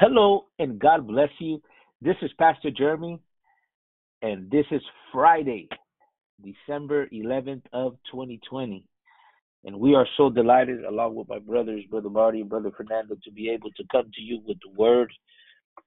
[0.00, 1.62] Hello and God bless you.
[2.02, 3.20] This is Pastor Jeremy,
[4.22, 4.82] and this is
[5.12, 5.68] Friday,
[6.42, 8.84] December 11th of 2020.
[9.62, 13.30] And we are so delighted, along with my brothers, Brother Marty and Brother Fernando, to
[13.30, 15.12] be able to come to you with the Word.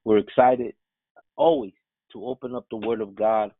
[0.06, 0.74] We're excited
[1.36, 1.74] always
[2.14, 3.52] to open up the Word of God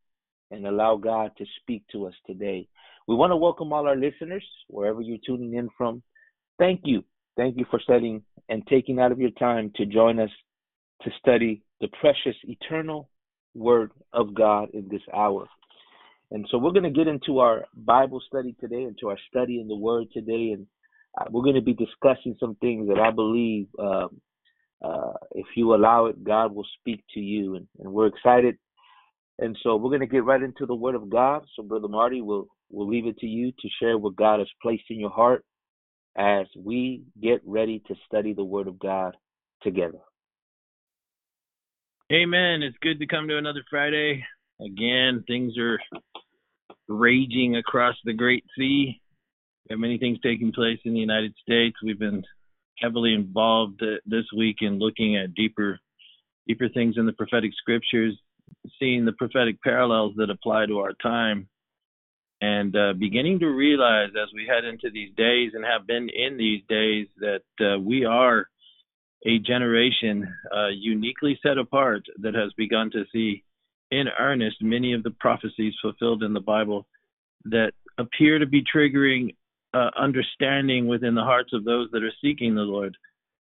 [0.50, 2.66] and allow God to speak to us today.
[3.06, 6.02] We want to welcome all our listeners, wherever you're tuning in from.
[6.58, 7.04] Thank you
[7.38, 10.30] Thank you for studying and taking out of your time to join us
[11.02, 13.08] to study the precious eternal
[13.54, 15.46] Word of God in this hour.
[16.30, 19.68] And so we're going to get into our Bible study today, into our study in
[19.68, 20.66] the Word today, and
[21.18, 24.20] uh, we're going to be discussing some things that I believe, um,
[24.84, 28.56] uh, if you allow it, God will speak to you, and, and we're excited.
[29.38, 31.44] And so we're going to get right into the Word of God.
[31.56, 34.84] So, Brother Marty, we'll we'll leave it to you to share what God has placed
[34.90, 35.44] in your heart
[36.18, 39.16] as we get ready to study the Word of God
[39.62, 40.00] together.
[42.12, 42.62] Amen.
[42.62, 44.24] It's good to come to another Friday.
[44.60, 45.78] Again, things are
[46.88, 49.00] raging across the Great Sea.
[49.68, 51.76] There are many things taking place in the United States.
[51.82, 52.24] We've been
[52.78, 55.78] heavily involved this week in looking at deeper,
[56.48, 58.18] deeper things in the prophetic scriptures,
[58.80, 61.48] seeing the prophetic parallels that apply to our time
[62.40, 66.36] and uh, beginning to realize as we head into these days and have been in
[66.36, 68.48] these days that uh, we are
[69.26, 73.42] a generation uh, uniquely set apart that has begun to see
[73.90, 76.86] in earnest many of the prophecies fulfilled in the Bible
[77.44, 79.34] that appear to be triggering
[79.74, 82.96] uh, understanding within the hearts of those that are seeking the Lord.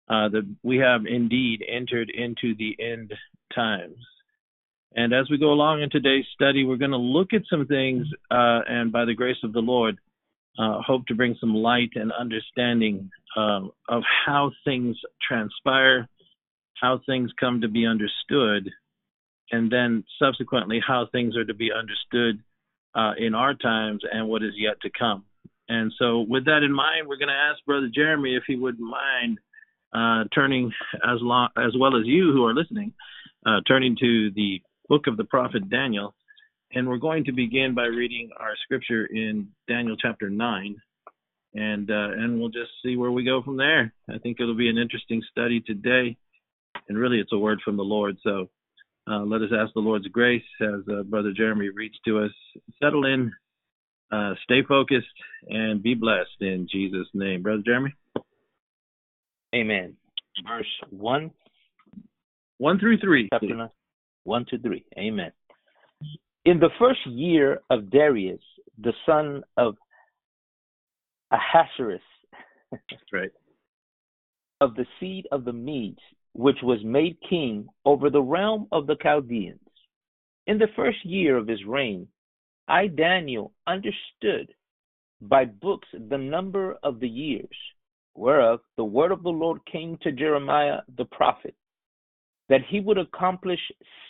[0.06, 3.10] Uh, that we have indeed entered into the end
[3.54, 3.96] times.
[4.96, 8.06] And as we go along in today's study, we're going to look at some things,
[8.30, 9.98] uh, and by the grace of the Lord,
[10.58, 16.08] uh, hope to bring some light and understanding um, of how things transpire,
[16.80, 18.70] how things come to be understood,
[19.50, 22.40] and then subsequently how things are to be understood
[22.94, 25.24] uh, in our times and what is yet to come.
[25.68, 28.88] And so, with that in mind, we're going to ask Brother Jeremy if he wouldn't
[28.88, 29.38] mind
[29.92, 32.92] uh, turning as long as well as you who are listening,
[33.44, 36.14] uh, turning to the book of the prophet Daniel.
[36.72, 40.76] And we're going to begin by reading our scripture in Daniel chapter 9.
[41.54, 43.92] And, uh, and we'll just see where we go from there.
[44.08, 46.16] I think it'll be an interesting study today.
[46.88, 48.16] And really, it's a word from the Lord.
[48.24, 48.48] So
[49.08, 52.32] uh, let us ask the Lord's grace as uh, Brother Jeremy reads to us.
[52.82, 53.30] Settle in,
[54.10, 55.06] uh, stay focused,
[55.48, 57.42] and be blessed in Jesus' name.
[57.42, 57.94] Brother Jeremy?
[59.54, 59.96] Amen.
[60.48, 61.30] Verse 1.
[62.58, 63.28] 1 through 3.
[63.32, 63.68] Chapter 9.
[64.24, 64.84] One, two, three.
[64.98, 65.32] Amen.
[66.44, 68.40] In the first year of Darius,
[68.78, 69.76] the son of
[71.30, 72.02] Ahasuerus,
[72.70, 73.30] That's right.
[74.60, 76.00] of the seed of the Medes,
[76.32, 79.60] which was made king over the realm of the Chaldeans.
[80.46, 82.08] In the first year of his reign,
[82.68, 84.52] I, Daniel, understood
[85.20, 87.56] by books the number of the years,
[88.14, 91.54] whereof the word of the Lord came to Jeremiah the prophet
[92.48, 93.60] that he would accomplish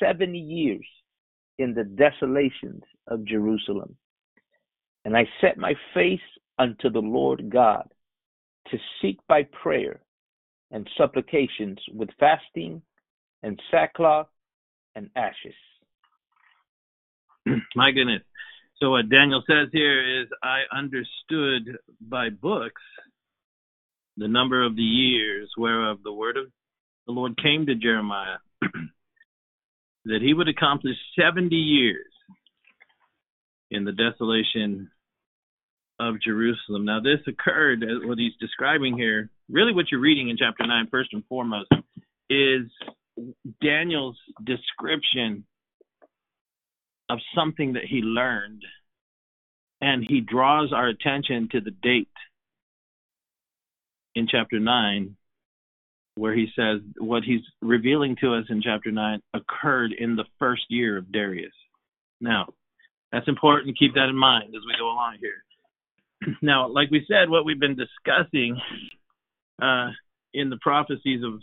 [0.01, 0.87] 70 years
[1.59, 3.97] in the desolations of Jerusalem.
[5.05, 6.21] And I set my face
[6.59, 7.89] unto the Lord God
[8.69, 10.01] to seek by prayer
[10.71, 12.83] and supplications with fasting
[13.43, 14.29] and sackcloth
[14.97, 15.55] and ashes.
[17.77, 18.23] My goodness.
[18.81, 22.83] So, what Daniel says here is I understood by books
[24.17, 26.47] the number of the years whereof the word of
[27.07, 28.39] the Lord came to Jeremiah
[30.05, 32.07] that he would accomplish 70 years
[33.71, 34.91] in the desolation
[36.01, 36.85] of Jerusalem.
[36.85, 40.89] Now, this occurred, uh, what he's describing here, really what you're reading in chapter 9,
[40.91, 41.71] first and foremost,
[42.29, 42.63] is
[43.63, 45.45] Daniel's description
[47.09, 48.63] of something that he learned.
[49.81, 52.09] And he draws our attention to the date
[54.15, 55.17] in chapter 9
[56.17, 60.63] where he says what he's revealing to us in chapter 9 occurred in the first
[60.69, 61.53] year of Darius.
[62.21, 62.47] Now,
[63.13, 66.35] that's important to keep that in mind as we go along here.
[66.43, 68.59] Now, like we said, what we've been discussing
[69.61, 69.89] uh,
[70.33, 71.41] in the prophecies of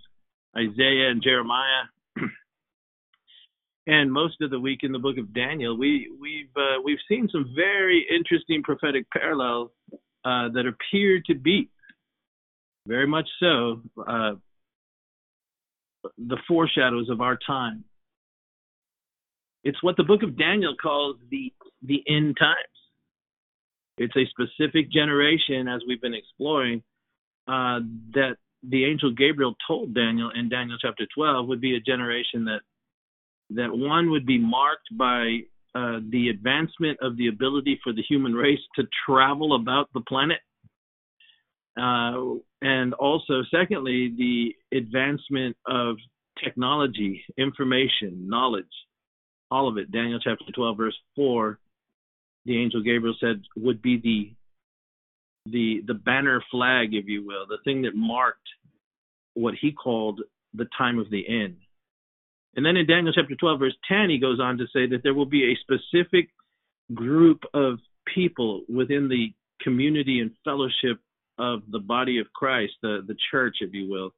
[0.57, 1.83] Isaiah and Jeremiah,
[3.87, 7.29] and most of the week in the book of Daniel, we, we've uh, we've seen
[7.31, 9.69] some very interesting prophetic parallels
[10.25, 11.69] uh, that appear to be
[12.87, 14.33] very much so uh,
[16.17, 17.83] the foreshadows of our time.
[19.63, 21.53] It's what the book of Daniel calls the
[21.83, 22.57] the end times.
[23.97, 26.81] It's a specific generation, as we've been exploring,
[27.47, 27.79] uh,
[28.13, 32.61] that the angel Gabriel told Daniel in Daniel chapter 12 would be a generation that
[33.51, 35.39] that one would be marked by
[35.75, 40.39] uh, the advancement of the ability for the human race to travel about the planet,
[41.77, 45.95] uh, and also, secondly, the advancement of
[46.43, 48.65] technology, information, knowledge,
[49.49, 49.91] all of it.
[49.91, 51.59] Daniel chapter 12, verse 4,
[52.45, 54.33] the angel Gabriel said would be the
[55.51, 58.47] the the banner flag, if you will, the thing that marked
[59.33, 60.21] what he called
[60.53, 61.57] the time of the end.
[62.55, 65.13] And then in Daniel chapter 12, verse 10, he goes on to say that there
[65.13, 66.29] will be a specific
[66.93, 67.79] group of
[68.13, 70.99] people within the community and fellowship
[71.41, 74.11] of the body of Christ, the, the church, if you will,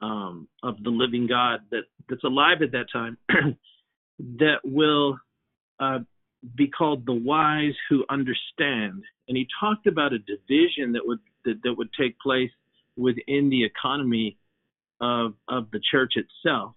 [0.00, 3.18] um, of the living God that, that's alive at that time,
[4.38, 5.18] that will
[5.80, 5.98] uh,
[6.54, 9.02] be called the wise who understand.
[9.26, 12.50] And he talked about a division that would that, that would take place
[12.96, 14.36] within the economy
[15.00, 16.74] of of the church itself.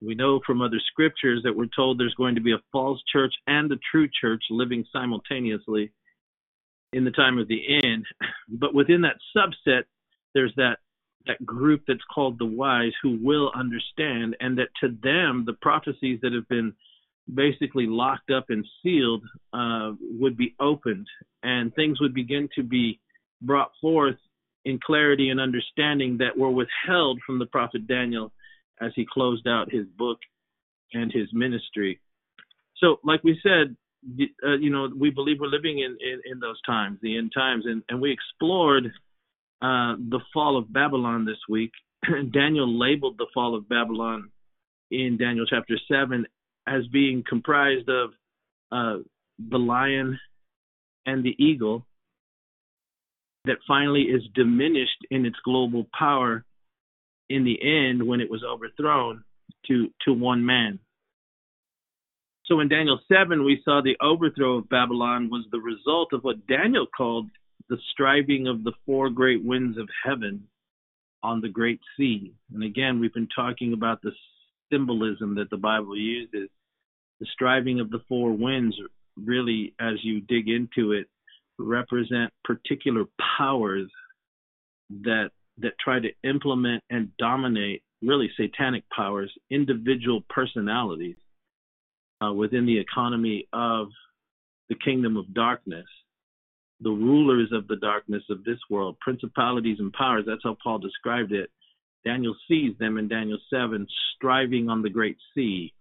[0.00, 3.32] We know from other scriptures that we're told there's going to be a false church
[3.46, 5.90] and a true church living simultaneously
[6.92, 8.04] in the time of the end.
[8.48, 9.84] But within that subset,
[10.34, 10.78] there's that
[11.26, 16.20] that group that's called the wise who will understand, and that to them the prophecies
[16.22, 16.72] that have been
[17.32, 21.06] basically locked up and sealed uh, would be opened,
[21.42, 23.00] and things would begin to be
[23.42, 24.16] brought forth
[24.64, 28.32] in clarity and understanding that were withheld from the prophet Daniel
[28.80, 30.18] as he closed out his book
[30.92, 32.00] and his ministry.
[32.78, 33.76] So, like we said,
[34.44, 37.64] uh, you know, we believe we're living in, in, in, those times, the end times,
[37.66, 38.86] and, and we explored
[39.62, 41.72] uh, the fall of Babylon this week.
[42.32, 44.30] Daniel labeled the fall of Babylon
[44.90, 46.26] in Daniel chapter 7
[46.66, 48.10] as being comprised of
[48.72, 49.02] uh,
[49.50, 50.18] the lion
[51.06, 51.86] and the eagle
[53.44, 56.44] that finally is diminished in its global power
[57.28, 59.24] in the end when it was overthrown
[59.66, 60.78] to to one man.
[62.46, 66.46] So in Daniel 7 we saw the overthrow of Babylon was the result of what
[66.46, 67.28] Daniel called
[67.68, 70.46] the striving of the four great winds of heaven
[71.24, 72.32] on the great sea.
[72.54, 74.12] And again we've been talking about the
[74.72, 76.48] symbolism that the Bible uses.
[77.18, 78.76] The striving of the four winds
[79.16, 81.08] really as you dig into it
[81.58, 83.06] represent particular
[83.38, 83.90] powers
[85.02, 91.16] that that try to implement and dominate really satanic powers, individual personalities
[92.24, 93.88] uh, within the economy of
[94.68, 95.86] the kingdom of darkness,
[96.80, 100.24] the rulers of the darkness of this world, principalities and powers.
[100.26, 101.50] That's how Paul described it.
[102.04, 103.86] Daniel sees them in Daniel 7
[104.16, 105.72] striving on the great sea.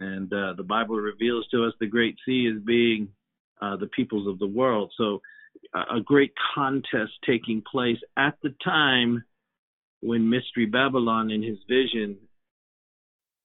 [0.00, 3.08] And uh, the Bible reveals to us the great sea as being
[3.62, 4.92] uh, the peoples of the world.
[4.96, 5.20] So,
[5.72, 9.24] a great contest taking place at the time
[10.00, 12.18] when Mystery Babylon, in his vision,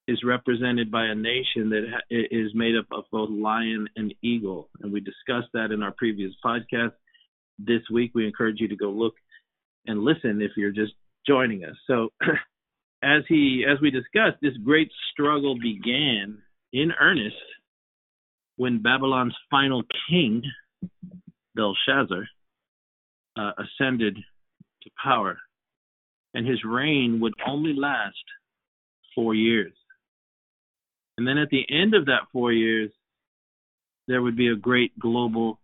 [0.10, 4.68] is represented by a nation that is made up of both lion and eagle.
[4.82, 6.94] And we discussed that in our previous podcast.
[7.60, 9.14] This week, we encourage you to go look
[9.86, 10.94] and listen if you're just
[11.28, 11.76] joining us.
[11.86, 12.10] So,
[13.04, 16.40] as he as we discussed, this great struggle began
[16.74, 17.36] in earnest
[18.56, 20.42] when Babylon's final king,
[21.56, 22.28] Belshazzar,
[23.38, 25.38] uh, ascended to power,
[26.34, 28.16] and his reign would only last
[29.14, 29.74] four years.
[31.20, 32.92] And then at the end of that four years,
[34.08, 35.60] there would be a great global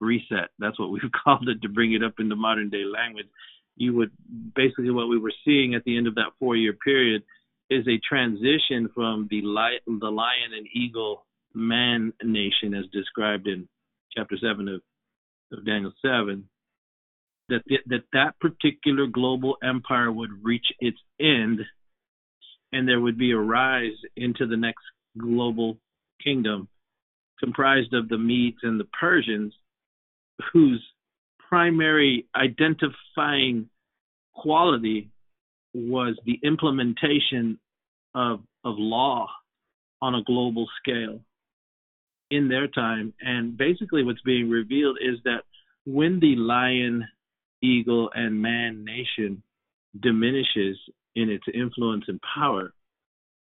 [0.00, 0.50] reset.
[0.60, 3.26] That's what we've called it to bring it up into modern day language.
[3.74, 4.12] You would
[4.54, 7.24] basically what we were seeing at the end of that four year period
[7.68, 13.66] is a transition from the light, the lion and eagle man nation as described in
[14.16, 14.82] chapter 7 of,
[15.52, 16.48] of Daniel 7
[17.48, 21.62] that the, that that particular global empire would reach its end
[22.72, 24.84] and there would be a rise into the next
[25.18, 25.78] global
[26.22, 26.68] kingdom
[27.38, 29.52] comprised of the Medes and the Persians
[30.52, 30.82] whose
[31.48, 33.68] primary identifying
[34.34, 35.10] quality
[35.74, 37.58] was the implementation
[38.14, 39.28] of of law
[40.02, 41.20] on a global scale
[42.30, 43.12] in their time.
[43.20, 45.42] And basically, what's being revealed is that
[45.84, 47.06] when the lion,
[47.62, 49.42] eagle, and man nation
[50.00, 50.78] diminishes
[51.16, 52.72] in its influence and power,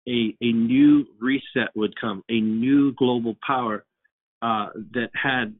[0.08, 3.84] a, a new reset would come, a new global power
[4.42, 5.54] uh, that had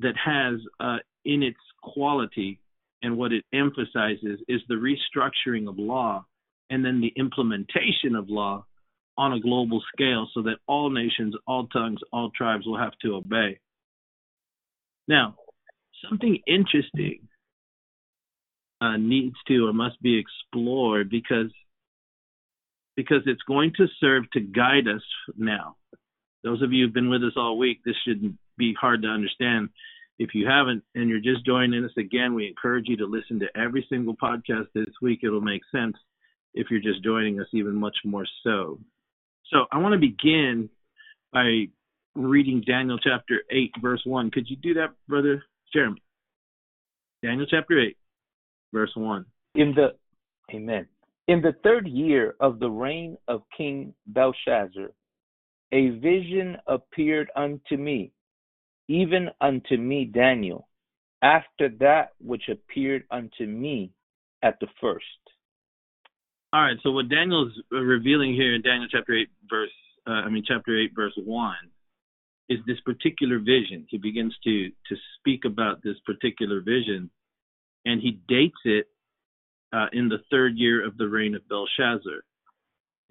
[0.00, 2.58] that has uh, in its quality
[3.02, 6.24] and what it emphasizes is the restructuring of law
[6.70, 8.64] and then the implementation of law
[9.18, 13.14] on a global scale so that all nations, all tongues, all tribes will have to
[13.14, 13.58] obey.
[15.08, 15.36] Now,
[16.08, 17.28] something interesting
[18.80, 21.52] uh, needs to or must be explored because
[22.96, 25.02] because it's going to serve to guide us
[25.36, 25.76] now.
[26.42, 29.70] Those of you who've been with us all week, this shouldn't be hard to understand.
[30.18, 33.46] If you haven't and you're just joining us again, we encourage you to listen to
[33.58, 35.20] every single podcast this week.
[35.22, 35.96] It'll make sense
[36.52, 38.78] if you're just joining us, even much more so.
[39.50, 40.68] So I want to begin
[41.32, 41.66] by
[42.14, 44.30] reading Daniel chapter 8, verse 1.
[44.30, 46.02] Could you do that, Brother Jeremy?
[47.22, 47.96] Daniel chapter 8,
[48.72, 49.24] verse 1.
[49.54, 49.94] In the
[50.54, 50.86] Amen.
[51.28, 54.90] In the third year of the reign of King Belshazzar,
[55.72, 58.10] a vision appeared unto me,
[58.88, 60.68] even unto me Daniel,
[61.22, 63.92] after that which appeared unto me
[64.42, 65.04] at the first.
[66.52, 66.76] All right.
[66.82, 69.70] So what Daniel's revealing here in Daniel chapter 8, verse
[70.06, 71.54] uh, I mean chapter 8, verse 1,
[72.48, 73.86] is this particular vision.
[73.88, 77.10] He begins to to speak about this particular vision,
[77.84, 78.86] and he dates it
[79.72, 82.22] uh, in the third year of the reign of Belshazzar.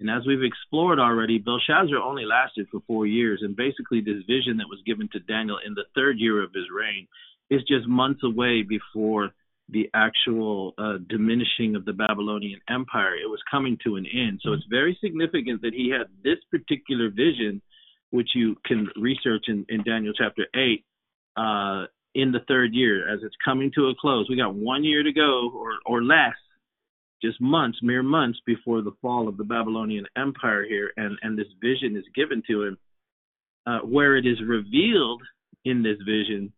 [0.00, 4.56] And as we've explored already, Belshazzar only lasted for four years, and basically this vision
[4.56, 7.06] that was given to Daniel in the third year of his reign
[7.50, 9.30] is just months away before
[9.68, 13.14] the actual uh, diminishing of the Babylonian Empire.
[13.14, 14.40] It was coming to an end.
[14.42, 17.62] So it's very significant that he had this particular vision
[18.10, 20.84] which you can research in, in Daniel chapter 8,
[21.36, 24.26] uh, in the third year as it's coming to a close.
[24.28, 26.34] We got one year to go or, or less,
[27.22, 30.92] just months, mere months before the fall of the Babylonian Empire here.
[30.96, 32.78] And, and this vision is given to him,
[33.66, 35.22] uh, where it is revealed
[35.64, 36.52] in this vision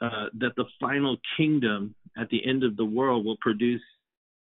[0.00, 3.82] uh, that the final kingdom at the end of the world will produce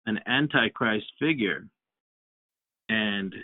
[0.07, 1.67] an antichrist figure.
[2.89, 3.35] And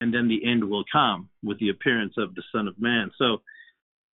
[0.00, 3.10] and then the end will come with the appearance of the Son of Man.
[3.16, 3.38] So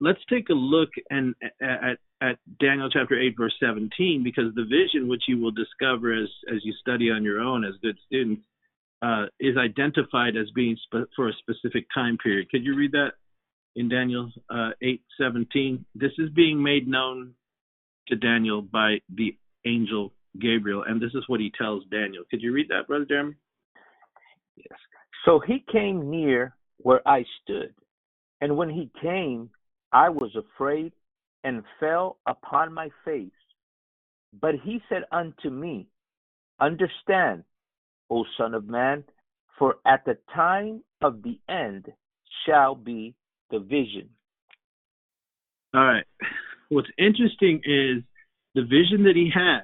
[0.00, 5.08] let's take a look and at, at Daniel chapter 8 verse 17 because the vision
[5.08, 8.42] which you will discover as as you study on your own as good students
[9.02, 10.76] uh, is identified as being
[11.16, 12.50] for a specific time period.
[12.50, 13.12] Could you read that
[13.76, 15.84] in Daniel uh, 8:17?
[15.94, 17.34] This is being made known
[18.08, 22.24] to Daniel by the angel Gabriel, and this is what he tells Daniel.
[22.30, 23.34] Could you read that, brother Jeremy?
[24.56, 24.78] Yes.
[25.24, 27.74] So he came near where I stood,
[28.40, 29.50] and when he came,
[29.92, 30.92] I was afraid
[31.44, 33.30] and fell upon my face.
[34.40, 35.86] But he said unto me,
[36.60, 37.44] Understand,
[38.10, 39.04] O Son of Man,
[39.58, 41.86] for at the time of the end
[42.46, 43.14] shall be
[43.50, 44.08] the vision.
[45.74, 46.04] All right.
[46.68, 48.02] What's interesting is
[48.54, 49.62] the vision that he has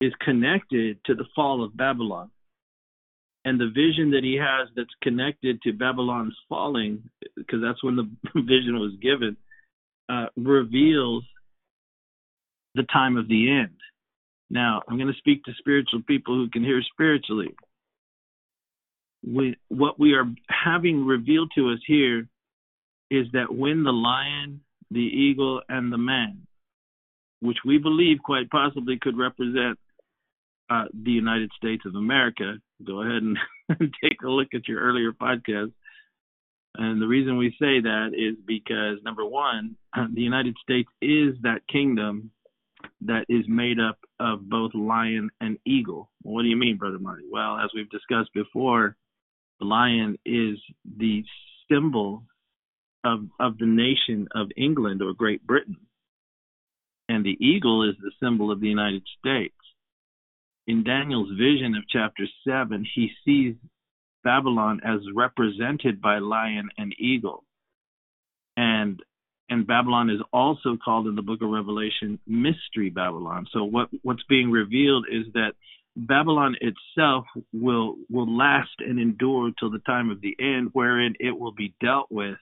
[0.00, 2.30] is connected to the fall of Babylon
[3.44, 7.02] and the vision that he has that's connected to Babylon's falling,
[7.36, 9.36] because that's when the vision was given,
[10.08, 11.24] uh, reveals
[12.74, 13.76] the time of the end.
[14.48, 17.54] Now, I'm going to speak to spiritual people who can hear spiritually.
[19.26, 22.28] We, what we are having revealed to us here
[23.10, 26.46] is that when the lion, the eagle, and the man,
[27.40, 29.78] which we believe quite possibly could represent
[30.72, 32.54] uh, the United States of America,
[32.86, 33.36] go ahead and
[34.02, 35.72] take a look at your earlier podcast.
[36.76, 39.76] And the reason we say that is because number one,
[40.14, 42.30] the United States is that kingdom
[43.02, 46.10] that is made up of both lion and eagle.
[46.22, 47.24] What do you mean, Brother Marty?
[47.30, 48.96] Well, as we've discussed before,
[49.60, 50.58] the lion is
[50.98, 51.22] the
[51.70, 52.24] symbol
[53.04, 55.76] of of the nation of England or Great Britain.
[57.08, 59.54] And the eagle is the symbol of the United States
[60.66, 63.54] in Daniel's vision of chapter 7, he sees
[64.24, 67.44] Babylon as represented by lion and eagle.
[68.56, 69.00] And
[69.48, 73.46] and Babylon is also called in the book of Revelation mystery Babylon.
[73.52, 75.52] So what what's being revealed is that
[75.96, 81.38] Babylon itself will will last and endure till the time of the end wherein it
[81.38, 82.36] will be dealt with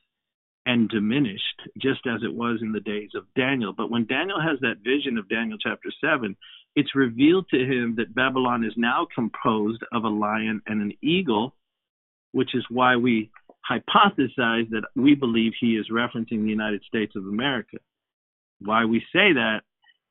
[0.66, 3.72] and diminished just as it was in the days of Daniel.
[3.72, 6.36] But when Daniel has that vision of Daniel chapter 7,
[6.76, 11.54] it's revealed to him that Babylon is now composed of a lion and an eagle,
[12.32, 13.30] which is why we
[13.68, 17.78] hypothesize that we believe he is referencing the United States of America.
[18.60, 19.60] Why we say that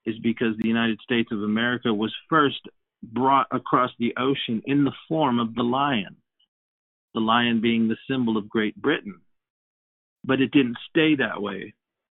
[0.06, 2.60] is because the United States of America was first
[3.02, 6.18] brought across the ocean in the form of the lion,
[7.14, 9.22] the lion being the symbol of Great Britain.
[10.24, 11.74] But it didn't stay that way.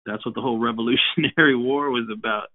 [0.06, 2.50] That's what the whole Revolutionary War was about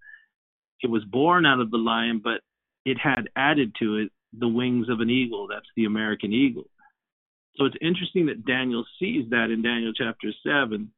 [0.82, 2.40] it was born out of the lion, but
[2.84, 5.48] it had added to it the wings of an eagle.
[5.48, 6.68] That's the American eagle.
[7.56, 10.90] So it's interesting that Daniel sees that in Daniel chapter 7.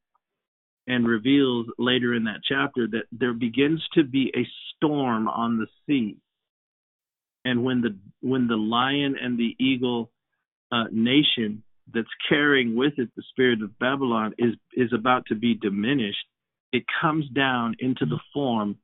[0.89, 5.67] and reveals later in that chapter that there begins to be a storm on the
[5.87, 6.17] sea.
[7.45, 10.11] And when the when the lion and the eagle
[10.73, 15.55] uh, nation that's carrying with it the spirit of Babylon is is about to be
[15.55, 16.27] diminished,
[16.73, 18.77] it comes down into the form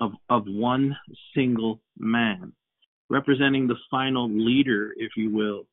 [0.00, 0.96] of of one
[1.34, 2.52] single man,
[3.08, 5.66] representing the final leader, if you will,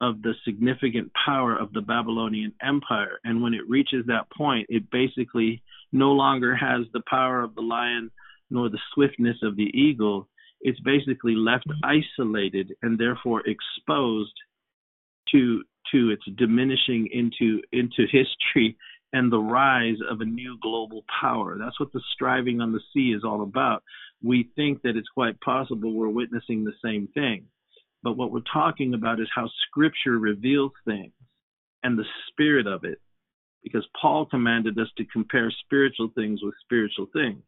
[0.00, 3.18] of the significant power of the Babylonian Empire.
[3.24, 7.62] And when it reaches that point, it basically no longer has the power of the
[7.62, 8.10] lion
[8.50, 10.28] nor the swiftness of the eagle.
[10.60, 14.34] It's basically left isolated and therefore exposed
[15.32, 15.62] to
[15.92, 18.76] to its diminishing into into history
[19.12, 21.56] and the rise of a new global power.
[21.58, 23.82] That's what the striving on the sea is all about.
[24.22, 27.46] We think that it's quite possible we're witnessing the same thing.
[28.02, 31.12] But what we're talking about is how scripture reveals things
[31.82, 33.00] and the spirit of it.
[33.62, 37.42] Because Paul commanded us to compare spiritual things with spiritual things.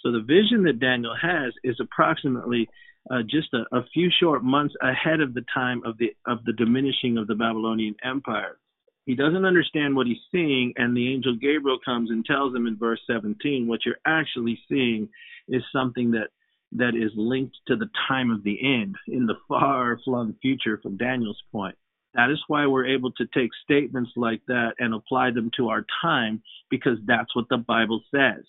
[0.00, 2.68] So the vision that Daniel has is approximately
[3.10, 6.52] uh, just a, a, few short months ahead of the time of the of the
[6.52, 8.58] diminishing of the Babylonian Empire.
[9.06, 12.76] He doesn't understand what he's seeing, and the angel Gabriel comes and tells him in
[12.76, 15.08] verse 17, what you're actually seeing
[15.48, 16.28] is something that
[16.72, 20.96] that is linked to the time of the end in the far flung future from
[20.96, 21.76] Daniel's point.
[22.14, 25.84] That is why we're able to take statements like that and apply them to our
[26.02, 28.44] time because that's what the Bible says,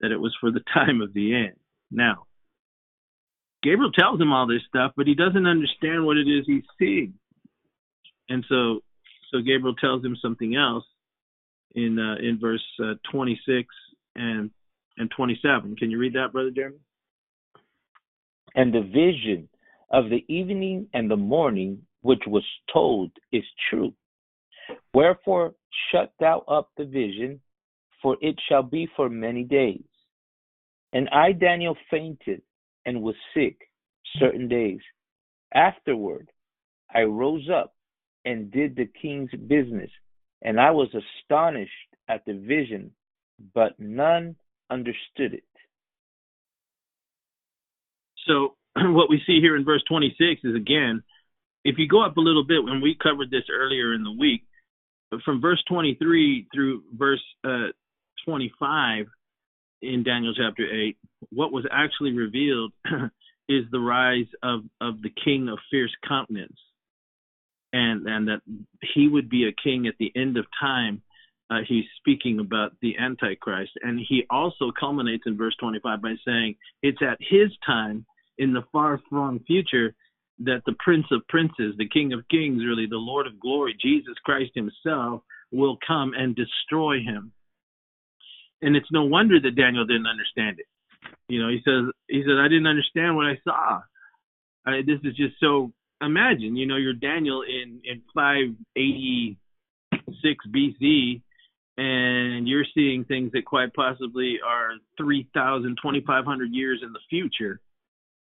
[0.00, 1.56] that it was for the time of the end.
[1.90, 2.26] Now,
[3.62, 7.14] Gabriel tells him all this stuff, but he doesn't understand what it is he's seeing.
[8.28, 8.80] And so
[9.30, 10.84] so Gabriel tells him something else
[11.74, 13.68] in uh, in verse uh, 26
[14.16, 14.50] and
[14.98, 15.76] and 27.
[15.76, 16.78] Can you read that, brother Jeremy?
[18.54, 19.48] And the vision
[19.90, 23.92] of the evening and the morning which was told is true.
[24.92, 25.54] Wherefore
[25.90, 27.40] shut thou up the vision,
[28.02, 29.82] for it shall be for many days.
[30.92, 32.42] And I, Daniel, fainted
[32.86, 33.56] and was sick
[34.18, 34.80] certain days.
[35.54, 36.30] Afterward,
[36.92, 37.74] I rose up
[38.24, 39.90] and did the king's business,
[40.42, 41.70] and I was astonished
[42.08, 42.92] at the vision,
[43.54, 44.36] but none
[44.70, 45.44] understood it.
[48.26, 51.02] So, what we see here in verse 26 is again,
[51.64, 54.42] if you go up a little bit, when we covered this earlier in the week,
[55.24, 57.68] from verse 23 through verse uh,
[58.24, 59.06] 25
[59.82, 60.96] in Daniel chapter 8,
[61.30, 62.72] what was actually revealed
[63.48, 66.56] is the rise of, of the king of fierce countenance.
[67.74, 68.40] And, and that
[68.94, 71.02] he would be a king at the end of time.
[71.50, 73.72] Uh, he's speaking about the Antichrist.
[73.82, 78.04] And he also culminates in verse 25 by saying, It's at his time
[78.38, 79.94] in the far flung future
[80.40, 84.14] that the Prince of Princes, the King of Kings, really the Lord of Glory, Jesus
[84.24, 87.32] Christ Himself, will come and destroy him.
[88.62, 90.66] And it's no wonder that Daniel didn't understand it.
[91.28, 93.82] You know, he says he says I didn't understand what I saw.
[94.66, 95.72] I, this is just so.
[96.00, 101.20] Imagine, you know, you're Daniel in in 586 BC,
[101.78, 107.60] and you're seeing things that quite possibly are 3,000, 2,500 years in the future.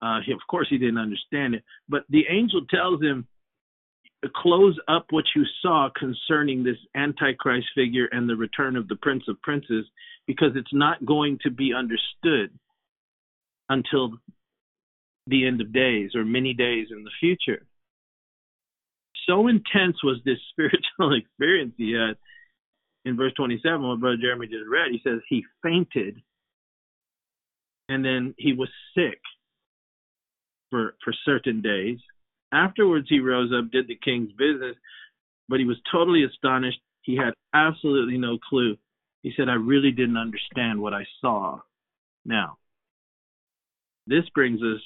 [0.00, 3.26] Uh, of course, he didn't understand it, but the angel tells him,
[4.36, 9.26] "Close up what you saw concerning this Antichrist figure and the return of the Prince
[9.26, 9.86] of Princes,
[10.26, 12.50] because it's not going to be understood."
[13.68, 14.12] until
[15.26, 17.66] the end of days or many days in the future.
[19.26, 22.16] So intense was this spiritual experience he had.
[23.04, 26.20] In verse 27, what Brother Jeremy just read, he says he fainted
[27.88, 29.20] and then he was sick
[30.70, 31.98] for, for certain days.
[32.52, 34.74] Afterwards, he rose up, did the king's business,
[35.48, 36.80] but he was totally astonished.
[37.02, 38.76] He had absolutely no clue.
[39.26, 41.58] He said, I really didn't understand what I saw.
[42.24, 42.58] Now,
[44.06, 44.80] this brings us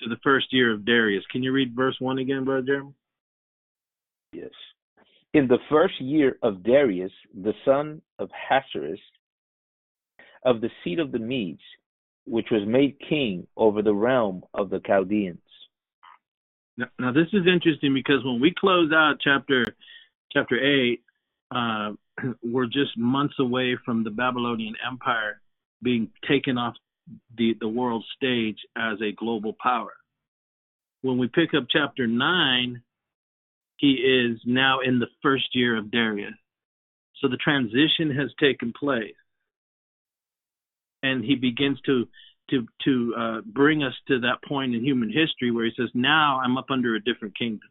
[0.00, 1.24] to the first year of Darius.
[1.32, 2.92] Can you read verse 1 again, Brother Jeremy?
[4.34, 4.50] Yes.
[5.32, 9.00] In the first year of Darius, the son of Ahasuerus,
[10.44, 11.62] of the seed of the Medes,
[12.26, 15.38] which was made king over the realm of the Chaldeans.
[16.76, 19.64] Now, now this is interesting because when we close out chapter
[20.34, 21.00] chapter eight,
[21.50, 21.92] uh,
[22.42, 25.40] we're just months away from the Babylonian Empire
[25.82, 26.74] being taken off
[27.36, 29.92] the, the world stage as a global power.
[31.02, 32.82] When we pick up chapter 9,
[33.76, 36.34] he is now in the first year of Darius.
[37.20, 39.14] So the transition has taken place.
[41.02, 42.06] And he begins to
[42.50, 46.40] to to uh, bring us to that point in human history where he says, "Now
[46.44, 47.68] I'm up under a different kingdom."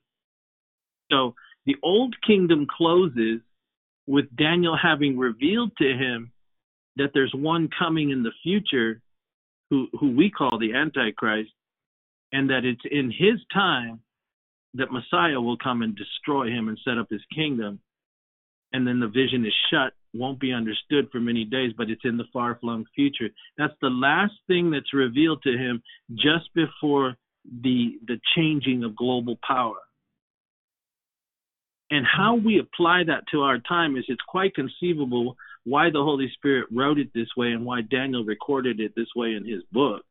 [1.12, 1.36] So
[1.66, 3.42] the old kingdom closes
[4.10, 6.32] with Daniel having revealed to him
[6.96, 9.02] that there's one coming in the future
[9.70, 11.52] who, who we call the Antichrist,
[12.32, 14.00] and that it's in his time
[14.74, 17.80] that Messiah will come and destroy him and set up his kingdom.
[18.74, 22.18] And then the vision is shut, won't be understood for many days, but it's in
[22.18, 23.30] the far flung future.
[23.60, 25.84] That's the last thing that's revealed to him
[26.16, 27.16] just before
[27.62, 29.78] the the changing of global power.
[31.92, 36.30] And how we apply that to our time is it's quite conceivable why the Holy
[36.36, 40.04] Spirit wrote it this way and why Daniel recorded it this way in his book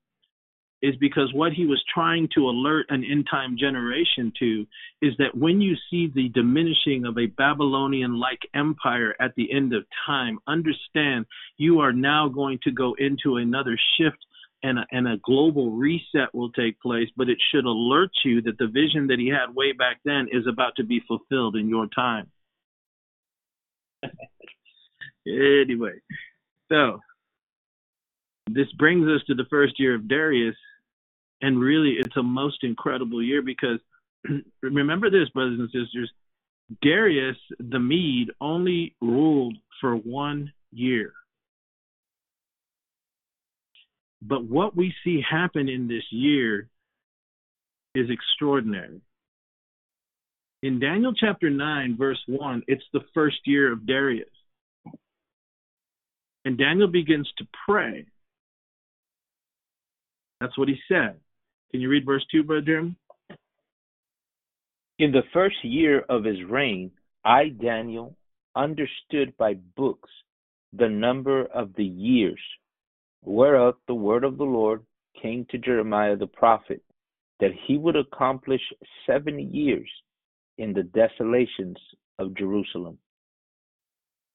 [0.82, 4.66] is because what he was trying to alert an end time generation to
[5.02, 9.74] is that when you see the diminishing of a Babylonian like empire at the end
[9.74, 14.18] of time, understand you are now going to go into another shift
[14.62, 18.59] and a, and a global reset will take place, but it should alert you that
[18.59, 21.87] the vision that he had way back then is about to be fulfilled in your
[21.87, 22.31] time.
[25.27, 25.94] anyway,
[26.68, 27.01] so
[28.51, 30.57] this brings us to the first year of Darius,
[31.40, 33.79] and really it's a most incredible year because
[34.62, 36.11] remember this, brothers and sisters,
[36.83, 41.12] Darius the Mede only ruled for one year.
[44.20, 46.68] But what we see happen in this year
[47.94, 49.00] is extraordinary.
[50.62, 54.28] In Daniel chapter 9, verse 1, it's the first year of Darius.
[56.44, 58.07] And Daniel begins to pray.
[60.40, 61.16] That's what he said.
[61.70, 62.96] Can you read verse 2, Brother Jeremy?
[64.98, 66.90] In the first year of his reign,
[67.24, 68.16] I, Daniel,
[68.57, 70.11] understood by books
[70.72, 72.40] the number of the years
[73.22, 74.83] whereof the word of the Lord
[75.20, 76.83] came to Jeremiah the prophet,
[77.40, 78.61] that he would accomplish
[79.07, 79.90] seventy years
[80.59, 81.76] in the desolations
[82.18, 82.98] of Jerusalem.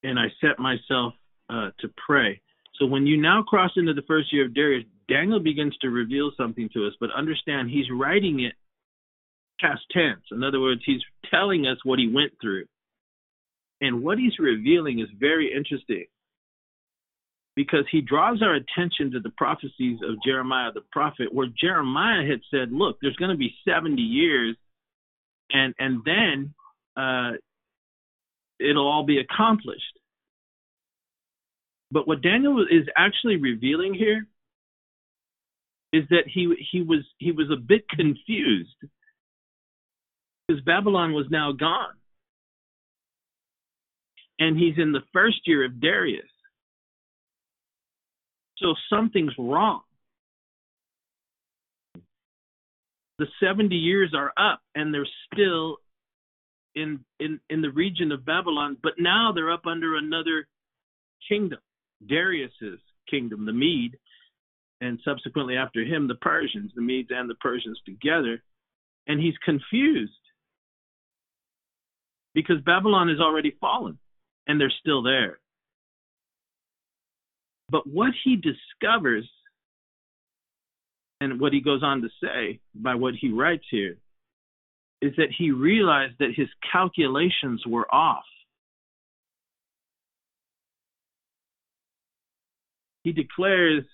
[0.02, 1.14] And I set myself
[1.50, 2.40] uh, to pray.
[2.78, 6.32] So when you now cross into the first year of Darius, Daniel begins to reveal
[6.36, 8.54] something to us, but understand he's writing it
[9.60, 10.22] past tense.
[10.32, 12.64] In other words, he's telling us what he went through.
[13.80, 16.06] And what he's revealing is very interesting
[17.56, 22.40] because he draws our attention to the prophecies of Jeremiah the prophet, where Jeremiah had
[22.50, 24.56] said, "Look, there's going to be 70 years,
[25.50, 26.54] and and then
[26.96, 27.32] uh,
[28.58, 29.98] it'll all be accomplished."
[31.90, 34.26] But what Daniel is actually revealing here
[35.92, 38.76] is that he he was he was a bit confused
[40.48, 41.94] because Babylon was now gone,
[44.40, 46.24] and he's in the first year of Darius
[48.58, 49.82] so something's wrong.
[53.18, 55.78] The 70 years are up and they're still
[56.74, 60.48] in, in, in the region of Babylon, but now they're up under another
[61.28, 61.60] kingdom,
[62.08, 63.96] Darius's kingdom, the Mede,
[64.80, 68.42] and subsequently after him, the Persians, the Medes and the Persians together.
[69.06, 70.12] And he's confused
[72.34, 73.98] because Babylon has already fallen
[74.46, 75.38] and they're still there.
[77.70, 79.28] But what he discovers,
[81.20, 83.96] and what he goes on to say by what he writes here,
[85.00, 88.24] is that he realized that his calculations were off.
[93.02, 93.84] He declares,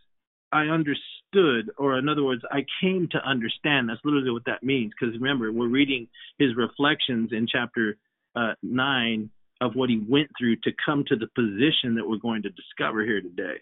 [0.52, 3.88] I understood, or in other words, I came to understand.
[3.88, 4.92] That's literally what that means.
[4.98, 6.06] Because remember, we're reading
[6.38, 7.96] his reflections in chapter
[8.36, 9.30] uh, 9
[9.60, 13.04] of what he went through to come to the position that we're going to discover
[13.04, 13.60] here today.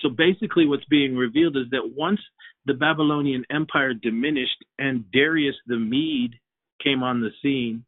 [0.00, 2.20] So basically, what's being revealed is that once
[2.66, 6.34] the Babylonian Empire diminished and Darius the Mede
[6.82, 7.84] came on the scene,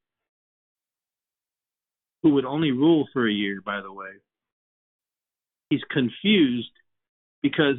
[2.23, 4.11] who would only rule for a year, by the way,
[5.71, 6.73] he's confused
[7.43, 7.77] because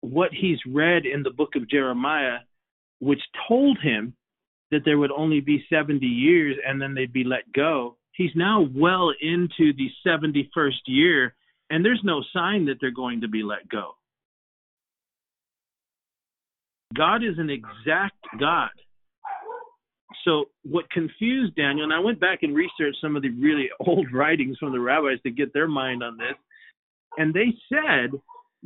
[0.00, 2.38] what he's read in the book of Jeremiah,
[3.00, 4.14] which told him
[4.70, 8.66] that there would only be 70 years and then they'd be let go, he's now
[8.74, 11.34] well into the 71st year
[11.70, 13.92] and there's no sign that they're going to be let go.
[16.96, 18.70] God is an exact God.
[20.24, 24.06] So, what confused Daniel, and I went back and researched some of the really old
[24.12, 26.36] writings from the rabbis to get their mind on this,
[27.16, 28.18] and they said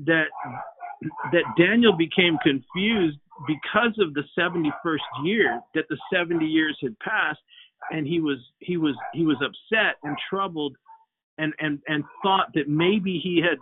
[0.06, 0.24] that
[1.32, 7.40] that Daniel became confused because of the 71st year, that the 70 years had passed,
[7.90, 10.76] and he was he was he was upset and troubled
[11.38, 13.58] and and and thought that maybe he had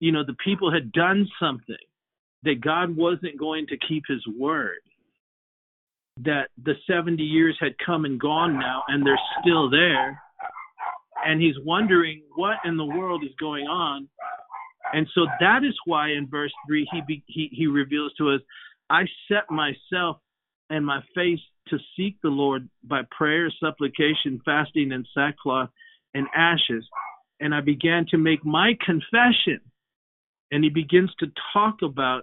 [0.00, 1.76] you know the people had done something
[2.42, 4.80] that God wasn't going to keep his word
[6.18, 10.20] that the 70 years had come and gone now and they're still there
[11.24, 14.08] and he's wondering what in the world is going on.
[14.92, 18.40] And so that is why in verse 3 he he he reveals to us
[18.90, 20.18] I set myself
[20.72, 25.70] and my face to seek the Lord by prayer, supplication, fasting and sackcloth
[26.14, 26.84] and ashes
[27.42, 29.60] and I began to make my confession
[30.52, 32.22] and he begins to talk about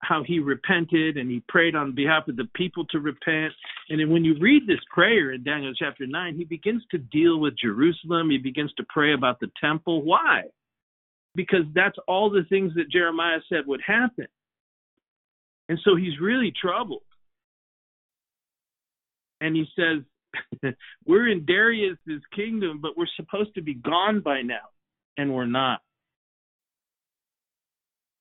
[0.00, 3.52] how he repented and he prayed on behalf of the people to repent.
[3.88, 7.38] And then when you read this prayer in Daniel chapter 9, he begins to deal
[7.38, 8.30] with Jerusalem.
[8.30, 10.02] He begins to pray about the temple.
[10.02, 10.42] Why?
[11.34, 14.26] Because that's all the things that Jeremiah said would happen.
[15.68, 17.04] And so he's really troubled.
[19.42, 20.72] And he says,
[21.04, 24.70] We're in Darius's kingdom, but we're supposed to be gone by now,
[25.18, 25.80] and we're not.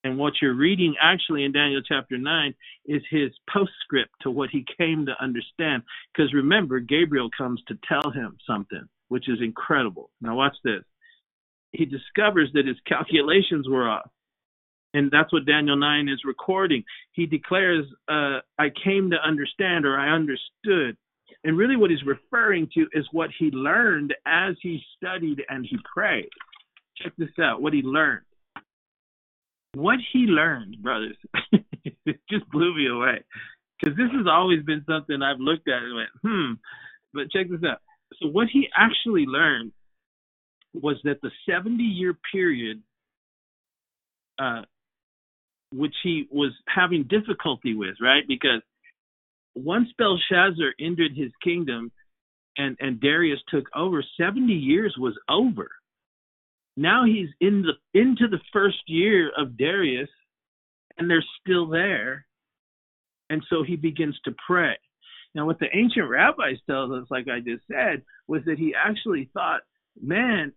[0.04, 2.56] And what you're reading actually in Daniel chapter 9
[2.86, 5.84] is his postscript to what he came to understand.
[6.12, 10.10] Because remember, Gabriel comes to tell him something, which is incredible.
[10.20, 10.82] Now, watch this.
[11.72, 14.10] He discovers that his calculations were off.
[14.96, 16.84] And that's what Daniel 9 is recording.
[17.12, 20.98] He declares, uh, I came to understand or I understood.
[21.44, 25.78] And really, what he's referring to is what he learned as he studied and he
[25.94, 26.30] prayed.
[27.02, 28.24] Check this out what he learned
[29.74, 31.18] what he learned, brothers,
[31.52, 33.24] it just blew me away.
[33.80, 36.54] Because this has always been something I've looked at and went, hmm.
[37.14, 37.80] But check this out.
[38.22, 39.72] So, what he actually learned
[40.74, 42.82] was that the 70 year period,
[44.40, 44.62] uh,
[45.74, 48.24] which he was having difficulty with, right?
[48.28, 48.62] Because
[49.56, 51.92] once Belshazzar entered his kingdom
[52.58, 55.70] and, and Darius took over, 70 years was over.
[56.78, 60.10] Now he's in the into the first year of Darius,
[60.98, 62.26] and they're still there,
[63.30, 64.78] and so he begins to pray.
[65.34, 69.30] Now, what the ancient rabbis tell us, like I just said, was that he actually
[69.34, 69.62] thought,
[70.02, 70.54] man,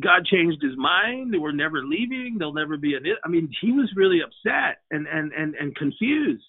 [0.00, 1.32] God changed his mind.
[1.32, 2.36] They were never leaving.
[2.38, 3.04] They'll never be an.
[3.24, 6.44] I mean, he was really upset and and and and confused,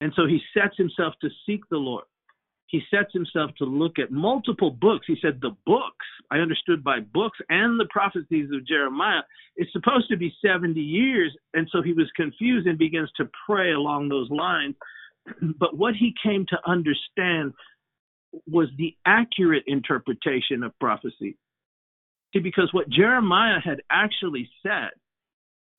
[0.00, 2.04] and so he sets himself to seek the Lord
[2.68, 5.06] he sets himself to look at multiple books.
[5.06, 9.22] He said, The books, I understood by books and the prophecies of Jeremiah,
[9.56, 11.34] it's supposed to be 70 years.
[11.54, 14.76] And so he was confused and begins to pray along those lines.
[15.58, 17.52] But what he came to understand
[18.46, 21.36] was the accurate interpretation of prophecy.
[22.32, 24.90] See, because what Jeremiah had actually said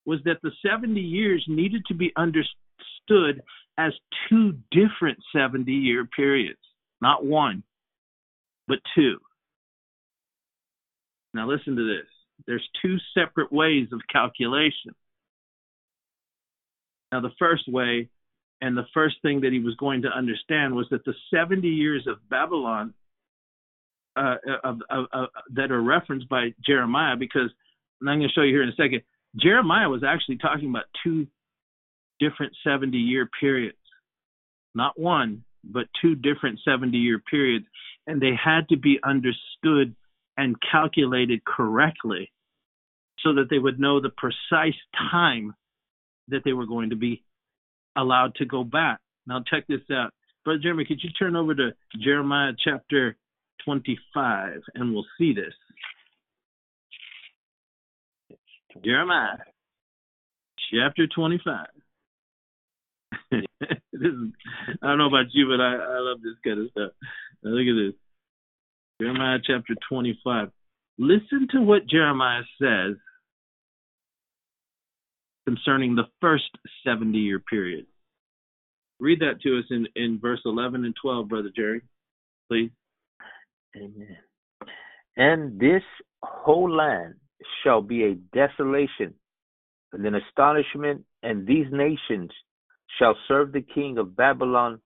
[0.05, 3.43] was that the 70 years needed to be understood
[3.79, 3.93] as
[4.29, 6.59] two different 70 year periods
[7.01, 7.63] not one,
[8.67, 9.17] but two.
[11.33, 12.07] Now, listen to this
[12.47, 14.95] there's two separate ways of calculation.
[17.11, 18.09] Now, the first way,
[18.61, 22.07] and the first thing that he was going to understand was that the 70 years
[22.07, 22.93] of Babylon
[24.15, 27.49] uh, of, of, of, that are referenced by Jeremiah, because
[28.01, 29.01] I'm going to show you here in a second,
[29.35, 31.27] Jeremiah was actually talking about two
[32.19, 33.77] different 70 year periods,
[34.75, 37.65] not one, but two different 70 year periods,
[38.07, 39.95] and they had to be understood
[40.37, 42.31] and calculated correctly
[43.23, 44.79] so that they would know the precise
[45.11, 45.53] time
[46.29, 47.23] that they were going to be
[47.95, 48.99] allowed to go back.
[49.27, 50.13] Now, check this out.
[50.45, 53.17] Brother Jeremy, could you turn over to Jeremiah chapter
[53.65, 55.53] 25 and we'll see this?
[58.83, 59.37] Jeremiah
[60.71, 61.67] chapter 25.
[63.93, 64.31] this is,
[64.81, 66.91] I don't know about you, but I, I love this kind of stuff.
[67.43, 67.99] Now look at this.
[69.01, 70.49] Jeremiah chapter 25.
[70.97, 72.95] Listen to what Jeremiah says
[75.47, 76.49] concerning the first
[76.85, 77.85] 70 year period.
[78.99, 81.81] Read that to us in, in verse 11 and 12, Brother Jerry,
[82.49, 82.71] please.
[83.75, 84.17] Amen.
[85.15, 85.83] And this
[86.21, 87.15] whole land
[87.63, 89.13] shall be a desolation
[89.93, 92.31] and an astonishment, and these nations
[92.97, 94.81] shall serve the king of Babylon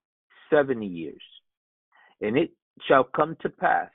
[0.49, 1.21] seventy years.
[2.21, 2.51] And it
[2.87, 3.89] shall come to pass,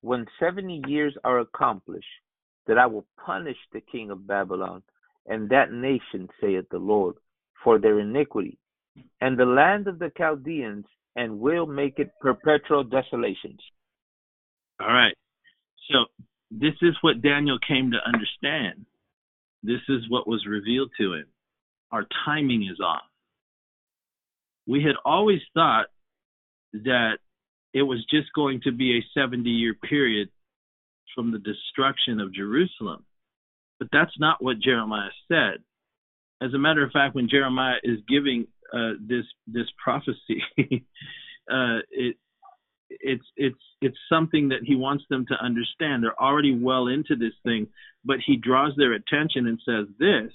[0.00, 2.06] when seventy years are accomplished,
[2.66, 4.82] that I will punish the king of Babylon
[5.26, 7.16] and that nation, saith the Lord,
[7.62, 8.58] for their iniquity,
[9.20, 13.60] and the land of the Chaldeans, and will make it perpetual desolations.
[14.80, 15.14] All right.
[15.90, 16.04] So
[16.50, 18.86] this is what Daniel came to understand.
[19.62, 21.26] This is what was revealed to him.
[21.90, 23.02] Our timing is off
[24.68, 25.86] we had always thought
[26.72, 27.18] that
[27.72, 30.28] it was just going to be a 70 year period
[31.14, 33.04] from the destruction of Jerusalem.
[33.78, 35.62] But that's not what Jeremiah said.
[36.40, 40.42] As a matter of fact, when Jeremiah is giving uh, this this prophecy,
[41.50, 42.16] uh, it
[42.90, 46.02] it's it's it's something that he wants them to understand.
[46.02, 47.68] They're already well into this thing,
[48.04, 50.32] but he draws their attention and says this.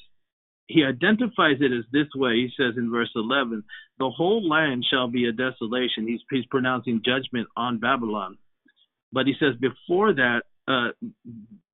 [0.73, 2.35] He identifies it as this way.
[2.35, 3.63] He says in verse 11,
[3.99, 8.37] "The whole land shall be a desolation." He's he's pronouncing judgment on Babylon,
[9.11, 10.91] but he says before that, uh,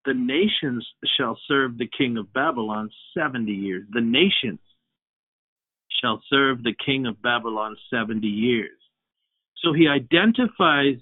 [0.06, 3.86] the nations shall serve the king of Babylon 70 years.
[3.92, 4.60] The nations
[6.02, 8.80] shall serve the king of Babylon 70 years.
[9.58, 10.96] So he identifies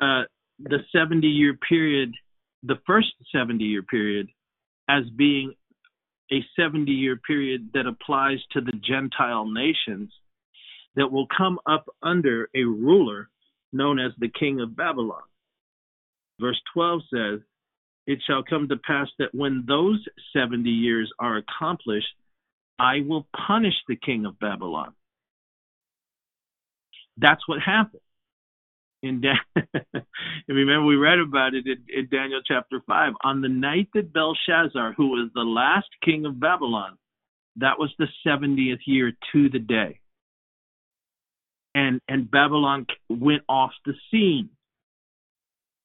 [0.00, 0.24] uh,
[0.58, 2.14] the 70 year period,
[2.62, 4.28] the first 70 year period,
[4.88, 5.54] as being
[6.32, 10.12] a 70 year period that applies to the Gentile nations
[10.96, 13.28] that will come up under a ruler
[13.72, 15.22] known as the king of Babylon.
[16.40, 17.40] Verse 12 says,
[18.06, 22.06] It shall come to pass that when those 70 years are accomplished,
[22.78, 24.94] I will punish the king of Babylon
[27.16, 28.02] that's what happened.
[29.06, 29.36] In Dan-
[29.84, 30.04] and
[30.48, 33.12] remember, we read about it in, in Daniel chapter 5.
[33.24, 36.98] On the night that Belshazzar, who was the last king of Babylon,
[37.56, 40.00] that was the 70th year to the day.
[41.74, 44.50] And, and Babylon went off the scene.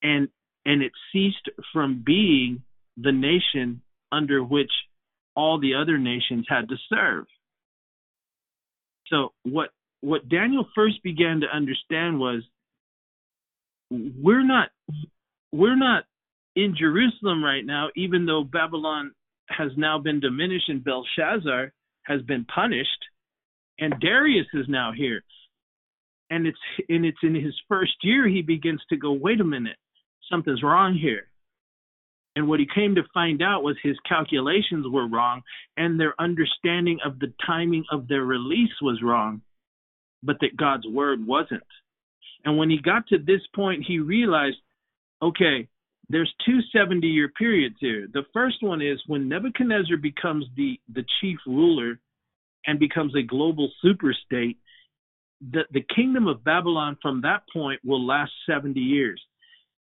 [0.01, 0.29] And,
[0.65, 2.63] and it ceased from being
[2.97, 3.81] the nation
[4.11, 4.71] under which
[5.35, 7.25] all the other nations had to serve.
[9.07, 9.69] So what
[10.01, 12.43] what Daniel first began to understand was
[13.91, 14.69] we're not
[15.51, 16.05] we're not
[16.55, 19.11] in Jerusalem right now, even though Babylon
[19.49, 21.71] has now been diminished and Belshazzar
[22.03, 22.89] has been punished,
[23.79, 25.23] and Darius is now here.
[26.29, 26.57] And it's
[26.89, 29.77] and it's in his first year he begins to go, wait a minute,
[30.31, 31.27] something's wrong here.
[32.37, 35.41] And what he came to find out was his calculations were wrong
[35.75, 39.41] and their understanding of the timing of their release was wrong
[40.23, 41.63] but that God's word wasn't.
[42.45, 44.57] And when he got to this point, he realized,
[45.21, 45.67] okay,
[46.09, 48.07] there's two 70 year periods here.
[48.11, 51.99] The first one is when Nebuchadnezzar becomes the, the chief ruler
[52.65, 54.57] and becomes a global super state,
[55.51, 59.21] the, the kingdom of Babylon from that point will last 70 years.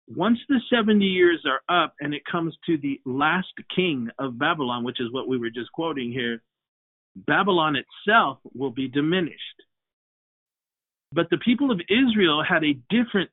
[0.07, 4.83] Once the 70 years are up and it comes to the last king of Babylon,
[4.83, 6.41] which is what we were just quoting here,
[7.15, 9.39] Babylon itself will be diminished.
[11.11, 13.29] But the people of Israel had a different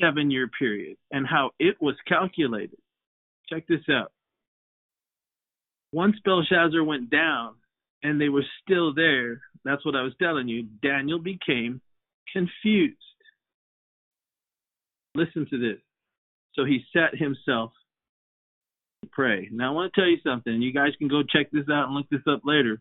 [0.00, 2.78] seven year period and how it was calculated.
[3.48, 4.12] Check this out.
[5.92, 7.54] Once Belshazzar went down
[8.02, 11.80] and they were still there, that's what I was telling you, Daniel became
[12.32, 12.96] confused.
[15.14, 15.80] Listen to this.
[16.54, 17.72] So he set himself
[19.02, 19.48] to pray.
[19.50, 20.62] Now I want to tell you something.
[20.62, 22.80] You guys can go check this out and look this up later.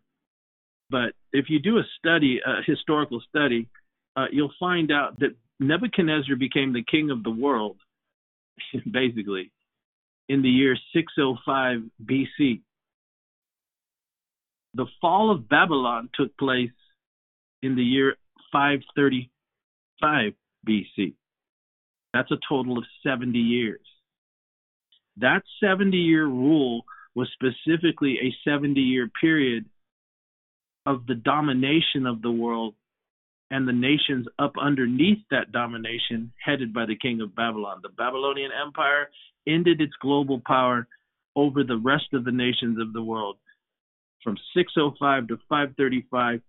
[0.90, 3.68] But if you do a study, a historical study,
[4.20, 7.78] uh, you'll find out that Nebuchadnezzar became the king of the world,
[8.92, 9.52] basically,
[10.28, 12.62] in the year 605 BC.
[14.74, 16.72] The fall of Babylon took place
[17.62, 18.16] in the year
[18.52, 20.34] 535
[20.68, 21.14] BC.
[22.14, 23.80] That's a total of 70 years.
[25.18, 26.84] That 70 year rule
[27.16, 29.66] was specifically a 70 year period
[30.86, 32.76] of the domination of the world
[33.52, 37.80] and the nations up underneath that domination, headed by the king of Babylon.
[37.82, 39.10] The Babylonian Empire
[39.48, 40.88] ended its global power
[41.36, 43.38] over the rest of the nations of the world.
[44.24, 46.42] From 605 to 535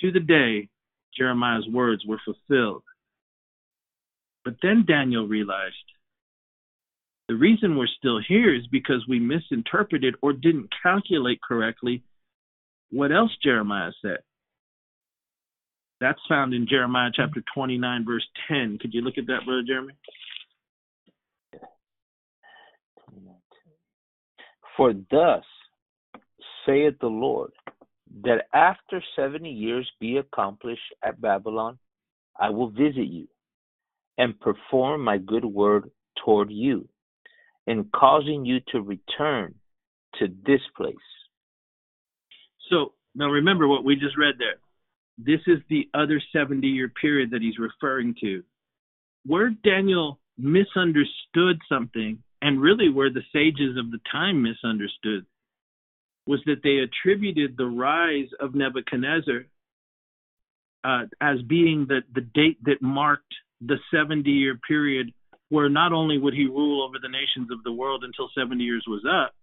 [0.00, 0.68] to the day
[1.16, 2.82] Jeremiah's words were fulfilled.
[4.44, 5.74] But then Daniel realized
[7.28, 12.02] the reason we're still here is because we misinterpreted or didn't calculate correctly
[12.90, 14.18] what else Jeremiah said.
[16.00, 18.78] That's found in Jeremiah chapter 29, verse 10.
[18.80, 19.94] Could you look at that, Brother Jeremy?
[24.76, 25.44] For thus
[26.64, 27.50] saith the Lord,
[28.22, 31.78] that after seventy years be accomplished at Babylon,
[32.38, 33.26] I will visit you
[34.18, 35.90] and perform my good word
[36.24, 36.88] toward you,
[37.66, 39.54] in causing you to return
[40.20, 40.94] to this place.
[42.70, 44.58] So now remember what we just read there.
[45.18, 48.44] This is the other 70 year period that he's referring to.
[49.26, 55.26] Where Daniel misunderstood something, and really where the sages of the time misunderstood,
[56.26, 59.46] was that they attributed the rise of Nebuchadnezzar
[60.84, 65.12] uh, as being the, the date that marked the 70 year period
[65.48, 68.84] where not only would he rule over the nations of the world until 70 years
[68.86, 69.34] was up,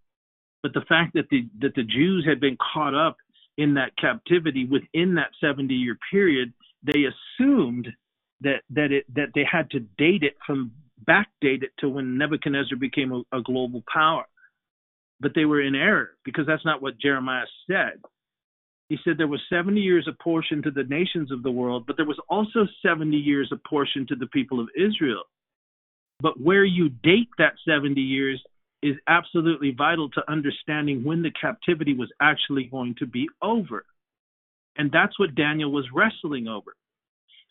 [0.62, 3.18] but the fact that the that the Jews had been caught up
[3.58, 6.54] in that captivity within that 70 year period,
[6.84, 7.88] they assumed
[8.42, 10.72] that that it that they had to date it from
[11.08, 14.26] backdate it to when Nebuchadnezzar became a, a global power.
[15.20, 18.02] But they were in error because that's not what Jeremiah said.
[18.90, 22.06] He said there was 70 years apportioned to the nations of the world, but there
[22.06, 25.24] was also 70 years apportioned to the people of Israel.
[26.20, 28.42] But where you date that 70 years
[28.82, 33.86] is absolutely vital to understanding when the captivity was actually going to be over.
[34.78, 36.76] And that's what Daniel was wrestling over.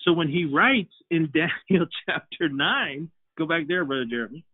[0.03, 1.31] So when he writes in
[1.71, 4.45] Daniel chapter 9, go back there, Brother Jeremy.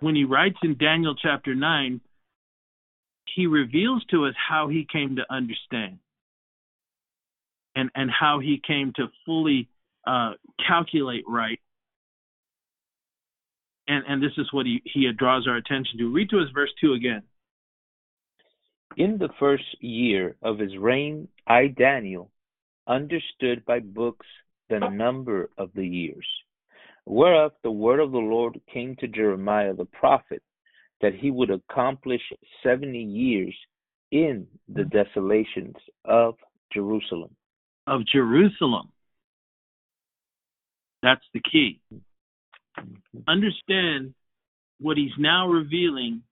[0.00, 2.00] When he writes in Daniel chapter 9,
[3.34, 5.98] he reveals to us how he came to understand
[7.74, 9.68] and, and how he came to fully
[10.06, 10.32] uh,
[10.66, 11.60] calculate right.
[13.88, 16.12] And, and this is what he, he draws our attention to.
[16.12, 17.22] Read to us verse 2 again.
[18.96, 22.30] In the first year of his reign, I, Daniel,
[22.86, 24.26] understood by books
[24.68, 26.26] the number of the years,
[27.06, 30.42] whereof the word of the Lord came to Jeremiah the prophet,
[31.02, 32.22] that he would accomplish
[32.62, 33.54] seventy years
[34.10, 35.74] in the desolations
[36.04, 36.34] of
[36.72, 37.34] Jerusalem.
[37.86, 38.90] Of Jerusalem.
[41.02, 41.80] That's the key.
[41.92, 43.20] Mm-hmm.
[43.28, 44.14] Understand
[44.80, 46.22] what he's now revealing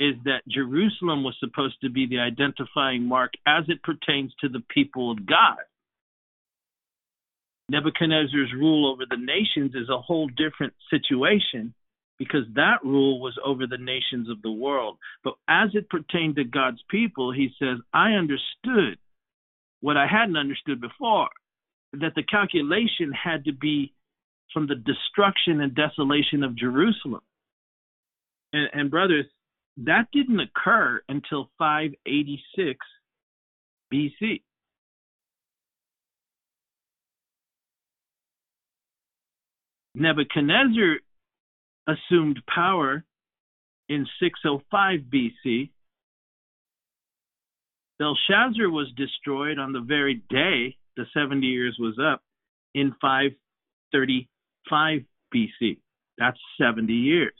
[0.00, 4.62] is that Jerusalem was supposed to be the identifying mark as it pertains to the
[4.68, 5.58] people of God.
[7.68, 11.72] Nebuchadnezzar's rule over the nations is a whole different situation
[12.18, 14.98] because that rule was over the nations of the world.
[15.24, 18.98] But as it pertained to God's people, he says, I understood
[19.80, 21.28] what I hadn't understood before
[21.94, 23.92] that the calculation had to be
[24.52, 27.20] from the destruction and desolation of Jerusalem.
[28.52, 29.26] And, and brothers,
[29.78, 32.78] that didn't occur until 586
[33.92, 34.42] BC.
[39.94, 40.96] Nebuchadnezzar
[41.86, 43.04] assumed power
[43.88, 45.70] in 605 BC.
[47.98, 52.22] Belshazzar was destroyed on the very day the 70 years was up
[52.74, 55.02] in 535
[55.34, 55.78] BC.
[56.18, 57.32] That's 70 years.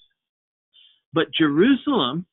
[1.12, 2.24] But Jerusalem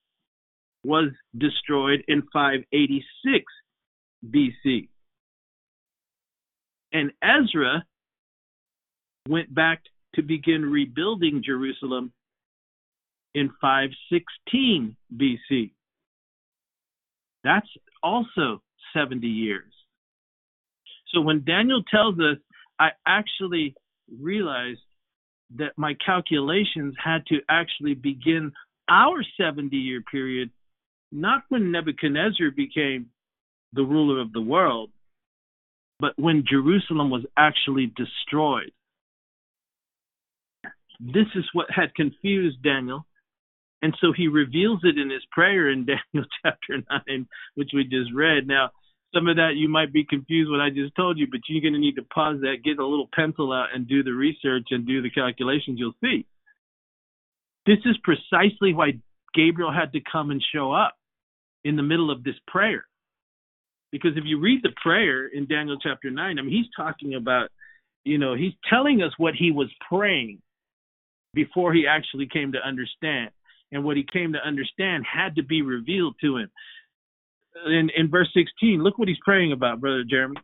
[0.84, 3.46] was destroyed in 586
[4.26, 4.88] BC.
[6.94, 7.84] And Ezra
[9.28, 9.84] went back
[10.16, 12.12] to begin rebuilding Jerusalem
[13.36, 15.72] in 516 BC.
[17.44, 17.68] That's
[18.02, 18.62] also
[18.94, 19.72] 70 years.
[21.14, 22.38] So when Daniel tells us,
[22.80, 23.76] I actually
[24.20, 24.80] realized
[25.58, 28.52] that my calculations had to actually begin
[28.90, 30.52] our 70 year period,
[31.12, 33.08] not when Nebuchadnezzar became
[33.74, 34.92] the ruler of the world,
[36.00, 38.72] but when Jerusalem was actually destroyed.
[41.00, 43.06] This is what had confused Daniel.
[43.82, 48.14] And so he reveals it in his prayer in Daniel chapter 9, which we just
[48.14, 48.48] read.
[48.48, 48.72] Now,
[49.14, 51.74] some of that you might be confused what I just told you, but you're going
[51.74, 54.86] to need to pause that, get a little pencil out, and do the research and
[54.86, 55.80] do the calculations.
[55.80, 56.28] You'll see.
[57.66, 59.00] This is precisely why
[59.34, 60.96] Gabriel had to come and show up
[61.64, 62.86] in the middle of this prayer.
[63.92, 67.50] Because if you read the prayer in Daniel chapter 9, I mean, he's talking about,
[68.04, 70.42] you know, he's telling us what he was praying
[71.34, 73.32] before he actually came to understand.
[73.72, 76.50] And what he came to understand had to be revealed to him.
[77.66, 80.38] In, in verse 16, look what he's praying about, Brother Jeremy.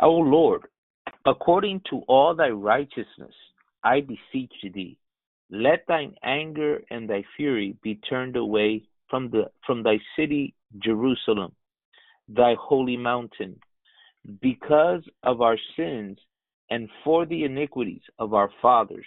[0.00, 0.62] O Lord,
[1.24, 3.34] according to all thy righteousness,
[3.84, 4.96] I beseech thee,
[5.50, 11.52] let thine anger and thy fury be turned away from the from thy city Jerusalem,
[12.28, 13.60] thy holy mountain,
[14.40, 16.18] because of our sins
[16.72, 19.04] and for the iniquities of our fathers,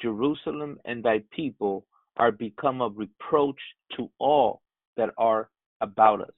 [0.00, 1.84] Jerusalem and thy people
[2.16, 3.58] are become a reproach
[3.96, 4.62] to all
[4.96, 5.50] that are
[5.80, 6.34] about us.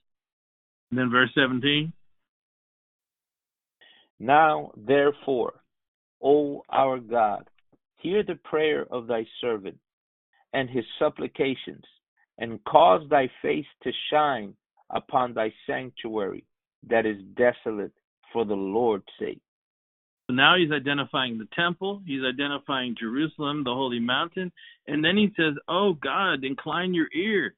[0.91, 1.93] And then verse 17.
[4.19, 5.53] Now, therefore,
[6.23, 7.45] O our God,
[7.99, 9.79] hear the prayer of thy servant
[10.55, 11.85] and his supplications,
[12.39, 14.55] and cause thy face to shine
[14.89, 16.47] upon thy sanctuary
[16.89, 17.93] that is desolate
[18.33, 19.43] for the Lord's sake.
[20.27, 24.51] So now he's identifying the temple, he's identifying Jerusalem, the holy mountain,
[24.87, 27.55] and then he says, Oh God, incline your ear.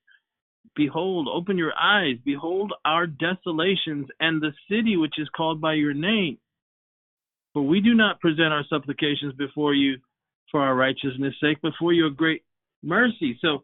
[0.75, 2.17] Behold, open your eyes.
[2.25, 6.39] Behold our desolations and the city which is called by your name.
[7.53, 9.97] For we do not present our supplications before you
[10.51, 12.43] for our righteousness' sake, but for your great
[12.83, 13.39] mercy.
[13.41, 13.63] So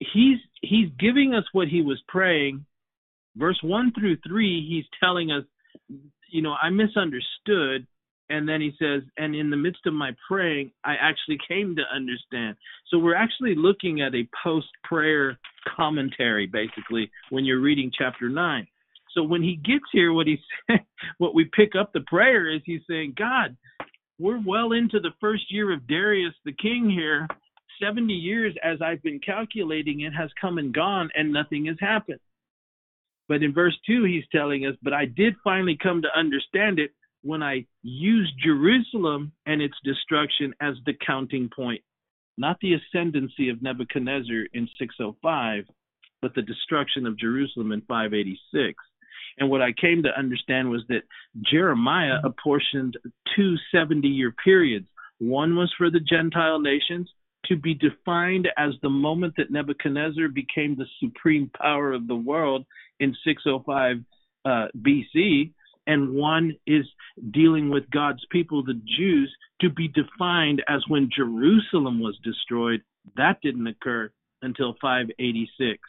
[0.00, 2.64] he's he's giving us what he was praying.
[3.36, 5.44] Verse one through three, he's telling us,
[6.30, 7.86] you know, I misunderstood.
[8.30, 11.82] And then he says, and in the midst of my praying, I actually came to
[11.94, 12.56] understand.
[12.88, 15.38] So we're actually looking at a post prayer
[15.76, 18.66] commentary, basically, when you're reading chapter nine.
[19.14, 20.38] So when he gets here, what he's
[21.18, 23.56] what we pick up the prayer is he's saying, God,
[24.18, 27.26] we're well into the first year of Darius the king here.
[27.82, 32.18] 70 years as I've been calculating it has come and gone and nothing has happened.
[33.28, 36.90] But in verse 2, he's telling us, But I did finally come to understand it
[37.22, 41.82] when I used Jerusalem and its destruction as the counting point,
[42.36, 45.64] not the ascendancy of Nebuchadnezzar in 605,
[46.22, 48.74] but the destruction of Jerusalem in 586.
[49.38, 51.02] And what I came to understand was that
[51.50, 52.96] Jeremiah apportioned
[53.36, 54.86] two 70 year periods.
[55.18, 57.08] One was for the Gentile nations
[57.46, 62.66] to be defined as the moment that Nebuchadnezzar became the supreme power of the world
[63.00, 63.96] in 605
[64.44, 65.52] uh, BC.
[65.88, 66.84] And one is
[67.32, 72.82] dealing with God's people, the Jews, to be defined as when Jerusalem was destroyed.
[73.16, 74.12] That didn't occur
[74.42, 75.80] until 586.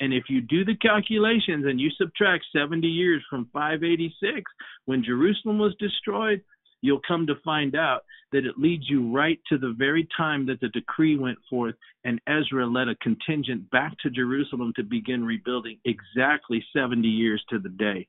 [0.00, 4.50] And if you do the calculations and you subtract 70 years from 586,
[4.86, 6.42] when Jerusalem was destroyed,
[6.80, 10.60] you'll come to find out that it leads you right to the very time that
[10.60, 15.78] the decree went forth and Ezra led a contingent back to Jerusalem to begin rebuilding
[15.84, 18.06] exactly 70 years to the day.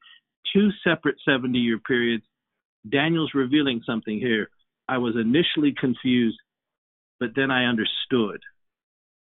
[0.53, 2.23] Two separate 70 year periods.
[2.89, 4.49] Daniel's revealing something here.
[4.87, 6.37] I was initially confused,
[7.19, 8.41] but then I understood.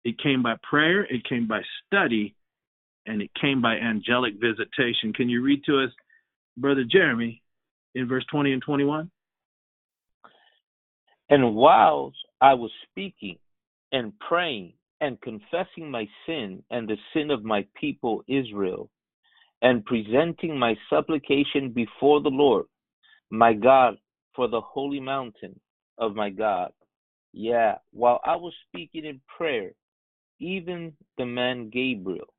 [0.05, 2.35] It came by prayer, it came by study,
[3.07, 5.13] and it came by angelic visitation.
[5.13, 5.91] Can you read to us,
[6.57, 7.43] Brother Jeremy,
[7.95, 9.11] in verse 20 and 21?
[11.29, 13.39] And whilst I was speaking
[13.93, 18.91] and praying and confessing my sin and the sin of my people Israel,
[19.63, 22.67] and presenting my supplication before the Lord,
[23.31, 23.97] my God,
[24.35, 25.59] for the holy mountain
[25.99, 26.73] of my God.
[27.33, 29.73] Yeah, while I was speaking in prayer,
[30.39, 32.33] even the man Gabriel,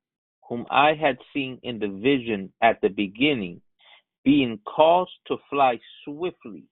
[0.48, 3.60] whom I had seen in the vision at the beginning,
[4.24, 6.64] being caused to fly swiftly,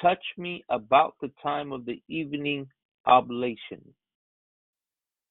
[0.00, 2.66] touched me about the time of the evening
[3.06, 3.82] oblation.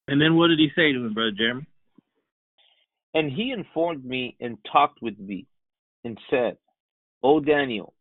[0.07, 1.67] And then what did he say to him, Brother Jeremy?
[3.13, 5.47] And he informed me and talked with me
[6.03, 6.57] and said,
[7.23, 7.93] O Daniel,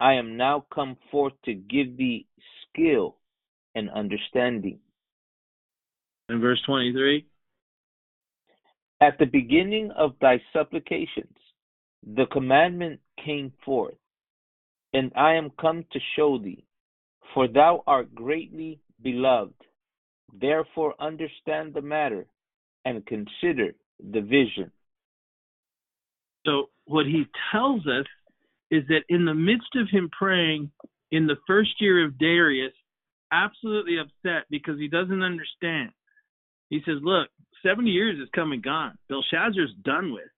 [0.00, 2.26] I am now come forth to give thee
[2.62, 3.16] skill
[3.74, 4.78] and understanding.
[6.28, 7.26] In verse 23?
[9.02, 11.36] At the beginning of thy supplications,
[12.06, 13.94] the commandment came forth,
[14.94, 16.64] and I am come to show thee,
[17.34, 19.54] for thou art greatly beloved.
[20.32, 22.26] Therefore, understand the matter
[22.84, 23.74] and consider
[24.12, 24.70] the vision.
[26.46, 28.06] So, what he tells us
[28.70, 30.70] is that in the midst of him praying
[31.10, 32.72] in the first year of Darius,
[33.32, 35.90] absolutely upset because he doesn't understand.
[36.68, 37.28] He says, Look,
[37.64, 38.96] 70 years is come and gone.
[39.08, 40.30] Belshazzar's done with.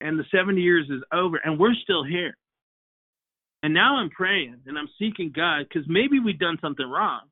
[0.00, 2.36] And the 70 years is over, and we're still here.
[3.62, 7.22] And now I'm praying and I'm seeking God because maybe we've done something wrong.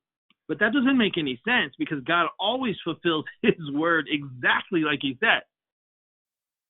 [0.48, 5.16] But that doesn't make any sense because God always fulfills his word exactly like he
[5.20, 5.42] said.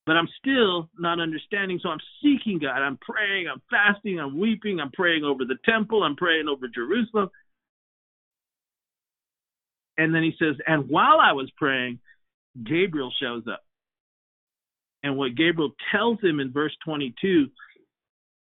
[0.06, 2.80] But I'm still not understanding, so I'm seeking God.
[2.80, 7.28] I'm praying, I'm fasting, I'm weeping, I'm praying over the temple, I'm praying over Jerusalem.
[9.98, 11.98] And then he says, and while I was praying,
[12.64, 13.62] Gabriel shows up.
[15.02, 17.46] And what Gabriel tells him in verse 22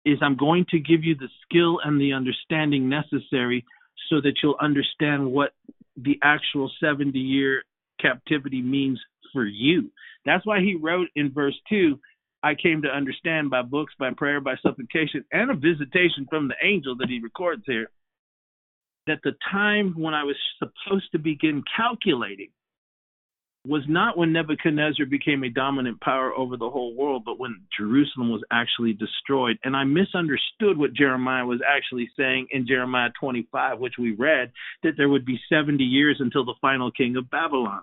[0.04, 3.64] is, I'm going to give you the skill and the understanding necessary
[4.08, 5.52] so that you'll understand what
[5.96, 7.62] the actual 70 year
[8.00, 9.00] captivity means
[9.32, 9.90] for you.
[10.24, 11.98] That's why he wrote in verse 2
[12.42, 16.54] I came to understand by books, by prayer, by supplication, and a visitation from the
[16.62, 17.88] angel that he records here
[19.06, 22.50] that the time when I was supposed to begin calculating
[23.66, 28.30] was not when Nebuchadnezzar became a dominant power over the whole world, but when Jerusalem
[28.30, 29.58] was actually destroyed.
[29.64, 34.52] And I misunderstood what Jeremiah was actually saying in Jeremiah 25, which we read,
[34.82, 37.82] that there would be 70 years until the final king of Babylon.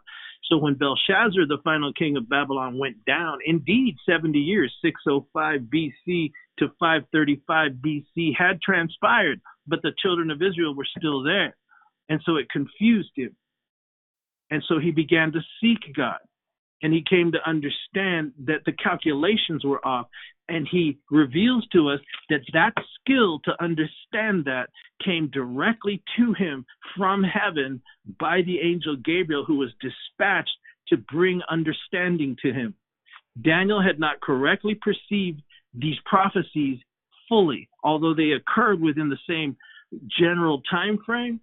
[0.49, 6.31] So when Belshazzar, the final king of Babylon, went down, indeed 70 years, 605 BC
[6.59, 11.55] to 535 BC, had transpired but the children of Israel were still there.
[12.09, 13.35] And so it confused him.
[14.51, 16.19] And so he began to seek God.
[16.83, 20.07] and he came to understand that the calculations were off.
[20.49, 21.99] And he reveals to us
[22.29, 24.67] that that skill to understand that
[25.05, 26.65] came directly to him
[26.97, 27.81] from heaven
[28.19, 30.57] by the angel Gabriel who was dispatched
[30.89, 32.75] to bring understanding to him.
[33.41, 35.41] Daniel had not correctly perceived
[35.73, 36.79] these prophecies
[37.29, 37.69] fully.
[37.83, 39.55] Although they occurred within the same
[40.19, 41.39] general time frame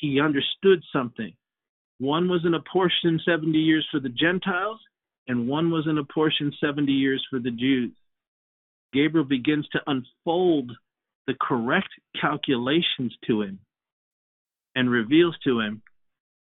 [0.00, 1.32] he understood something
[1.98, 4.80] one was in a portion 70 years for the Gentiles,
[5.26, 7.92] and one was in a portion 70 years for the Jews.
[8.92, 10.72] Gabriel begins to unfold
[11.26, 11.88] the correct
[12.20, 13.58] calculations to him
[14.74, 15.82] and reveals to him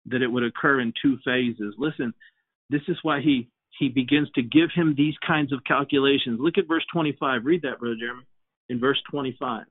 [0.05, 1.75] that it would occur in two phases.
[1.77, 2.13] Listen,
[2.69, 3.49] this is why he
[3.79, 6.39] he begins to give him these kinds of calculations.
[6.39, 7.45] Look at verse 25.
[7.45, 8.23] Read that, Brother Jeremy.
[8.69, 9.65] In verse 25.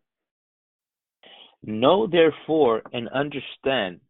[1.64, 4.00] Know therefore and understand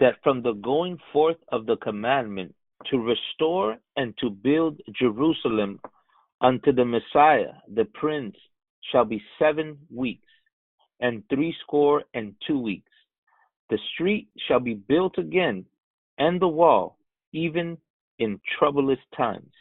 [0.00, 2.54] that from the going forth of the commandment
[2.90, 5.80] to restore and to build Jerusalem
[6.40, 8.36] unto the Messiah, the Prince,
[8.92, 10.26] shall be seven weeks,
[11.00, 12.90] and threescore and two weeks.
[13.70, 15.64] The street shall be built again,
[16.18, 16.98] and the wall,
[17.32, 17.78] even
[18.18, 19.52] in troublous times.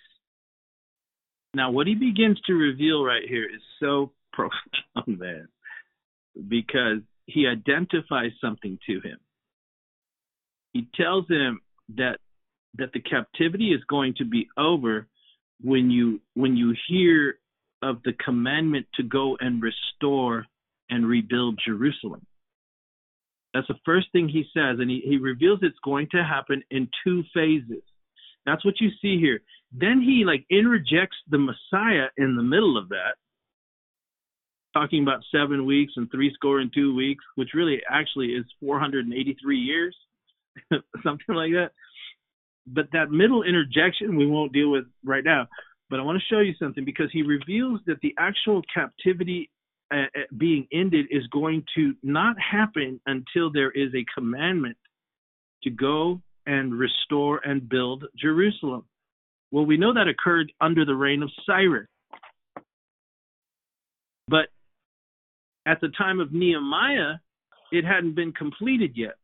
[1.54, 5.48] Now, what he begins to reveal right here is so profound, man,
[6.48, 9.20] because he identifies something to him
[10.74, 11.62] he tells him
[11.96, 12.18] that
[12.78, 15.08] that the captivity is going to be over
[15.62, 17.40] when you when you hear
[17.82, 20.46] of the commandment to go and restore
[20.90, 22.26] and rebuild Jerusalem.
[23.54, 26.90] That's the first thing he says, and he, he reveals it's going to happen in
[27.04, 27.84] two phases.
[28.46, 29.42] That's what you see here.
[29.72, 33.16] Then he like interjects the Messiah in the middle of that,
[34.74, 39.58] talking about seven weeks and three score and two weeks, which really actually is 483
[39.58, 39.96] years.
[41.04, 41.72] something like that.
[42.66, 45.48] But that middle interjection we won't deal with right now.
[45.90, 49.50] But I want to show you something because he reveals that the actual captivity
[49.94, 54.78] uh, uh, being ended is going to not happen until there is a commandment
[55.64, 58.86] to go and restore and build Jerusalem.
[59.52, 61.88] Well, we know that occurred under the reign of Cyrus.
[64.28, 64.48] But
[65.66, 67.16] at the time of Nehemiah,
[67.72, 69.16] it hadn't been completed yet.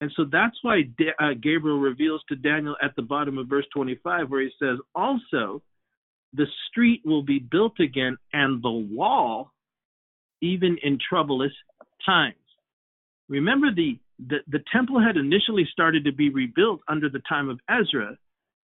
[0.00, 0.82] And so that's why
[1.20, 5.62] uh, Gabriel reveals to Daniel at the bottom of verse 25, where he says, Also,
[6.32, 9.52] the street will be built again, and the wall,
[10.42, 11.52] even in troublous
[12.04, 12.34] times.
[13.28, 17.60] Remember, the, the, the temple had initially started to be rebuilt under the time of
[17.70, 18.18] Ezra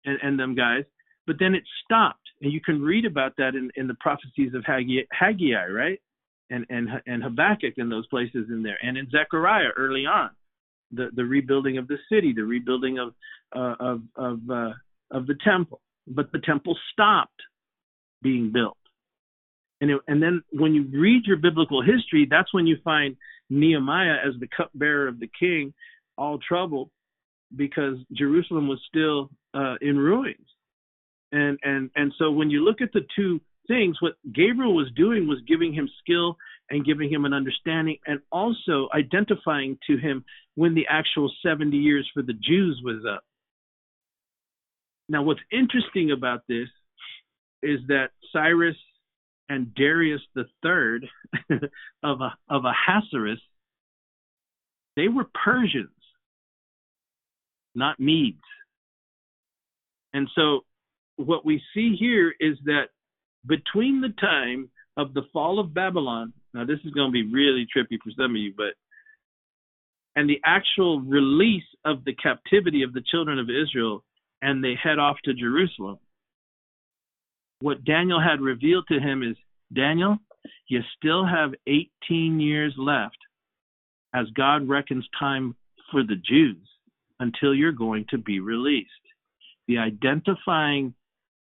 [0.06, 0.84] and, and them guys,
[1.26, 2.18] but then it stopped.
[2.40, 6.00] And you can read about that in, in the prophecies of Haggai, Haggai right?
[6.48, 10.30] And, and, and Habakkuk and those places in there, and in Zechariah early on
[10.92, 13.14] the, the rebuilding of the city, the rebuilding of
[13.54, 14.72] uh, of of uh,
[15.10, 15.80] of the temple.
[16.06, 17.40] But the temple stopped
[18.22, 18.78] being built,
[19.80, 23.16] and it, and then when you read your biblical history, that's when you find
[23.48, 25.72] Nehemiah as the cupbearer of the king,
[26.16, 26.90] all troubled
[27.54, 30.46] because Jerusalem was still uh, in ruins.
[31.32, 35.28] And and and so when you look at the two things, what Gabriel was doing
[35.28, 36.36] was giving him skill
[36.70, 42.08] and giving him an understanding and also identifying to him when the actual 70 years
[42.14, 43.24] for the Jews was up.
[45.08, 46.68] Now, what's interesting about this
[47.62, 48.76] is that Cyrus
[49.48, 51.10] and Darius III
[52.04, 53.40] of a of Ahasuerus,
[54.94, 55.88] they were Persians,
[57.74, 58.38] not Medes.
[60.12, 60.60] And so
[61.16, 62.88] what we see here is that
[63.46, 67.66] between the time of the fall of Babylon now, this is going to be really
[67.66, 68.74] trippy for some of you, but
[70.16, 74.02] and the actual release of the captivity of the children of Israel,
[74.42, 75.98] and they head off to Jerusalem.
[77.60, 79.36] What Daniel had revealed to him is
[79.72, 80.18] Daniel,
[80.68, 83.18] you still have 18 years left
[84.14, 85.54] as God reckons time
[85.92, 86.66] for the Jews
[87.20, 88.90] until you're going to be released.
[89.68, 90.94] The identifying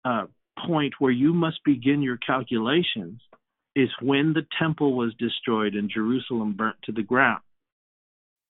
[0.05, 0.27] uh,
[0.65, 3.19] point where you must begin your calculations
[3.75, 7.41] is when the temple was destroyed and Jerusalem burnt to the ground.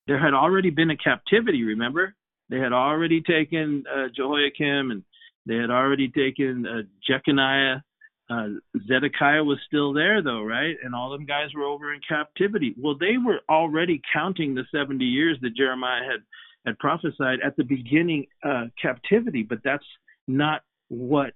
[0.06, 2.14] There had already been a captivity, remember?
[2.50, 5.02] They had already taken uh, Jehoiakim and
[5.46, 7.82] they had already taken uh, Jeconiah.
[8.30, 8.48] Uh,
[8.86, 10.76] Zedekiah was still there, though, right?
[10.82, 12.74] And all them guys were over in captivity.
[12.78, 16.20] Well, they were already counting the 70 years that Jeremiah had,
[16.64, 19.84] had prophesied at the beginning uh, captivity, but that's
[20.26, 21.34] not what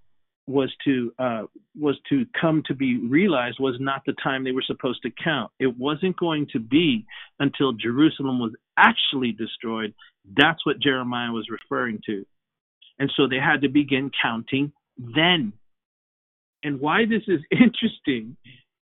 [0.48, 1.42] was to uh,
[1.78, 5.52] was to come to be realized was not the time they were supposed to count.
[5.60, 7.04] It wasn't going to be
[7.38, 9.94] until Jerusalem was actually destroyed.
[10.36, 12.24] That's what Jeremiah was referring to.
[12.98, 15.52] And so they had to begin counting then.
[16.62, 18.36] And why this is interesting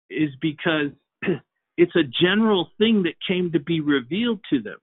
[0.10, 0.92] is because
[1.78, 4.78] it's a general thing that came to be revealed to them.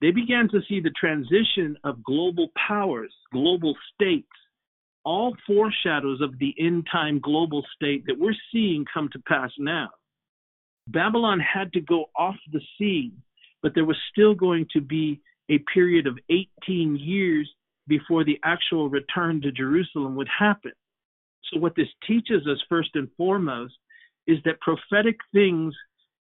[0.00, 4.26] They began to see the transition of global powers, global states,
[5.04, 9.90] all foreshadows of the end time global state that we're seeing come to pass now.
[10.86, 13.12] Babylon had to go off the scene,
[13.62, 17.50] but there was still going to be a period of 18 years
[17.86, 20.72] before the actual return to Jerusalem would happen.
[21.50, 23.74] So, what this teaches us first and foremost
[24.26, 25.74] is that prophetic things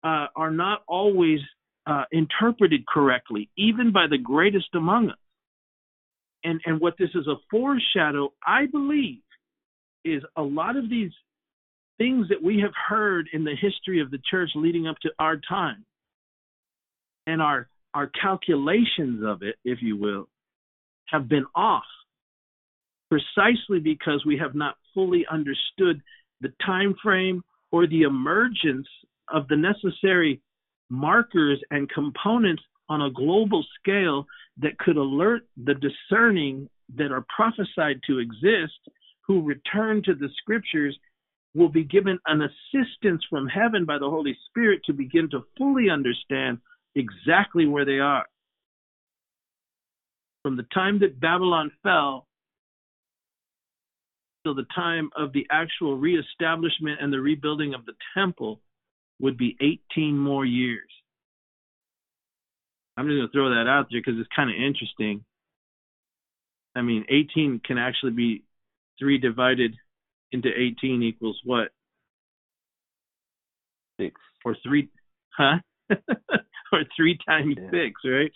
[0.03, 1.41] uh, are not always
[1.87, 5.17] uh, interpreted correctly, even by the greatest among us.
[6.49, 9.21] And, and what this is a foreshadow, I believe,
[10.03, 11.11] is a lot of these
[11.99, 15.37] things that we have heard in the history of the church leading up to our
[15.47, 15.85] time
[17.27, 20.27] and our our calculations of it if you will
[21.09, 21.85] have been off
[23.11, 26.01] precisely because we have not fully understood
[26.41, 27.43] the time frame
[27.73, 28.87] or the emergence
[29.33, 30.41] of the necessary
[30.89, 34.25] markers and components on a global scale
[34.61, 38.79] that could alert the discerning that are prophesied to exist
[39.27, 40.99] who return to the scriptures
[41.55, 45.91] will be given an assistance from heaven by the Holy Spirit to begin to fully
[45.91, 46.59] understand
[46.95, 48.27] exactly where they are.
[50.43, 52.27] From the time that Babylon fell
[54.45, 58.61] till the time of the actual reestablishment and the rebuilding of the temple
[59.21, 60.89] would be 18 more years.
[62.99, 65.25] I'm just to throw that out there because it's kind of interesting.
[66.75, 68.43] I mean, 18 can actually be
[68.99, 69.77] 3 divided
[70.33, 71.69] into 18 equals what?
[74.01, 74.21] Six.
[74.45, 74.89] Or 3,
[75.37, 75.59] huh?
[76.73, 77.71] or 3 times yeah.
[77.71, 78.33] 6, right?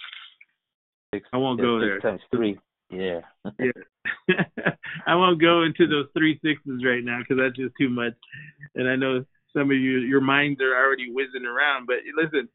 [1.13, 2.01] Six, I won't go six there.
[2.13, 2.59] times 3.
[2.91, 3.21] Yeah.
[3.59, 3.73] yeah.
[5.07, 8.13] I won't go into those three sixes right now because that's just too much.
[8.75, 11.87] And I know some of you, your minds are already whizzing around.
[11.87, 12.49] But listen,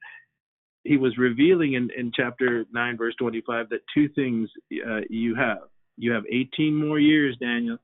[0.87, 4.49] he was revealing in, in chapter 9, verse 25, that two things
[4.87, 5.59] uh, you have.
[5.97, 7.77] You have 18 more years, Daniel,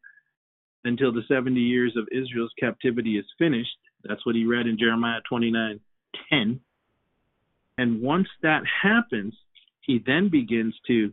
[0.86, 3.76] until the 70 years of Israel's captivity is finished.
[4.04, 5.80] That's what he read in Jeremiah 29
[6.30, 6.60] 10.
[7.78, 9.34] And once that happens,
[9.82, 11.12] he then begins to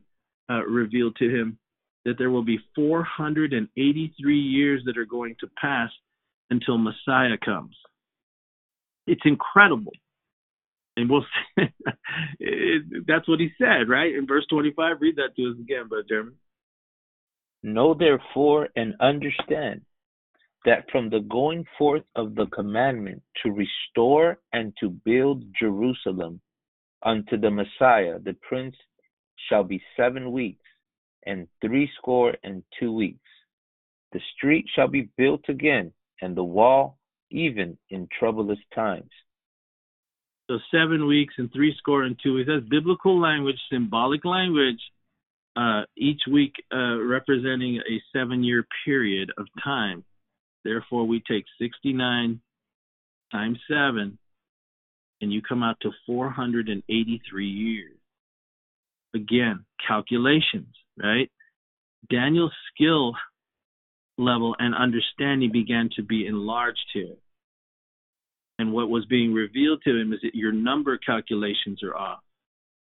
[0.49, 1.59] uh, reveal to him
[2.05, 5.91] that there will be 483 years that are going to pass
[6.51, 7.75] until Messiah comes.
[9.07, 9.93] It's incredible.
[11.01, 11.25] And we'll
[12.39, 14.15] it, that's what he said, right?
[14.15, 16.33] In verse 25, read that to us again, Brother Jeremy.
[17.63, 19.83] Know therefore and understand
[20.65, 26.41] that from the going forth of the commandment to restore and to build Jerusalem
[27.03, 28.77] unto the Messiah, the Prince,
[29.49, 30.65] shall be seven weeks,
[31.27, 33.19] and threescore and two weeks.
[34.13, 36.99] The street shall be built again, and the wall
[37.31, 39.11] even in troublous times.
[40.51, 42.49] So seven weeks and three score and two weeks.
[42.53, 44.81] That's biblical language, symbolic language.
[45.55, 50.05] Uh, each week uh, representing a seven-year period of time.
[50.65, 52.41] Therefore, we take 69
[53.31, 54.19] times seven,
[55.21, 57.97] and you come out to 483 years.
[59.15, 61.31] Again, calculations, right?
[62.11, 63.13] Daniel's skill
[64.19, 67.15] level and understanding began to be enlarged here.
[68.61, 72.19] And what was being revealed to him is that your number calculations are off.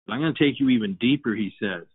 [0.06, 1.86] But I'm going to take you even deeper, he says.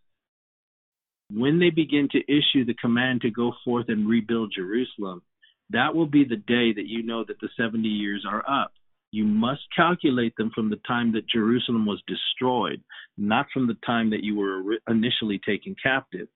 [1.32, 5.22] When they begin to issue the command to go forth and rebuild Jerusalem,
[5.70, 8.72] that will be the day that you know that the 70 years are up.
[9.12, 12.82] You must calculate them from the time that Jerusalem was destroyed,
[13.20, 16.28] not from the time that you were initially taken captive.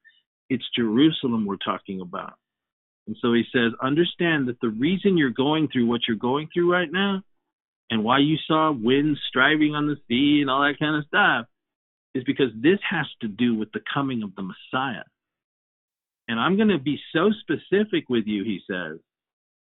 [0.51, 2.33] It's Jerusalem we're talking about.
[3.07, 6.71] And so he says, understand that the reason you're going through what you're going through
[6.71, 7.23] right now
[7.89, 11.47] and why you saw winds striving on the sea and all that kind of stuff
[12.13, 15.03] is because this has to do with the coming of the Messiah.
[16.27, 18.99] And I'm going to be so specific with you, he says,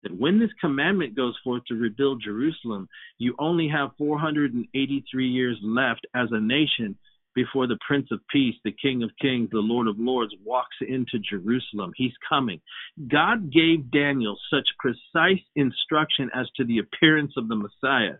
[0.02, 2.88] that when this commandment goes forth to rebuild Jerusalem,
[3.18, 6.96] you only have 483 years left as a nation
[7.38, 11.20] before the Prince of Peace, the King of Kings, the Lord of Lords walks into
[11.20, 11.92] Jerusalem.
[11.94, 12.60] He's coming.
[13.06, 18.16] God gave Daniel such precise instruction as to the appearance of the Messiah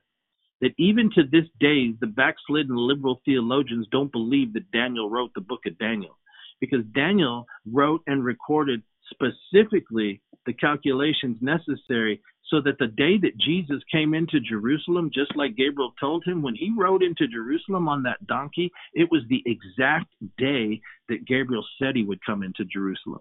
[0.61, 5.41] that even to this day, the backslidden liberal theologians don't believe that Daniel wrote the
[5.41, 6.17] book of Daniel
[6.61, 13.83] because Daniel wrote and recorded specifically the calculations necessary so that the day that Jesus
[13.93, 18.27] came into Jerusalem, just like Gabriel told him, when he rode into Jerusalem on that
[18.27, 20.07] donkey, it was the exact
[20.39, 23.21] day that Gabriel said he would come into Jerusalem.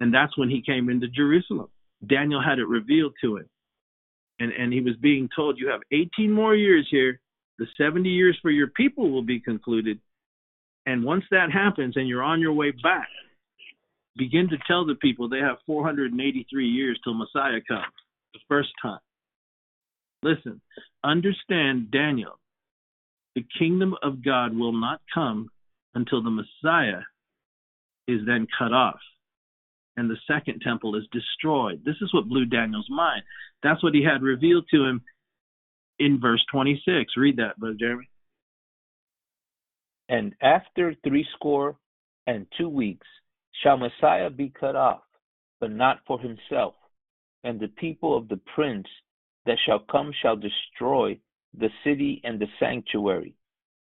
[0.00, 1.68] And that's when he came into Jerusalem.
[2.06, 3.48] Daniel had it revealed to him.
[4.38, 7.20] And, and he was being told, You have 18 more years here.
[7.58, 9.98] The 70 years for your people will be concluded.
[10.86, 13.08] And once that happens and you're on your way back,
[14.16, 17.86] begin to tell the people they have 483 years till Messiah comes
[18.34, 19.00] the first time.
[20.22, 20.60] Listen,
[21.02, 22.38] understand Daniel.
[23.34, 25.50] The kingdom of God will not come
[25.94, 27.02] until the Messiah
[28.06, 29.00] is then cut off
[29.96, 31.82] and the second temple is destroyed.
[31.84, 33.22] This is what blew Daniel's mind.
[33.62, 35.02] That's what he had revealed to him
[35.98, 37.12] in verse 26.
[37.16, 38.08] Read that, Brother Jeremy.
[40.08, 41.76] And after threescore
[42.26, 43.06] and two weeks
[43.62, 45.02] shall Messiah be cut off,
[45.60, 46.74] but not for himself.
[47.44, 48.86] And the people of the prince
[49.46, 51.18] that shall come shall destroy
[51.56, 53.34] the city and the sanctuary.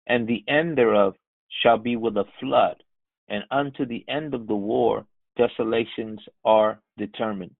[0.06, 1.14] And the end thereof
[1.62, 2.82] shall be with a flood,
[3.28, 5.04] and unto the end of the war
[5.36, 7.54] desolations are determined.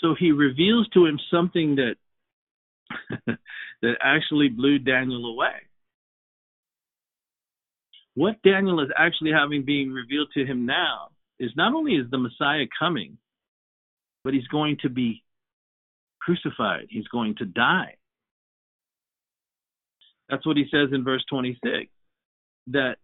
[0.00, 1.94] So he reveals to him something that
[3.82, 5.54] that actually blew Daniel away.
[8.14, 12.18] What Daniel is actually having being revealed to him now is not only is the
[12.18, 13.18] Messiah coming,
[14.24, 15.22] but he's going to be
[16.20, 16.86] crucified.
[16.88, 17.96] He's going to die.
[20.28, 21.90] That's what he says in verse 26
[22.68, 22.96] that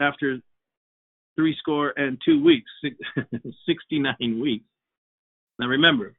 [0.00, 0.38] after
[1.36, 2.70] three score and two weeks,
[3.66, 4.64] 69 weeks.
[5.60, 6.14] Now remember,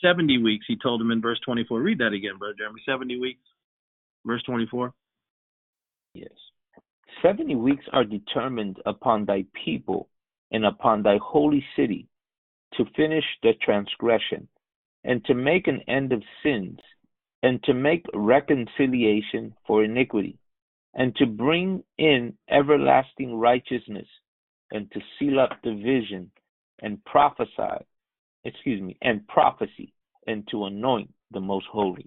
[0.00, 1.80] 70 weeks, he told him in verse 24.
[1.80, 2.80] Read that again, Brother Jeremy.
[2.86, 3.42] 70 weeks,
[4.24, 4.92] verse 24.
[6.14, 6.28] Yes.
[7.22, 10.08] 70 weeks are determined upon thy people
[10.52, 12.06] and upon thy holy city
[12.76, 14.48] to finish the transgression
[15.04, 16.78] and to make an end of sins
[17.42, 20.38] and to make reconciliation for iniquity
[20.94, 24.06] and to bring in everlasting righteousness
[24.70, 26.30] and to seal up the vision
[26.80, 27.84] and prophesy,
[28.44, 29.92] excuse me, and prophecy
[30.26, 32.06] and to anoint the most holy.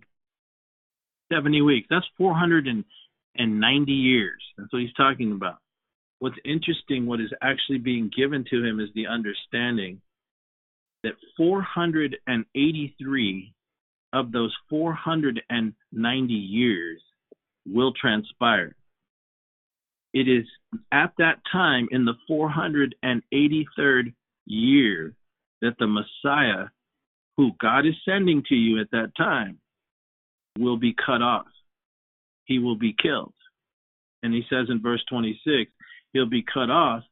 [1.32, 1.88] 70 weeks.
[1.90, 4.42] That's 490 years.
[4.58, 5.58] That's what he's talking about.
[6.20, 10.02] What's interesting, what is actually being given to him is the understanding
[11.04, 13.54] that 483
[14.14, 17.02] of those 490 years
[17.66, 18.76] will transpire.
[20.14, 20.46] It is
[20.92, 24.14] at that time in the 483rd
[24.46, 25.14] year
[25.62, 26.68] that the Messiah,
[27.36, 29.60] who God is sending to you at that time,
[30.58, 31.48] will be cut off.
[32.46, 33.34] He will be killed.
[34.24, 35.72] And he says in verse 26,
[36.14, 37.04] he'll be cut off,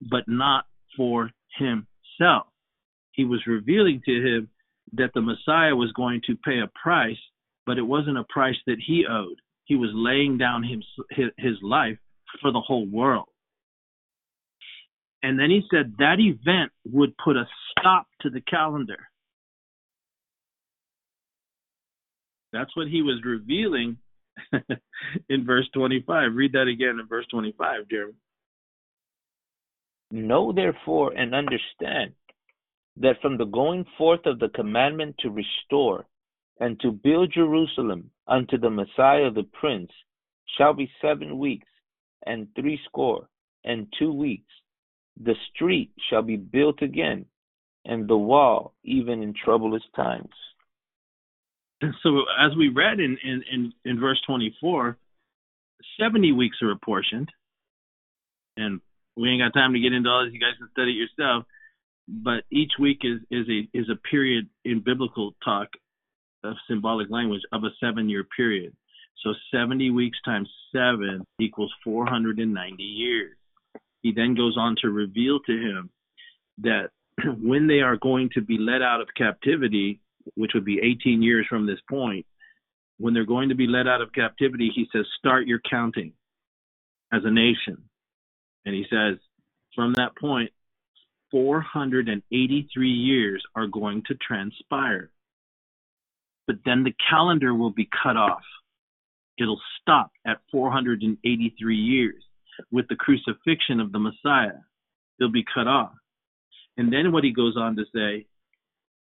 [0.00, 0.66] but not
[0.96, 2.46] for himself.
[3.16, 4.48] He was revealing to him
[4.92, 7.16] that the Messiah was going to pay a price,
[7.64, 9.40] but it wasn't a price that he owed.
[9.64, 10.84] He was laying down his,
[11.38, 11.98] his life
[12.40, 13.26] for the whole world.
[15.22, 19.08] And then he said that event would put a stop to the calendar.
[22.52, 23.96] That's what he was revealing
[25.28, 26.34] in verse 25.
[26.34, 28.12] Read that again in verse 25, Jeremy.
[30.12, 32.12] Know therefore and understand
[32.98, 36.06] that from the going forth of the commandment to restore
[36.60, 39.90] and to build Jerusalem unto the Messiah the Prince
[40.56, 41.68] shall be seven weeks
[42.24, 43.28] and threescore
[43.64, 44.52] and two weeks.
[45.22, 47.26] The street shall be built again,
[47.84, 50.30] and the wall even in troublous times.
[52.02, 54.96] So, as we read in, in, in, in verse 24,
[56.00, 57.30] 70 weeks are apportioned.
[58.56, 58.80] And
[59.16, 60.32] we ain't got time to get into all this.
[60.32, 61.44] You guys can study it yourself.
[62.08, 65.68] But each week is, is a is a period in biblical talk
[66.44, 68.74] of symbolic language of a seven year period.
[69.24, 73.36] So 70 weeks times 7 equals 490 years.
[74.02, 75.90] He then goes on to reveal to him
[76.58, 76.90] that
[77.42, 80.00] when they are going to be let out of captivity,
[80.34, 82.26] which would be 18 years from this point,
[82.98, 86.12] when they're going to be let out of captivity, he says, start your counting
[87.12, 87.82] as a nation.
[88.64, 89.18] And he says,
[89.74, 90.50] from that point,
[91.36, 95.10] 483 years are going to transpire.
[96.46, 98.42] But then the calendar will be cut off
[99.38, 102.22] it'll stop at 483 years
[102.70, 104.58] with the crucifixion of the Messiah.
[105.18, 105.92] It'll be cut off.
[106.76, 108.26] And then what he goes on to say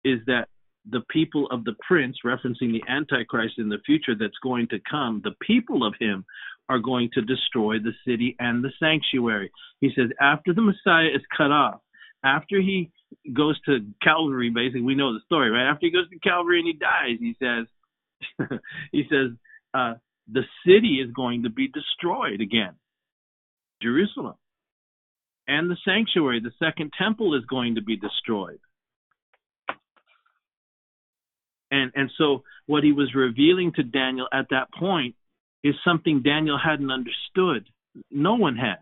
[0.05, 0.49] is that
[0.89, 5.21] the people of the prince, referencing the Antichrist in the future that's going to come,
[5.25, 6.25] the people of him
[6.69, 9.51] are going to destroy the city and the sanctuary.
[9.81, 11.81] He says, after the Messiah is cut off,
[12.27, 12.91] after he
[13.33, 15.71] goes to Calvary, basically, we know the story, right?
[15.71, 18.59] After he goes to Calvary and he dies, he says,
[18.93, 19.37] he says,
[19.73, 19.95] uh,
[20.31, 22.75] the city is going to be destroyed again,
[23.81, 24.35] Jerusalem.
[25.47, 28.59] And the sanctuary, the second temple is going to be destroyed.
[31.71, 35.15] And and so what he was revealing to Daniel at that point
[35.63, 37.69] is something Daniel hadn't understood.
[38.11, 38.79] No one had.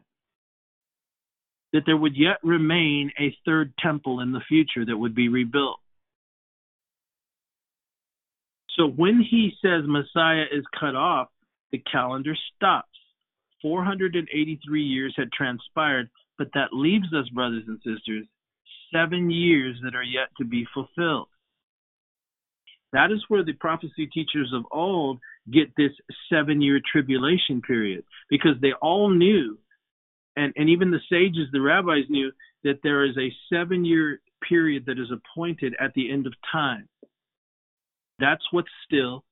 [1.75, 5.81] That there would yet remain a third temple in the future that would be rebuilt.
[8.77, 11.29] So when he says Messiah is cut off,
[11.73, 12.89] the calendar stops.
[13.63, 18.27] 483 years had transpired, but that leaves us, brothers and sisters,
[18.93, 21.29] seven years that are yet to be fulfilled.
[22.93, 25.19] That is where the prophecy teachers of old
[25.53, 25.91] get this
[26.33, 29.59] seven year tribulation period because they all knew,
[30.37, 32.33] and, and even the sages, the rabbis knew,
[32.65, 36.89] that there is a seven year period that is appointed at the end of time.
[38.19, 39.25] That's what's still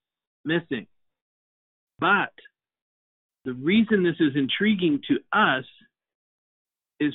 [0.44, 0.86] missing.
[1.98, 2.32] But
[3.44, 5.64] the reason this is intriguing to us
[7.00, 7.14] is,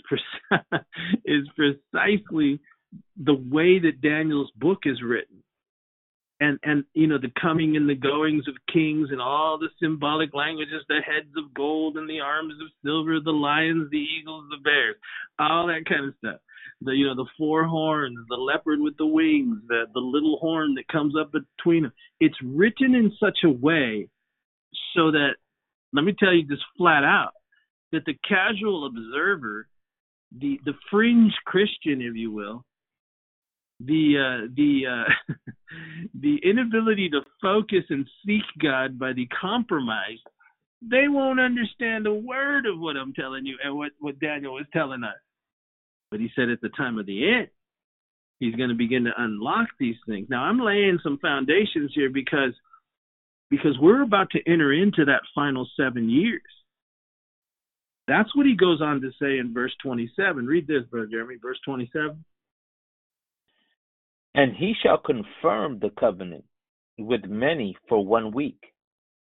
[1.26, 2.60] is precisely
[3.18, 5.44] the way that Daniel's book is written
[6.40, 10.34] and and you know the coming and the goings of kings and all the symbolic
[10.34, 14.62] languages the heads of gold and the arms of silver the lions the eagles the
[14.64, 14.96] bears
[15.40, 16.40] all that kind of stuff.
[16.82, 20.76] The you know the four horns the leopard with the wings the the little horn
[20.76, 24.08] that comes up between them it's written in such a way
[24.96, 25.36] so that
[25.94, 27.32] let me tell you just flat out
[27.92, 29.68] that the casual observer
[30.38, 32.64] the the fringe christian if you will
[33.80, 35.34] the uh, the uh,
[36.20, 40.20] the inability to focus and seek God by the compromise,
[40.82, 44.66] they won't understand a word of what I'm telling you and what what Daniel was
[44.74, 45.18] telling us.
[46.10, 47.48] But he said at the time of the end,
[48.40, 50.28] he's going to begin to unlock these things.
[50.30, 52.54] Now I'm laying some foundations here because
[53.50, 56.42] because we're about to enter into that final seven years.
[58.08, 60.46] That's what he goes on to say in verse 27.
[60.46, 62.24] Read this, Brother Jeremy, verse 27.
[64.36, 66.44] And he shall confirm the covenant
[66.98, 68.62] with many for one week.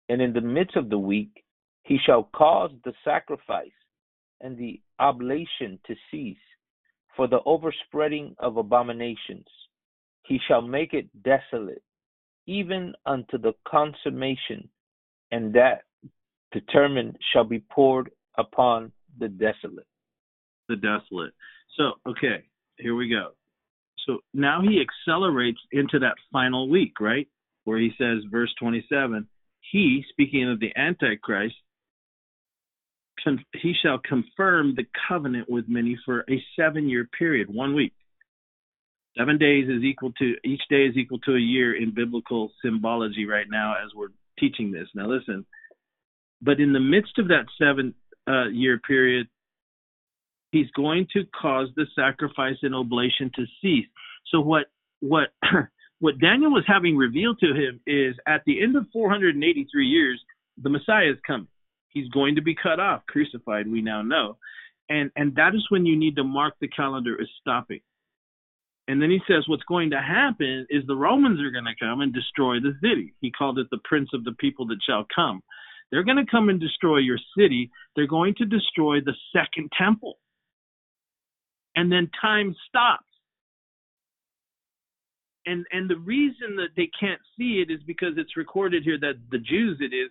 [0.08, 1.44] And in the midst of the week,
[1.84, 3.70] he shall cause the sacrifice
[4.40, 6.36] and the oblation to cease
[7.16, 9.46] for the overspreading of abominations.
[10.24, 11.82] He shall make it desolate,
[12.46, 14.68] even unto the consummation,
[15.30, 15.82] and that
[16.52, 19.86] determined shall be poured upon the desolate.
[20.68, 21.34] The desolate.
[21.76, 22.44] So, okay,
[22.78, 23.32] here we go.
[24.06, 27.28] So now he accelerates into that final week, right?
[27.64, 29.28] Where he says, verse 27,
[29.70, 31.54] he, speaking of the Antichrist,
[33.54, 37.92] he shall confirm the covenant with many for a seven year period, one week.
[39.16, 43.26] Seven days is equal to, each day is equal to a year in biblical symbology
[43.26, 44.88] right now as we're teaching this.
[44.94, 45.46] Now listen,
[46.40, 47.94] but in the midst of that seven
[48.26, 49.28] uh, year period,
[50.52, 53.86] he's going to cause the sacrifice and oblation to cease.
[54.30, 54.66] So what
[55.00, 55.30] what
[55.98, 60.22] what Daniel was having revealed to him is at the end of 483 years,
[60.62, 61.48] the Messiah is coming.
[61.88, 64.38] He's going to be cut off, crucified, we now know.
[64.88, 67.80] And and that is when you need to mark the calendar as stopping.
[68.88, 72.00] And then he says what's going to happen is the Romans are going to come
[72.00, 73.14] and destroy the city.
[73.20, 75.40] He called it the prince of the people that shall come.
[75.90, 77.70] They're going to come and destroy your city.
[77.94, 80.18] They're going to destroy the second temple
[81.76, 83.04] and then time stops.
[85.46, 89.14] And and the reason that they can't see it is because it's recorded here that
[89.30, 90.10] the Jews it is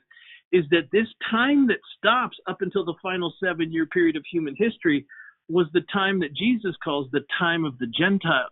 [0.51, 4.55] is that this time that stops up until the final seven year period of human
[4.57, 5.05] history
[5.47, 8.51] was the time that Jesus calls the time of the Gentiles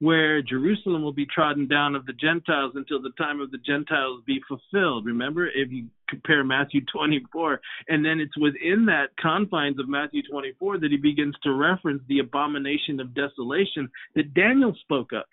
[0.00, 4.22] where Jerusalem will be trodden down of the Gentiles until the time of the Gentiles
[4.26, 5.04] be fulfilled.
[5.04, 10.78] Remember, if you compare Matthew 24, and then it's within that confines of Matthew 24
[10.78, 15.24] that he begins to reference the abomination of desolation that Daniel spoke of.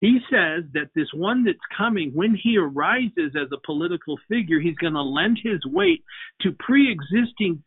[0.00, 4.76] He says that this one that's coming, when he arises as a political figure, he's
[4.76, 6.04] going to lend his weight
[6.42, 7.62] to pre existing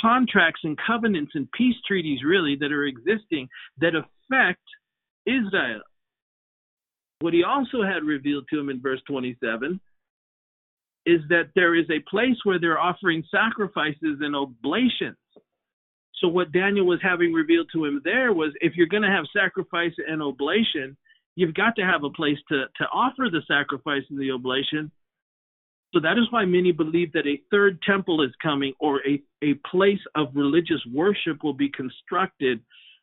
[0.00, 3.48] contracts and covenants and peace treaties, really, that are existing
[3.80, 4.21] that affect
[5.26, 5.82] Israel.
[7.20, 9.80] What he also had revealed to him in verse 27
[11.06, 15.16] is that there is a place where they're offering sacrifices and oblations.
[16.20, 19.24] So, what Daniel was having revealed to him there was if you're going to have
[19.36, 20.96] sacrifice and oblation,
[21.34, 24.90] you've got to have a place to, to offer the sacrifice and the oblation.
[25.92, 29.54] So that is why many believe that a third temple is coming or a, a
[29.70, 32.60] place of religious worship will be constructed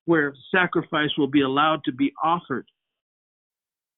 [0.09, 2.65] where sacrifice will be allowed to be offered.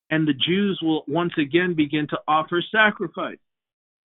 [0.09, 3.37] And the Jews will once again begin to offer sacrifice.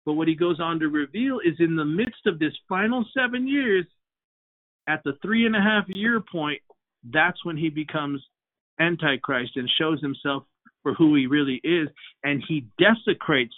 [0.04, 3.48] But what he goes on to reveal is in the midst of this final seven
[3.48, 3.86] years,
[4.86, 6.60] at the three and a half year point,
[7.12, 8.22] that's when he becomes
[8.78, 10.44] Antichrist and shows himself
[10.84, 11.88] for who he really is.
[12.22, 13.56] And he desecrates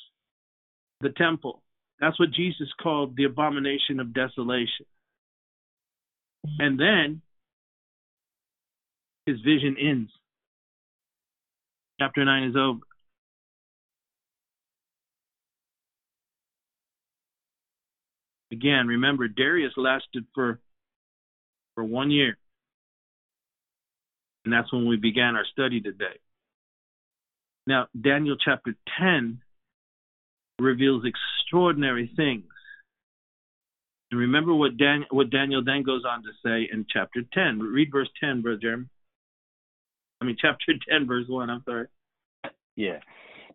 [1.03, 1.63] the temple.
[2.01, 4.87] That's what Jesus called the abomination of desolation.
[6.59, 7.21] And then
[9.29, 10.11] his vision ends.
[12.01, 12.81] Chapter 9 is over.
[18.51, 20.59] Again, remember Darius lasted for
[21.75, 22.39] for one year.
[24.45, 26.19] And that's when we began our study today.
[27.67, 29.43] Now, Daniel chapter 10
[30.59, 32.47] reveals extraordinary things.
[34.11, 37.59] And remember what, Dan, what Daniel then goes on to say in chapter 10.
[37.59, 38.87] Read verse 10, Brother Jeremy.
[40.21, 41.51] I mean, chapter 10, verse 1.
[41.51, 41.87] I'm sorry.
[42.77, 42.99] Yeah.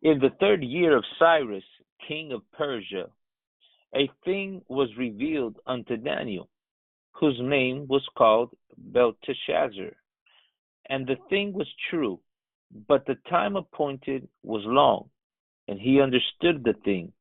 [0.01, 1.63] In the third year of Cyrus,
[2.07, 3.05] king of Persia,
[3.95, 6.49] a thing was revealed unto Daniel,
[7.13, 9.95] whose name was called Belteshazzar.
[10.89, 12.19] And the thing was true,
[12.87, 15.09] but the time appointed was long
[15.67, 17.11] and he understood the thing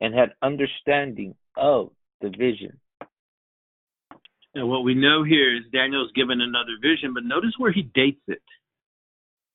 [0.00, 1.90] and had understanding of
[2.20, 2.78] the vision.
[4.54, 8.20] Now, what we know here is Daniel's given another vision, but notice where he dates
[8.26, 8.42] it.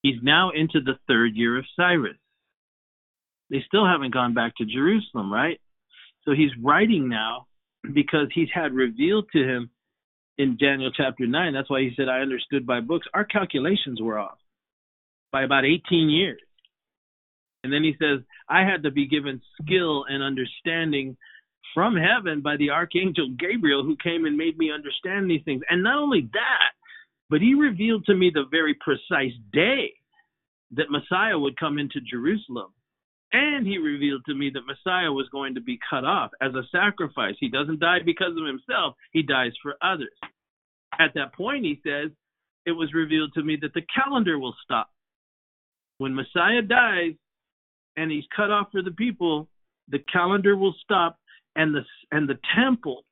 [0.08, 2.16] He's now into the third year of Cyrus.
[3.50, 5.60] They still haven't gone back to Jerusalem, right?
[6.24, 7.48] So he's writing now
[7.94, 9.70] because he's had revealed to him
[10.38, 11.54] in Daniel chapter 9.
[11.54, 13.06] That's why he said, I understood by books.
[13.14, 14.38] Our calculations were off
[15.34, 16.40] by about 18 years.
[17.66, 21.18] And then he says, I had to be given skill and understanding
[21.74, 25.64] from heaven by the archangel Gabriel, who came and made me understand these things.
[25.70, 26.72] And not only that,
[27.30, 29.92] but he revealed to me the very precise day
[30.72, 32.74] that Messiah would come into Jerusalem.
[33.34, 36.64] And he revealed to me that Messiah was going to be cut off as a
[36.72, 37.36] sacrifice.
[37.40, 40.16] He doesn't die because of himself, he dies for others.
[41.00, 42.12] At that point, he says,
[42.66, 44.90] it was revealed to me that the calendar will stop.
[45.98, 47.14] When Messiah dies,
[47.98, 49.50] and he's cut off for the people,
[49.90, 51.18] the calendar will stop
[51.56, 53.04] and the and the temple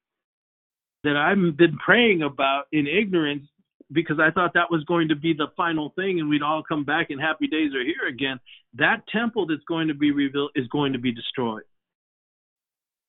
[1.04, 3.48] that I've been praying about in ignorance
[3.92, 6.84] because I thought that was going to be the final thing and we'd all come
[6.84, 8.40] back and happy days are here again.
[8.74, 11.64] That temple that's going to be rebuilt is going to be destroyed.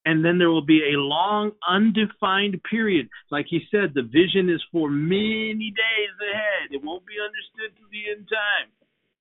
[0.04, 3.08] And then there will be a long, undefined period.
[3.32, 6.70] Like he said, the vision is for many days ahead.
[6.70, 8.70] It won't be understood to the end time.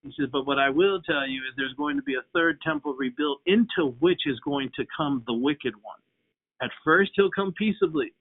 [0.04, 2.62] He says, But what I will tell you is there's going to be a third
[2.62, 5.98] temple rebuilt, into which is going to come the wicked one.
[6.62, 8.14] At first, he'll come peaceably.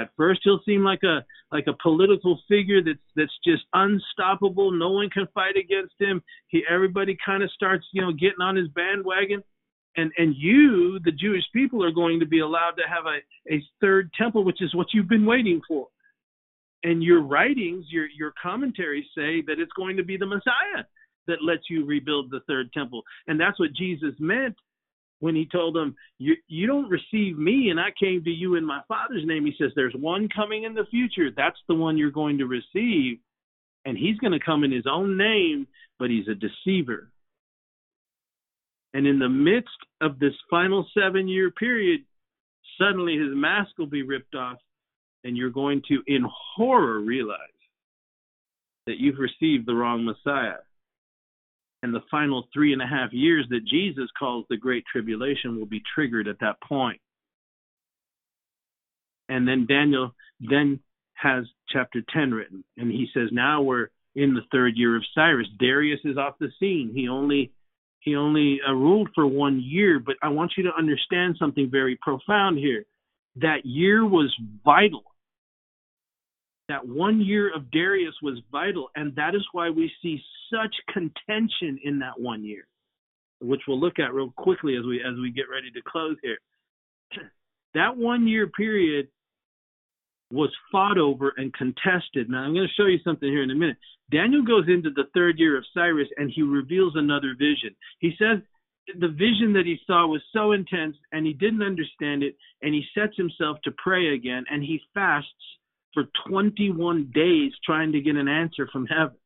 [0.00, 4.70] At first, he'll seem like a like a political figure that's that's just unstoppable.
[4.70, 6.22] No one can fight against him.
[6.48, 9.42] He everybody kind of starts, you know, getting on his bandwagon.
[9.96, 13.62] And and you, the Jewish people, are going to be allowed to have a, a
[13.80, 15.88] third temple, which is what you've been waiting for
[16.82, 20.84] and your writings, your your commentaries say that it's going to be the Messiah
[21.26, 24.56] that lets you rebuild the third temple, and that's what Jesus meant
[25.20, 28.64] when he told them, "You you don't receive me, and I came to you in
[28.64, 31.30] my Father's name." He says, "There's one coming in the future.
[31.30, 33.20] That's the one you're going to receive,
[33.84, 35.66] and he's going to come in his own name,
[35.98, 37.12] but he's a deceiver."
[38.92, 42.04] And in the midst of this final seven year period,
[42.76, 44.58] suddenly his mask will be ripped off
[45.24, 46.24] and you're going to, in
[46.56, 47.38] horror, realize
[48.86, 50.58] that you've received the wrong Messiah.
[51.82, 55.66] And the final three and a half years that Jesus calls the Great Tribulation will
[55.66, 57.00] be triggered at that point.
[59.30, 60.80] And then Daniel then
[61.14, 65.46] has chapter 10 written, and he says, Now we're in the third year of Cyrus.
[65.58, 66.92] Darius is off the scene.
[66.94, 67.52] He only
[68.00, 71.98] he only uh, ruled for one year, but I want you to understand something very
[72.00, 72.86] profound here.
[73.36, 74.34] That year was
[74.64, 75.04] vital
[76.70, 80.22] that one year of Darius was vital, and that is why we see
[80.52, 82.66] such contention in that one year,
[83.40, 86.38] which we'll look at real quickly as we as we get ready to close here.
[87.72, 89.06] That one year period
[90.32, 92.28] was fought over and contested.
[92.28, 93.76] Now I'm going to show you something here in a minute.
[94.10, 97.76] Daniel goes into the third year of Cyrus and he reveals another vision.
[98.00, 98.42] He says
[98.98, 102.82] the vision that he saw was so intense and he didn't understand it and he
[102.92, 105.30] sets himself to pray again and he fasts
[105.94, 109.16] for 21 days trying to get an answer from heaven.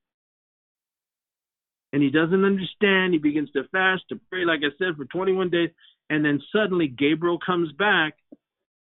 [1.92, 3.12] and he doesn't understand.
[3.12, 5.70] He begins to fast, to pray, like I said, for 21 days.
[6.10, 8.14] And then suddenly Gabriel comes back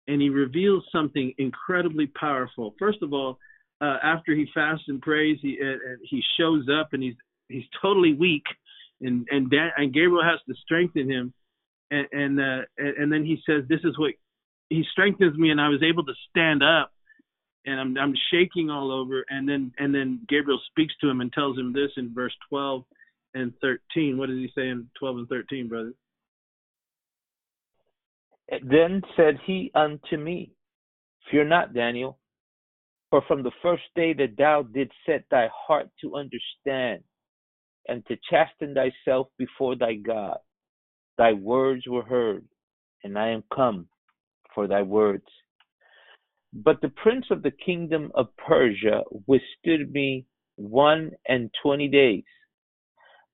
[0.08, 2.76] and he reveals something incredibly powerful.
[2.78, 3.40] First of all,
[3.82, 7.16] uh, after he fasts and prays, he uh, he shows up and he's
[7.48, 8.44] he's totally weak,
[9.02, 11.34] and and Dan, and Gabriel has to strengthen him,
[11.92, 14.14] and and, uh, and then he says, "This is what
[14.70, 16.92] he strengthens me," and I was able to stand up,
[17.68, 21.32] and I'm I'm shaking all over, and then and then Gabriel speaks to him and
[21.32, 22.84] tells him this in verse 12
[23.36, 24.18] and 13.
[24.18, 25.94] What does he say in 12 and 13, brother?
[28.64, 30.54] Then said he unto me,
[31.30, 32.18] Fear not, Daniel,
[33.10, 37.04] for from the first day that thou didst set thy heart to understand
[37.90, 40.38] and to chasten thyself before thy God,
[41.18, 42.46] thy words were heard,
[43.04, 43.90] and I am come
[44.56, 45.26] for thy words.
[46.54, 50.26] But the prince of the kingdom of Persia withstood me
[50.56, 52.24] one and twenty days.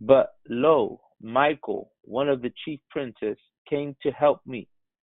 [0.02, 3.38] But lo, Michael, one of the chief princes,
[3.70, 4.68] came to help me,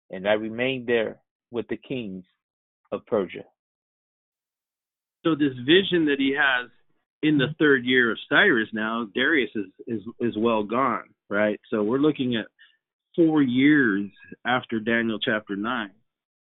[0.10, 1.20] and I remained there
[1.52, 2.24] with the kings
[2.92, 3.44] of Persia.
[5.24, 6.72] So this vision that he has
[7.22, 11.60] in the third year of Cyrus now, Darius is is is well gone, right?
[11.70, 12.46] So we're looking at
[13.16, 14.10] four years
[14.46, 15.92] after Daniel chapter nine.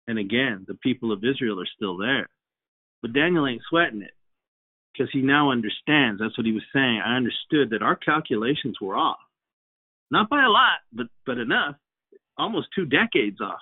[0.07, 2.29] And again, the people of Israel are still there.
[3.01, 4.13] But Daniel ain't sweating it
[4.91, 6.19] because he now understands.
[6.19, 7.01] That's what he was saying.
[7.05, 9.17] I understood that our calculations were off.
[10.11, 11.75] Not by a lot, but but enough.
[12.37, 13.61] Almost two decades off.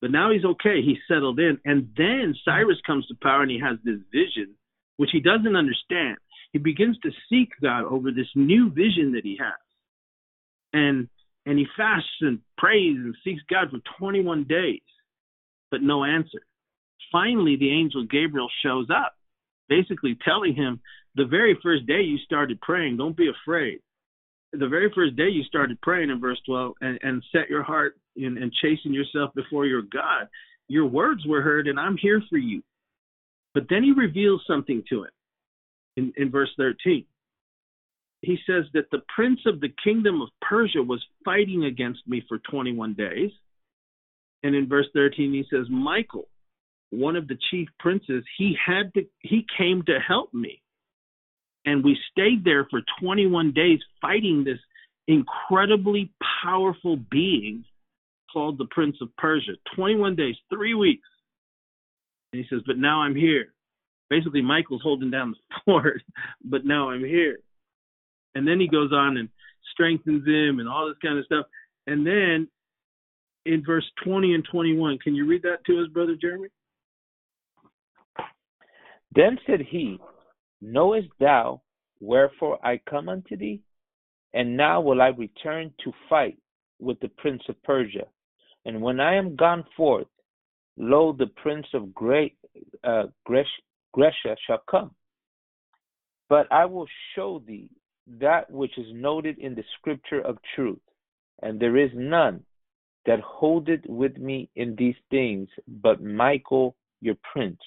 [0.00, 0.82] But now he's okay.
[0.82, 1.58] He's settled in.
[1.64, 4.54] And then Cyrus comes to power and he has this vision,
[4.98, 6.18] which he doesn't understand.
[6.52, 9.58] He begins to seek God over this new vision that he has.
[10.72, 11.08] And
[11.46, 14.80] and he fasts and prays and seeks God for 21 days,
[15.70, 16.40] but no answer.
[17.12, 19.14] Finally, the angel Gabriel shows up,
[19.68, 20.80] basically telling him
[21.14, 23.80] the very first day you started praying, don't be afraid
[24.58, 27.96] the very first day you started praying in verse 12 and, and set your heart
[28.16, 30.28] in, and chasing yourself before your God,
[30.68, 32.62] your words were heard, and I'm here for you.
[33.54, 35.10] But then he reveals something to him
[35.96, 37.04] in, in verse 13.
[38.22, 42.38] He says that the prince of the kingdom of Persia was fighting against me for
[42.50, 43.30] 21 days.
[44.42, 46.28] And in verse 13, he says, Michael,
[46.90, 50.62] one of the chief princes, he had to, he came to help me
[51.66, 54.58] and we stayed there for 21 days fighting this
[55.08, 56.10] incredibly
[56.44, 57.64] powerful being
[58.32, 59.52] called the Prince of Persia.
[59.74, 61.06] 21 days, three weeks.
[62.32, 63.52] And he says, But now I'm here.
[64.08, 66.02] Basically, Michael's holding down the fort,
[66.44, 67.40] but now I'm here.
[68.36, 69.28] And then he goes on and
[69.72, 71.46] strengthens him and all this kind of stuff.
[71.88, 72.48] And then
[73.46, 76.48] in verse 20 and 21, can you read that to us, Brother Jeremy?
[79.14, 79.98] Then said he,
[80.60, 81.62] Knowest thou
[82.00, 83.60] wherefore I come unto thee?
[84.34, 86.36] And now will I return to fight
[86.78, 88.06] with the prince of Persia.
[88.64, 90.08] And when I am gone forth,
[90.76, 92.36] lo, the prince of Great,
[92.84, 94.90] uh, Grecia shall come.
[96.28, 97.70] But I will show thee
[98.20, 100.80] that which is noted in the scripture of truth,
[101.42, 102.42] and there is none
[103.06, 107.60] that holdeth with me in these things but Michael your prince.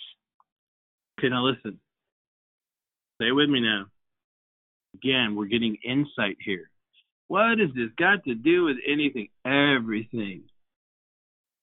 [1.20, 1.80] Okay, now listen.
[3.16, 3.86] Stay with me now.
[4.96, 6.70] Again, we're getting insight here.
[7.28, 9.30] What has this got to do with anything?
[9.46, 10.44] Everything.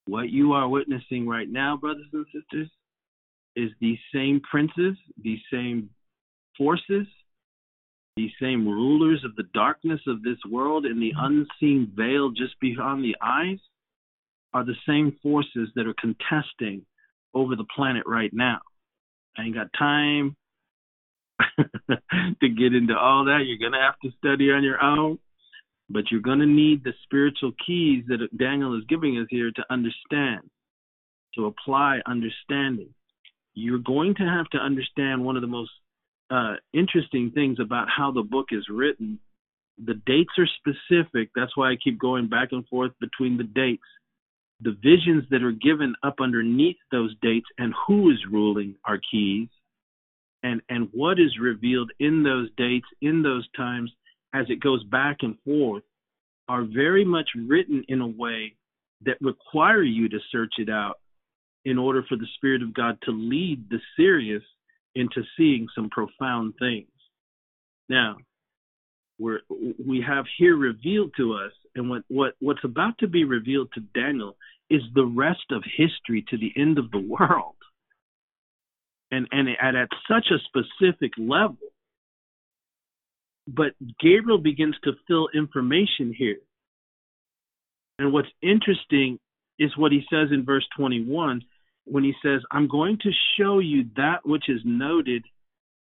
[0.06, 2.70] What you are witnessing right now, brothers and sisters,
[3.56, 5.90] is these same princes, these same
[6.56, 7.06] forces,
[8.16, 13.04] these same rulers of the darkness of this world and the unseen veil just beyond
[13.04, 13.58] the eyes
[14.54, 16.84] are the same forces that are contesting
[17.34, 18.60] over the planet right now.
[19.36, 20.34] I ain't got time
[22.40, 23.44] to get into all that.
[23.46, 25.18] You're going to have to study on your own,
[25.90, 29.64] but you're going to need the spiritual keys that Daniel is giving us here to
[29.68, 30.48] understand,
[31.34, 32.94] to apply understanding.
[33.52, 35.70] You're going to have to understand one of the most
[36.30, 39.18] uh, interesting things about how the book is written.
[39.84, 41.30] The dates are specific.
[41.34, 43.82] That's why I keep going back and forth between the dates.
[44.60, 49.48] The visions that are given up underneath those dates and who is ruling are keys
[50.42, 53.90] and and what is revealed in those dates in those times
[54.34, 55.82] as it goes back and forth
[56.48, 58.54] are very much written in a way
[59.04, 60.98] that require you to search it out
[61.64, 64.42] in order for the spirit of god to lead the serious
[64.96, 66.88] into seeing some profound things.
[67.88, 68.16] Now
[69.18, 73.68] we're, we have here revealed to us and what, what what's about to be revealed
[73.74, 74.36] to daniel
[74.68, 77.54] is the rest of history to the end of the world.
[79.10, 81.58] And and at, at such a specific level.
[83.46, 86.38] But Gabriel begins to fill information here.
[88.00, 89.20] And what's interesting
[89.58, 91.42] is what he says in verse 21
[91.86, 95.24] when he says, I'm going to show you that which is noted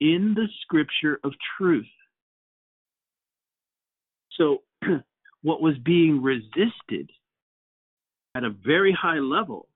[0.00, 1.86] in the scripture of truth.
[4.38, 4.62] So,
[5.42, 7.10] what was being resisted
[8.34, 9.68] at a very high level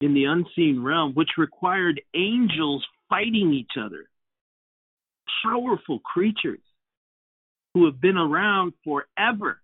[0.00, 4.08] in the unseen realm, which required angels fighting each other,
[5.42, 6.60] powerful creatures
[7.72, 9.60] who have been around forever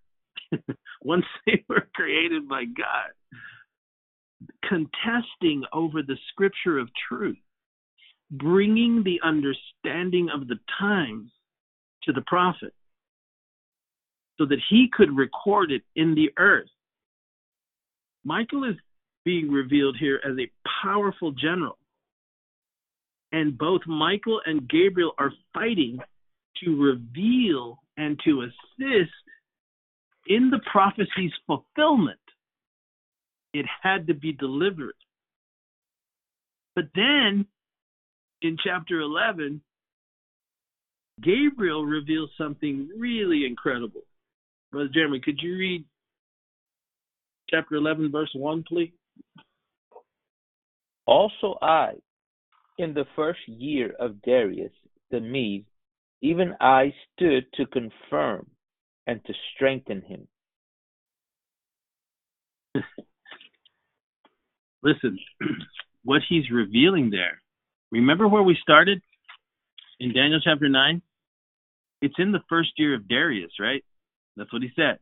[1.03, 3.11] once they were created by God,
[4.63, 7.37] contesting over the scripture of truth,
[8.31, 11.31] bringing the understanding of the times
[12.03, 12.73] to the prophet
[14.37, 16.69] so that he could record it in the earth.
[18.23, 18.75] Michael is
[19.23, 20.51] being revealed here as a
[20.83, 21.77] powerful general.
[23.31, 25.99] And both Michael and Gabriel are fighting
[26.63, 29.11] to reveal and to assist
[30.27, 32.19] in the prophecy's fulfillment.
[33.53, 34.95] It had to be delivered.
[36.75, 37.45] But then
[38.41, 39.61] in chapter 11,
[41.21, 44.01] Gabriel reveals something really incredible.
[44.71, 45.85] Brother Jeremy, could you read
[47.49, 48.91] chapter 11, verse 1, please?
[51.05, 51.93] Also, I,
[52.77, 54.71] in the first year of Darius
[55.11, 55.65] the Mede,
[56.21, 58.47] even I stood to confirm
[59.07, 60.27] and to strengthen him.
[64.83, 65.17] Listen,
[66.03, 67.41] what he's revealing there.
[67.91, 69.01] Remember where we started
[69.99, 71.01] in Daniel chapter 9?
[72.01, 73.83] It's in the first year of Darius, right?
[74.37, 74.97] That's what he said.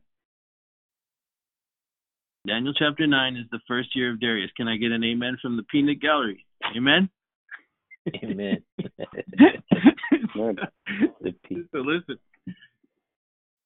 [2.46, 4.50] Daniel chapter 9 is the first year of Darius.
[4.56, 6.44] Can I get an amen from the peanut gallery?
[6.76, 7.08] Amen?
[8.24, 8.62] Amen.
[10.38, 12.18] so listen,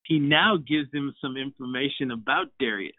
[0.05, 2.95] he now gives him some information about Darius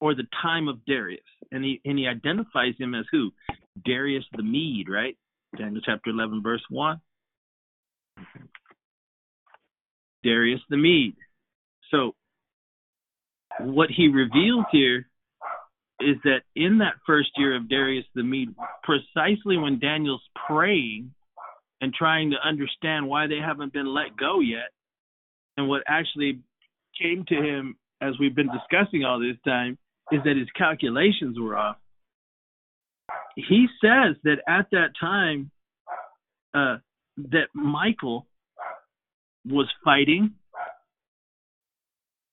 [0.00, 1.20] or the time of Darius.
[1.50, 3.30] And he and he identifies him as who?
[3.84, 5.16] Darius the Mede, right?
[5.56, 7.00] Daniel chapter 11, verse 1.
[10.24, 11.16] Darius the Mede.
[11.90, 12.14] So,
[13.60, 15.08] what he reveals here
[16.00, 21.12] is that in that first year of Darius the Mede, precisely when Daniel's praying
[21.80, 24.70] and trying to understand why they haven't been let go yet,
[25.56, 26.40] and what actually
[27.00, 29.78] came to him as we've been discussing all this time
[30.12, 31.76] is that his calculations were off.
[33.36, 35.50] He says that at that time,
[36.54, 36.78] uh,
[37.30, 38.26] that Michael
[39.44, 40.32] was fighting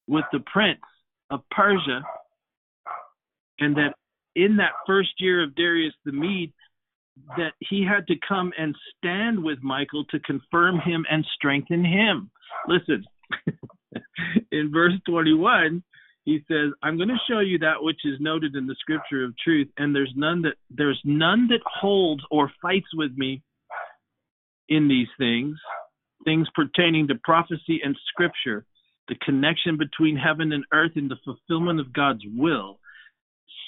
[0.08, 0.80] with the prince
[1.30, 2.02] of Persia,
[3.60, 3.94] and that
[4.36, 6.54] in that first year of Darius the Mede,
[7.38, 12.30] that he had to come and stand with Michael to confirm him and strengthen him.
[12.68, 13.06] Listen,
[14.52, 15.84] in verse 21,
[16.26, 19.38] he says, "I'm going to show you that which is noted in the scripture of
[19.38, 23.42] truth, and there's none that there's none that holds or fights with me
[24.68, 25.58] in these things,
[26.24, 28.66] things pertaining to prophecy and scripture,
[29.08, 32.80] the connection between heaven and earth and the fulfillment of God's will.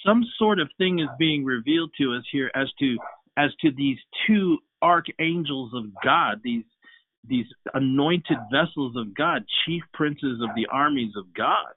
[0.04, 2.98] Some sort of thing is being revealed to us here as to
[3.38, 6.64] as to these two archangels of God, these
[7.28, 11.74] these anointed vessels of God, chief princes of the armies of God.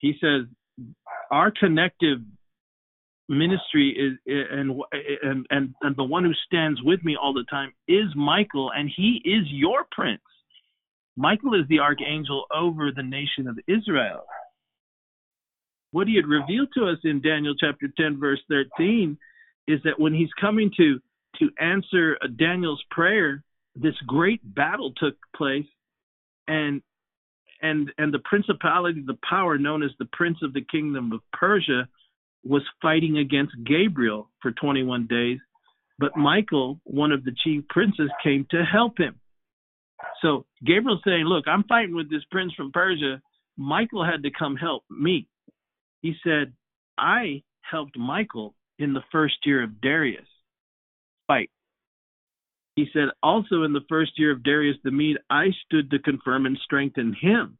[0.00, 0.46] He says
[1.30, 2.18] our connective
[3.28, 4.82] ministry is and
[5.22, 8.90] and and and the one who stands with me all the time is Michael and
[8.94, 10.20] he is your prince.
[11.16, 14.24] Michael is the archangel over the nation of Israel.
[15.92, 19.16] What he had revealed to us in Daniel chapter 10 verse 13
[19.68, 20.98] is that when he's coming to
[21.38, 23.44] to answer Daniel's prayer,
[23.76, 25.66] this great battle took place
[26.48, 26.82] and
[27.62, 31.88] and and the principality the power known as the prince of the kingdom of Persia
[32.44, 35.38] was fighting against Gabriel for 21 days,
[35.98, 39.20] but Michael, one of the chief princes, came to help him.
[40.22, 43.20] So Gabriel's saying, Look, I'm fighting with this prince from Persia.
[43.56, 45.28] Michael had to come help me.
[46.00, 46.54] He said,
[46.96, 50.26] I helped Michael in the first year of Darius
[51.26, 51.50] fight.
[52.76, 56.46] He said, Also in the first year of Darius the Mede, I stood to confirm
[56.46, 57.58] and strengthen him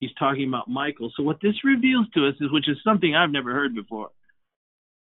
[0.00, 1.12] he's talking about Michael.
[1.16, 4.08] So what this reveals to us is, which is something I've never heard before,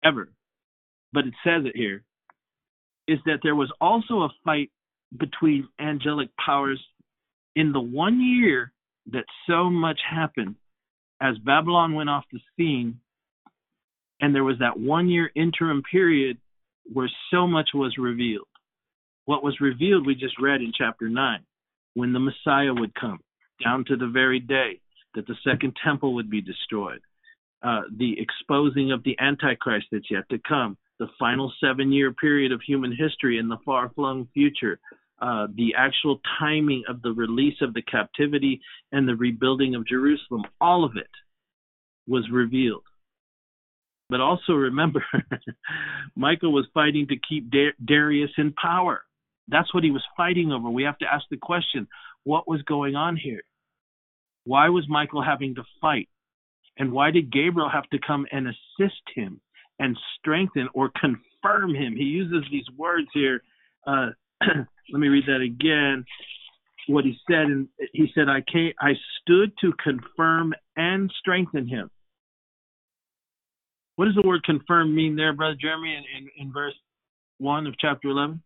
[0.03, 0.29] ever,
[1.11, 2.03] but it says it here,
[3.07, 4.69] is that there was also a fight
[5.17, 6.79] between angelic powers
[7.55, 8.71] in the one year
[9.11, 10.55] that so much happened
[11.19, 12.99] as Babylon went off the scene,
[14.21, 16.37] and there was that one year interim period
[16.91, 18.47] where so much was revealed.
[19.29, 21.41] What was revealed, we just read in chapter 9,
[21.93, 23.19] when the Messiah would come,
[23.63, 24.79] down to the very day
[25.13, 27.01] that the second temple would be destroyed,
[27.61, 32.51] uh, the exposing of the Antichrist that's yet to come, the final seven year period
[32.51, 34.79] of human history in the far flung future,
[35.21, 38.59] uh, the actual timing of the release of the captivity
[38.91, 41.11] and the rebuilding of Jerusalem, all of it
[42.07, 42.81] was revealed.
[44.09, 45.05] But also remember,
[46.15, 47.53] Michael was fighting to keep
[47.85, 49.03] Darius in power.
[49.49, 50.69] That's what he was fighting over.
[50.69, 51.87] We have to ask the question
[52.23, 53.41] what was going on here?
[54.45, 56.09] Why was Michael having to fight?
[56.77, 59.41] And why did Gabriel have to come and assist him
[59.79, 61.95] and strengthen or confirm him?
[61.95, 63.41] He uses these words here.
[63.85, 64.09] Uh,
[64.41, 66.05] let me read that again.
[66.87, 71.91] What he said, and he said, "I came, I stood to confirm and strengthen him."
[73.95, 76.73] What does the word confirm mean there, Brother Jeremy, in, in, in verse
[77.37, 78.41] 1 of chapter 11?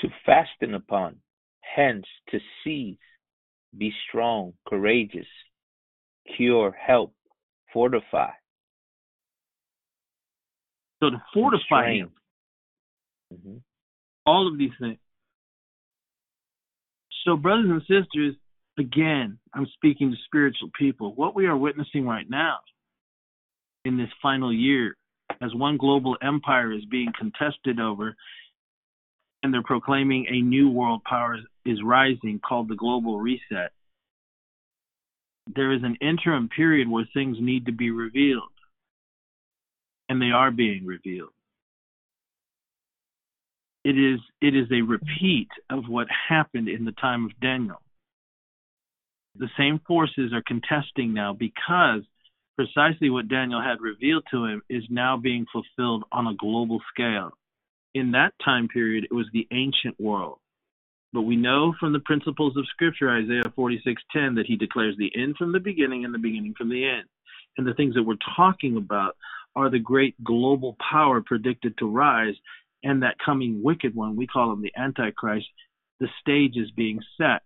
[0.00, 1.16] To fasten upon,
[1.60, 2.96] hence to seize,
[3.76, 5.26] be strong, courageous,
[6.36, 7.14] cure, help,
[7.72, 8.30] fortify.
[11.00, 12.10] So to fortify him.
[13.32, 13.56] Mm-hmm.
[14.26, 14.98] All of these things.
[17.24, 18.34] So, brothers and sisters,
[18.78, 21.14] again, I'm speaking to spiritual people.
[21.14, 22.58] What we are witnessing right now
[23.84, 24.96] in this final year
[25.40, 28.14] as one global empire is being contested over
[29.42, 33.72] and they're proclaiming a new world power is rising called the global reset.
[35.54, 38.52] There is an interim period where things need to be revealed,
[40.08, 41.30] and they are being revealed.
[43.84, 47.82] It is it is a repeat of what happened in the time of Daniel.
[49.36, 52.02] The same forces are contesting now because
[52.56, 57.32] precisely what Daniel had revealed to him is now being fulfilled on a global scale.
[57.94, 60.38] In that time period, it was the ancient world.
[61.12, 65.36] But we know from the principles of Scripture, Isaiah 46:10, that he declares the end
[65.36, 67.08] from the beginning and the beginning from the end.
[67.58, 69.16] And the things that we're talking about
[69.54, 72.34] are the great global power predicted to rise
[72.82, 75.46] and that coming wicked one, we call him the Antichrist.
[76.00, 77.42] The stage is being set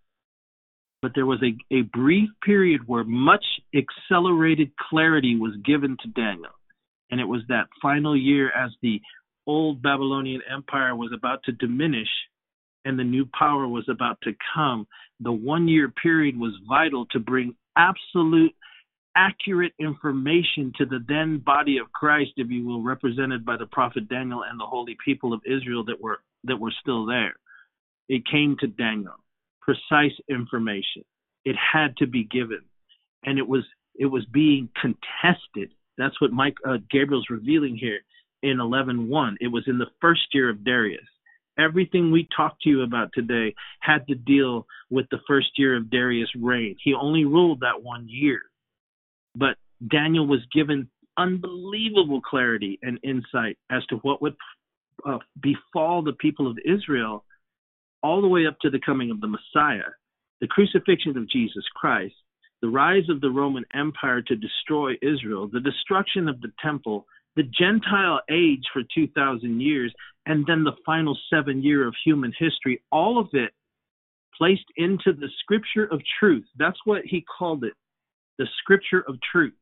[1.02, 3.44] but there was a, a brief period where much
[3.74, 6.50] accelerated clarity was given to Daniel.
[7.10, 9.00] And it was that final year as the
[9.46, 12.08] old Babylonian Empire was about to diminish
[12.86, 14.86] and the new power was about to come.
[15.20, 18.54] The one year period was vital to bring absolute,
[19.16, 24.08] accurate information to the then body of Christ, if you will, represented by the prophet
[24.08, 27.34] Daniel and the holy people of Israel that were that were still there.
[28.08, 29.14] It came to Daniel
[29.60, 31.02] precise information.
[31.44, 32.60] It had to be given,
[33.24, 33.64] and it was
[33.96, 35.72] it was being contested.
[35.98, 37.98] That's what Mike uh, Gabriel's revealing here
[38.42, 39.36] in 11:1.
[39.40, 41.06] It was in the first year of Darius.
[41.58, 45.90] Everything we talked to you about today had to deal with the first year of
[45.90, 46.76] Darius' reign.
[46.82, 48.42] He only ruled that one year,
[49.34, 49.56] but
[49.88, 54.36] Daniel was given unbelievable clarity and insight as to what would
[55.04, 57.24] uh, befall the people of Israel
[58.02, 59.90] all the way up to the coming of the Messiah,
[60.40, 62.14] the crucifixion of Jesus Christ,
[62.62, 67.06] the rise of the Roman Empire to destroy Israel, the destruction of the temple,
[67.36, 69.92] the Gentile age for 2,000 years,
[70.24, 73.52] and then the final seven year of human history, all of it
[74.36, 76.44] placed into the scripture of truth.
[76.58, 77.74] That's what he called it,
[78.38, 79.54] the scripture of truth.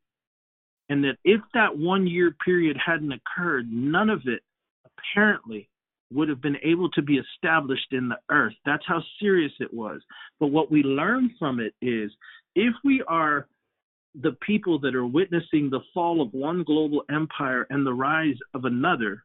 [0.88, 4.40] And that if that one year period hadn't occurred, none of it
[4.86, 5.68] apparently
[6.12, 8.54] would have been able to be established in the earth.
[8.64, 10.00] That's how serious it was.
[10.38, 12.10] But what we learn from it is
[12.54, 13.48] if we are
[14.20, 18.64] the people that are witnessing the fall of one global empire and the rise of
[18.64, 19.24] another,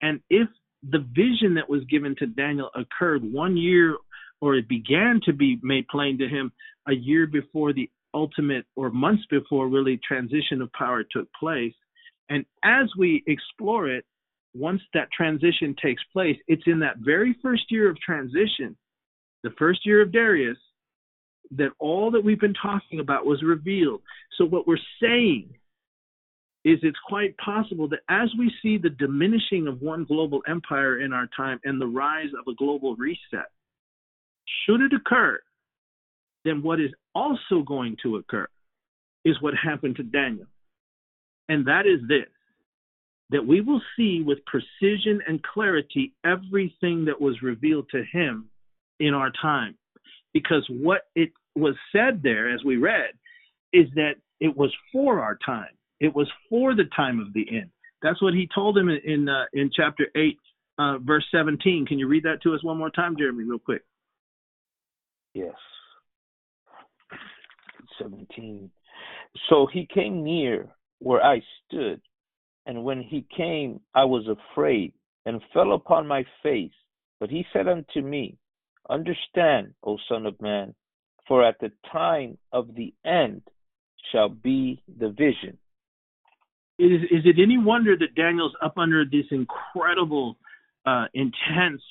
[0.00, 0.48] and if
[0.82, 3.96] the vision that was given to Daniel occurred one year
[4.40, 6.52] or it began to be made plain to him
[6.86, 11.74] a year before the ultimate or months before really transition of power took place.
[12.28, 14.04] And as we explore it,
[14.54, 18.76] once that transition takes place, it's in that very first year of transition,
[19.42, 20.58] the first year of Darius,
[21.52, 24.02] that all that we've been talking about was revealed.
[24.36, 25.54] So, what we're saying
[26.64, 31.12] is it's quite possible that as we see the diminishing of one global empire in
[31.12, 33.46] our time and the rise of a global reset,
[34.64, 35.38] should it occur,
[36.44, 38.46] then what is also going to occur
[39.24, 40.46] is what happened to Daniel.
[41.48, 42.28] And that is this
[43.30, 48.48] that we will see with precision and clarity everything that was revealed to him
[49.00, 49.76] in our time.
[50.38, 53.10] Because what it was said there, as we read,
[53.72, 55.74] is that it was for our time.
[56.00, 57.70] It was for the time of the end.
[58.02, 60.38] That's what he told him in in, uh, in chapter eight,
[60.78, 61.86] uh, verse 17.
[61.86, 63.82] Can you read that to us one more time, Jeremy, real quick?
[65.34, 65.56] Yes.
[68.00, 68.70] 17.
[69.50, 70.68] So he came near
[71.00, 72.00] where I stood,
[72.66, 74.92] and when he came, I was afraid
[75.26, 76.70] and fell upon my face.
[77.18, 78.38] But he said unto me,
[78.88, 80.74] Understand, O Son of Man,
[81.26, 83.42] for at the time of the end
[84.12, 85.58] shall be the vision.
[86.78, 90.36] Is, is it any wonder that Daniel's up under this incredible,
[90.86, 91.82] uh, intense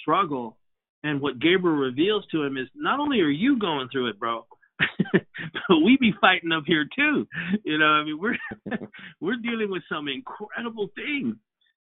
[0.00, 0.56] struggle?
[1.04, 4.46] And what Gabriel reveals to him is not only are you going through it, bro,
[5.12, 7.26] but we be fighting up here too.
[7.64, 8.38] You know, I mean, we're
[9.20, 11.36] we're dealing with some incredible things.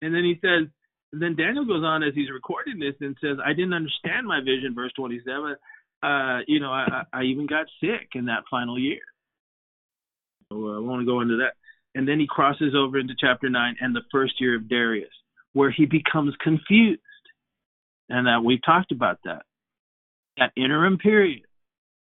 [0.01, 0.69] And then he says,
[1.13, 4.41] and then Daniel goes on as he's recording this and says, I didn't understand my
[4.41, 5.57] vision, verse 27.
[6.03, 9.01] Uh, you know, I, I even got sick in that final year.
[10.51, 11.53] So uh, I want to go into that.
[11.95, 15.13] And then he crosses over into chapter 9 and the first year of Darius,
[15.53, 17.01] where he becomes confused.
[18.09, 19.43] And that we've talked about that.
[20.39, 21.43] That interim period,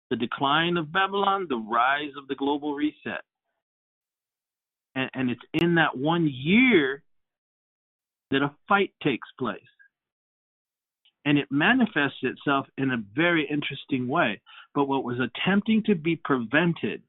[0.09, 3.21] the decline of Babylon, the rise of the global reset.
[4.95, 7.03] And, and it's in that one year
[8.33, 9.61] that a fight takes place.
[11.25, 14.41] And it manifests itself in a very interesting way.
[14.75, 17.03] But what was attempting to be prevented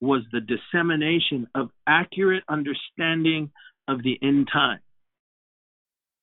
[0.00, 3.50] was the dissemination of accurate understanding
[3.88, 4.80] of the end time.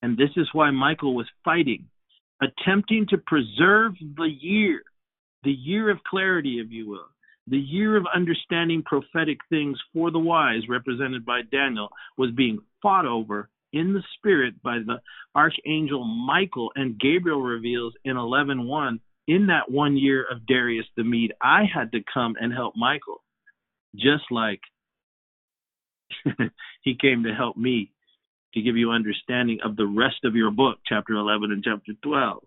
[0.04, 1.86] And this is why Michael was fighting,
[2.42, 4.84] attempting to preserve the year,
[5.44, 7.08] the year of clarity, if you will,
[7.48, 13.06] the year of understanding prophetic things for the wise, represented by Daniel, was being fought
[13.06, 15.00] over in the spirit by the
[15.36, 21.34] archangel Michael and Gabriel reveals in 11:1 in that one year of Darius the Mede
[21.42, 23.24] I had to come and help Michael
[23.96, 24.62] just like
[26.82, 27.92] he came to help me
[28.54, 32.44] to give you understanding of the rest of your book chapter 11 and chapter 12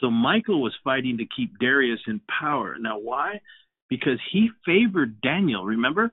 [0.00, 2.76] so Michael was fighting to keep Darius in power.
[2.78, 3.40] Now why?
[3.88, 6.12] Because he favored Daniel remember?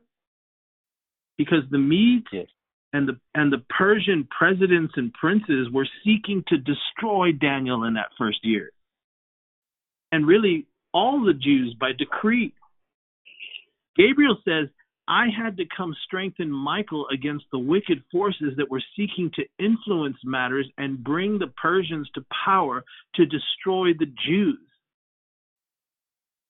[1.38, 2.48] Because the Medes yes
[2.94, 8.10] and the and the Persian presidents and princes were seeking to destroy Daniel in that
[8.18, 8.72] first year.
[10.12, 12.54] And really all the Jews by decree.
[13.98, 14.70] Gabriel says,
[15.08, 20.18] I had to come strengthen Michael against the wicked forces that were seeking to influence
[20.24, 22.84] matters and bring the Persians to power
[23.16, 24.60] to destroy the Jews.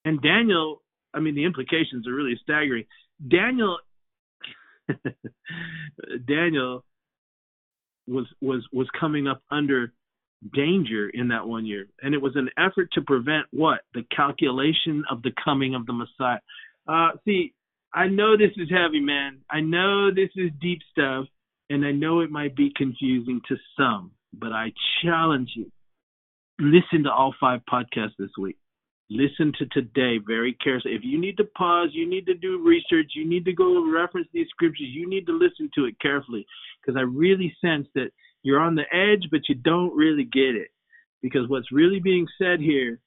[0.04, 0.82] And Daniel,
[1.14, 2.84] I mean, the implications are really staggering.
[3.26, 3.78] Daniel
[6.26, 6.84] Daniel
[8.06, 9.92] was was was coming up under
[10.54, 15.04] danger in that one year, and it was an effort to prevent what the calculation
[15.10, 16.38] of the coming of the Messiah.
[16.86, 17.52] Uh, see,
[17.92, 19.40] I know this is heavy, man.
[19.50, 21.26] I know this is deep stuff,
[21.70, 25.70] and I know it might be confusing to some, but I challenge you.
[26.60, 28.56] Listen to all five podcasts this week
[29.10, 30.94] listen to today very carefully.
[30.94, 34.28] If you need to pause, you need to do research, you need to go reference
[34.32, 36.46] these scriptures, you need to listen to it carefully
[36.80, 38.10] because I really sense that
[38.42, 40.68] you're on the edge, but you don't really get it.
[41.22, 43.00] Because what's really being said here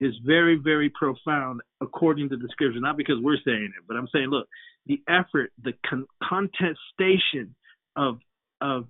[0.00, 4.08] is very, very profound according to the scripture, not because we're saying it, but I'm
[4.12, 4.46] saying, look,
[4.86, 7.54] the effort, the con- contestation
[7.96, 8.18] of,
[8.60, 8.86] of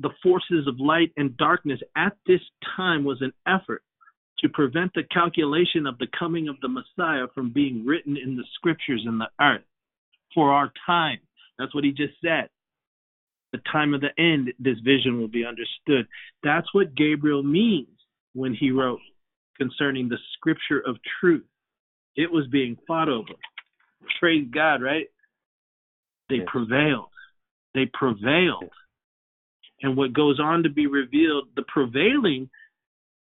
[0.00, 2.40] the forces of light and darkness at this
[2.76, 3.82] time was an effort
[4.40, 8.44] to prevent the calculation of the coming of the Messiah from being written in the
[8.54, 9.62] scriptures in the earth
[10.34, 11.18] for our time.
[11.58, 12.48] That's what he just said.
[13.52, 16.06] The time of the end, this vision will be understood.
[16.42, 17.88] That's what Gabriel means
[18.32, 19.00] when he wrote
[19.58, 21.44] concerning the scripture of truth.
[22.16, 23.34] It was being fought over.
[24.18, 25.06] Praise God, right?
[26.28, 26.46] They yes.
[26.50, 27.08] prevailed.
[27.74, 28.70] They prevailed.
[29.82, 32.50] And what goes on to be revealed, the prevailing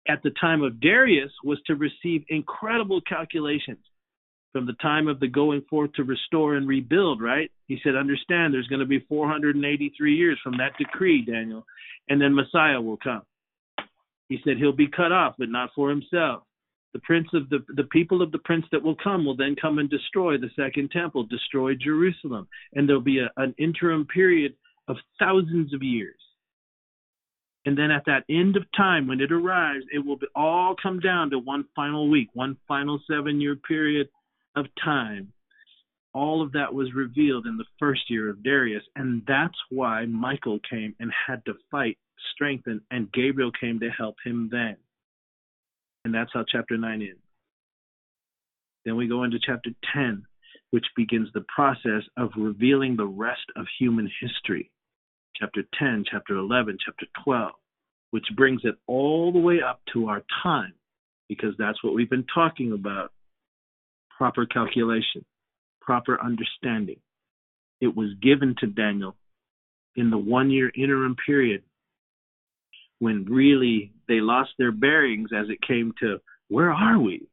[0.08, 3.84] at the time of Darius was to receive incredible calculations
[4.52, 7.50] from the time of the going forth to restore and rebuild, right?
[7.66, 11.64] He said, Understand, there's going to be 483 years from that decree, Daniel,
[12.08, 13.22] and then Messiah will come.
[14.28, 16.42] He said, He'll be cut off, but not for himself.
[16.94, 19.78] The prince of the the people of the prince that will come will then come
[19.78, 24.54] and destroy the second temple, destroy Jerusalem, and there'll be a, an interim period
[24.88, 26.16] of thousands of years.
[27.68, 31.28] And then at that end of time, when it arrives, it will all come down
[31.28, 34.08] to one final week, one final seven year period
[34.56, 35.34] of time.
[36.14, 38.84] All of that was revealed in the first year of Darius.
[38.96, 41.98] And that's why Michael came and had to fight,
[42.32, 44.78] strengthen, and Gabriel came to help him then.
[46.06, 47.20] And that's how chapter 9 ends.
[48.86, 50.24] Then we go into chapter 10,
[50.70, 54.70] which begins the process of revealing the rest of human history
[55.38, 57.52] chapter 10, chapter 11, chapter 12,
[58.10, 60.74] which brings it all the way up to our time,
[61.28, 63.12] because that's what we've been talking about
[64.16, 65.24] proper calculation,
[65.80, 67.00] proper understanding.
[67.80, 69.16] It was given to Daniel
[69.94, 71.62] in the one year interim period
[72.98, 77.28] when really they lost their bearings as it came to where are we?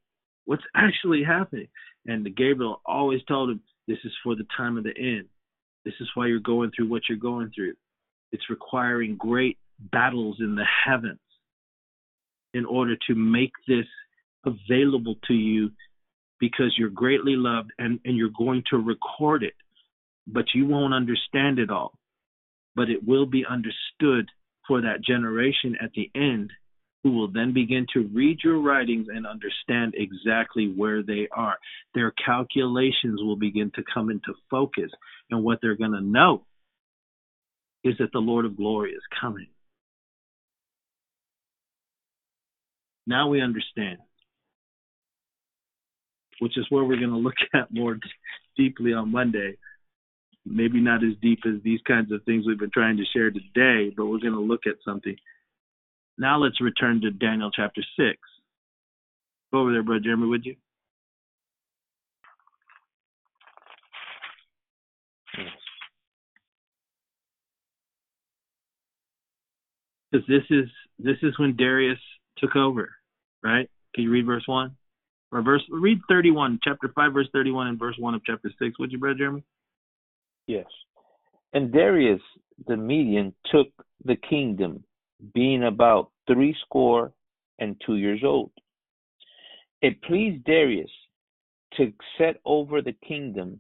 [0.46, 1.68] What's actually happening?
[2.06, 5.26] And Gabriel always told him, This is for the time of the end.
[5.86, 7.74] This is why you're going through what you're going through.
[8.36, 11.20] It's requiring great battles in the heavens
[12.54, 13.86] in order to make this
[14.46, 15.72] available to you
[16.42, 19.54] because you're greatly loved and, and you're going to record it.
[20.28, 21.94] But you won't understand it all.
[22.76, 24.28] But it will be understood
[24.68, 26.52] for that generation at the end
[27.04, 31.58] who will then begin to read your writings and understand exactly where they are.
[31.94, 34.92] Their calculations will begin to come into focus,
[35.32, 36.44] and what they're going to know
[37.86, 39.48] is that the Lord of glory is coming.
[43.08, 44.00] Now we understand,
[46.40, 47.98] which is where we're going to look at more
[48.58, 49.58] deeply on Monday.
[50.46, 53.94] Maybe not as deep as these kinds of things we've been trying to share today,
[53.96, 55.16] but we're going to look at something
[56.18, 58.18] now let's return to Daniel chapter 6.
[59.52, 60.56] Go over there, Brother Jeremy, would you?
[70.12, 70.70] Because this is
[71.00, 72.00] this is when Darius
[72.38, 72.90] took over,
[73.44, 73.70] right?
[73.94, 74.76] Can you read verse one?
[75.32, 78.52] Or verse read thirty one, chapter five, verse thirty one and verse one of chapter
[78.60, 79.44] six, would you, Brother Jeremy?
[80.48, 80.66] Yes.
[81.54, 82.22] And Darius
[82.68, 83.68] the Median took
[84.06, 84.84] the kingdom
[85.34, 87.12] being about threescore
[87.60, 88.52] and two years old.
[89.82, 90.92] It pleased Darius
[91.78, 93.60] to set over the kingdom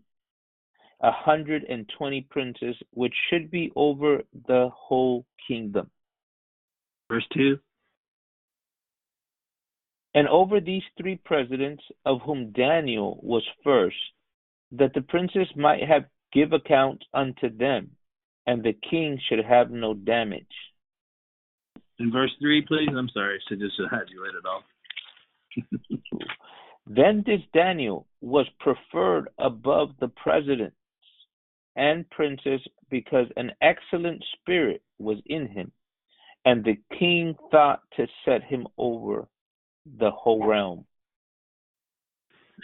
[1.01, 5.89] a hundred and twenty princes, which should be over the whole kingdom.
[7.09, 7.57] Verse 2
[10.13, 13.95] And over these three presidents, of whom Daniel was first,
[14.71, 17.91] that the princes might have give account unto them,
[18.45, 20.45] and the king should have no damage.
[21.97, 22.89] In verse 3, please.
[22.95, 24.63] I'm sorry, I just had you read it off.
[26.87, 30.75] then this Daniel was preferred above the presidents
[31.77, 35.71] and princes because an excellent spirit was in him,
[36.45, 39.27] and the king thought to set him over
[39.99, 40.85] the whole realm.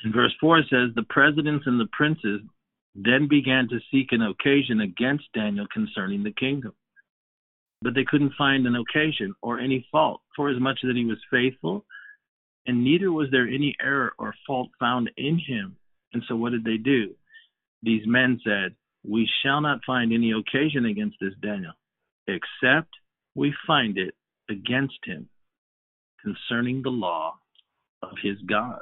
[0.06, 2.42] In verse 4 it says, The presidents and the princes
[2.96, 6.74] then began to seek an occasion against Daniel concerning the kingdom
[7.82, 11.18] but they couldn't find an occasion or any fault, for as much that he was
[11.32, 11.86] faithful,
[12.68, 15.76] and neither was there any error or fault found in him.
[16.14, 17.16] And so what did they do?
[17.82, 21.74] These men said, We shall not find any occasion against this Daniel,
[22.28, 22.90] except
[23.36, 24.14] we find it
[24.50, 25.30] against him
[26.24, 27.36] concerning the law
[28.04, 28.82] of his God.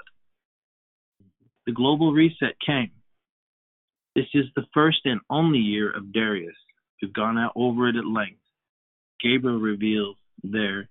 [1.65, 2.91] The global reset came.
[4.15, 6.55] This is the first and only year of Darius.
[7.01, 8.41] We've gone out over it at length.
[9.21, 10.89] Gabriel reveals there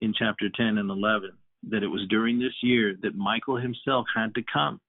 [0.00, 1.30] in chapter 10 and 11
[1.70, 4.80] that it was during this year that Michael himself had to come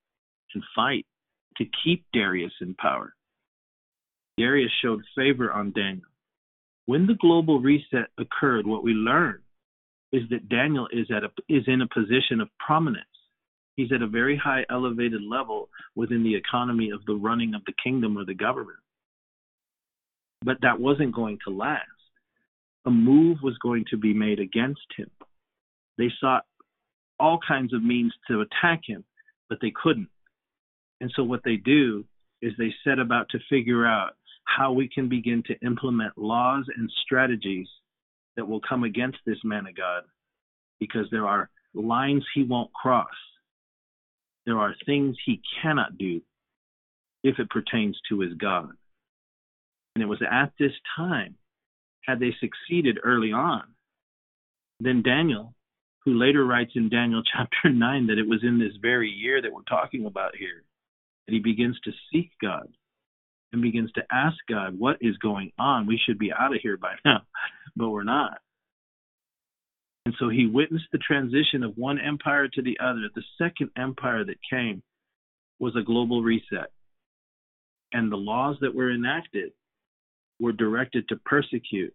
[0.54, 1.06] and fight
[1.58, 3.14] to keep Darius in power.
[4.38, 6.11] Darius showed favor on Daniel.
[6.92, 9.40] When the global reset occurred, what we learned
[10.12, 13.06] is that Daniel is at a, is in a position of prominence.
[13.78, 17.72] He's at a very high elevated level within the economy of the running of the
[17.82, 18.80] kingdom or the government.
[20.44, 21.88] But that wasn't going to last
[22.86, 25.10] a move was going to be made against him.
[25.98, 26.44] They sought
[27.18, 29.06] all kinds of means to attack him,
[29.48, 30.10] but they couldn't.
[31.00, 32.04] And so what they do
[32.42, 36.90] is they set about to figure out how we can begin to implement laws and
[37.04, 37.68] strategies
[38.36, 40.04] that will come against this man of God
[40.80, 43.08] because there are lines he won't cross.
[44.46, 46.22] There are things he cannot do
[47.24, 48.72] if it pertains to his God.
[49.96, 51.36] And it was at this time
[52.06, 53.64] had they succeeded early on,
[54.80, 55.54] then Daniel,
[56.04, 59.54] who later writes in Daniel chapter 9 that it was in this very year that
[59.54, 60.64] we're talking about here,
[61.28, 62.68] that he begins to seek God
[63.52, 65.88] and begins to ask God, what is going on?
[65.88, 67.22] We should be out of here by now,
[67.76, 68.40] but we're not.
[70.06, 73.10] And so he witnessed the transition of one empire to the other.
[73.14, 74.82] The second empire that came
[75.60, 76.72] was a global reset.
[77.94, 79.52] And the laws that were enacted
[80.40, 81.94] were directed to persecute,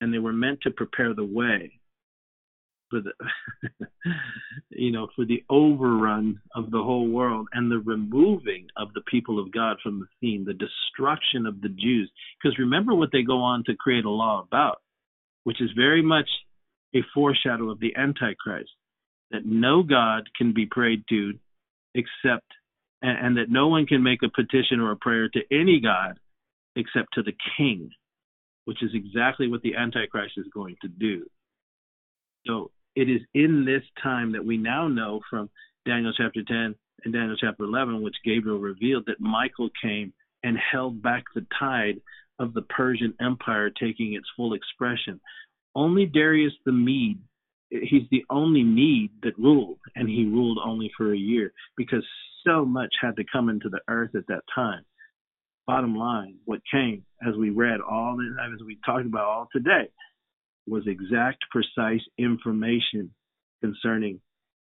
[0.00, 1.80] and they were meant to prepare the way
[2.90, 3.12] for the,
[4.70, 9.38] you know, for the overrun of the whole world and the removing of the people
[9.38, 12.10] of God from the scene, the destruction of the Jews.
[12.42, 14.80] Because remember what they go on to create a law about,
[15.44, 16.28] which is very much
[16.94, 18.70] a foreshadow of the Antichrist,
[19.30, 21.32] that no God can be prayed to
[21.94, 22.46] except,
[23.02, 26.18] and, and that no one can make a petition or a prayer to any God
[26.76, 27.90] except to the king,
[28.64, 31.24] which is exactly what the Antichrist is going to do.
[32.46, 35.50] So it is in this time that we now know from
[35.86, 40.12] Daniel chapter 10 and Daniel chapter 11, which Gabriel revealed that Michael came
[40.42, 42.00] and held back the tide
[42.38, 45.20] of the Persian Empire taking its full expression.
[45.74, 47.20] Only Darius the Mede,
[47.70, 52.04] he's the only Mede that ruled, and he ruled only for a year because
[52.46, 54.84] so much had to come into the earth at that time.
[55.66, 59.88] Bottom line, what came, as we read all, as we talked about all today,
[60.66, 63.10] was exact, precise information
[63.60, 64.20] concerning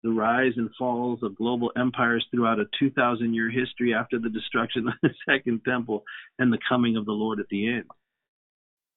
[0.02, 4.86] the rise and falls of global empires throughout a 2,000 year history after the destruction
[4.88, 6.04] of the Second Temple
[6.38, 7.84] and the coming of the Lord at the end.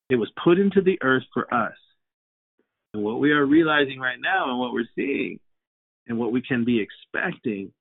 [0.10, 1.76] It was put into the earth for us.
[2.94, 5.40] And what we are realizing right now and what we're seeing
[6.08, 7.72] and what we can be expecting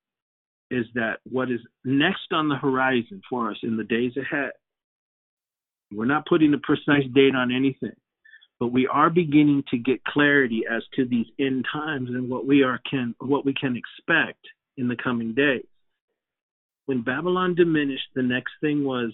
[0.70, 4.50] is that what is next on the horizon for us in the days ahead,
[5.92, 7.94] we're not putting a precise date on anything
[8.58, 12.62] but we are beginning to get clarity as to these end times and what we
[12.62, 14.40] are can what we can expect
[14.76, 15.66] in the coming days.
[16.86, 19.12] When Babylon diminished, the next thing was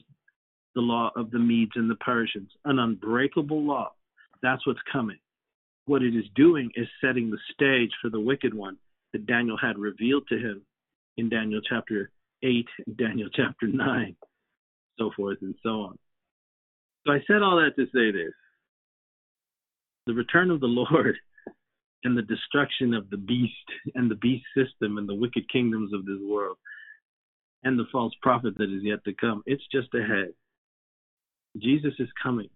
[0.74, 3.92] the law of the Medes and the Persians, an unbreakable law.
[4.42, 5.18] That's what's coming.
[5.86, 8.76] What it is doing is setting the stage for the wicked one
[9.12, 10.62] that Daniel had revealed to him
[11.16, 12.10] in Daniel chapter
[12.42, 12.66] 8
[12.96, 14.16] Daniel chapter 9,
[14.98, 15.98] so forth and so on.
[17.06, 18.32] So I said all that to say this
[20.06, 21.16] the return of the Lord
[22.04, 23.54] and the destruction of the beast
[23.94, 26.56] and the beast system and the wicked kingdoms of this world
[27.64, 29.42] and the false prophet that is yet to come.
[29.46, 30.32] It's just ahead.
[31.56, 32.48] Jesus is coming.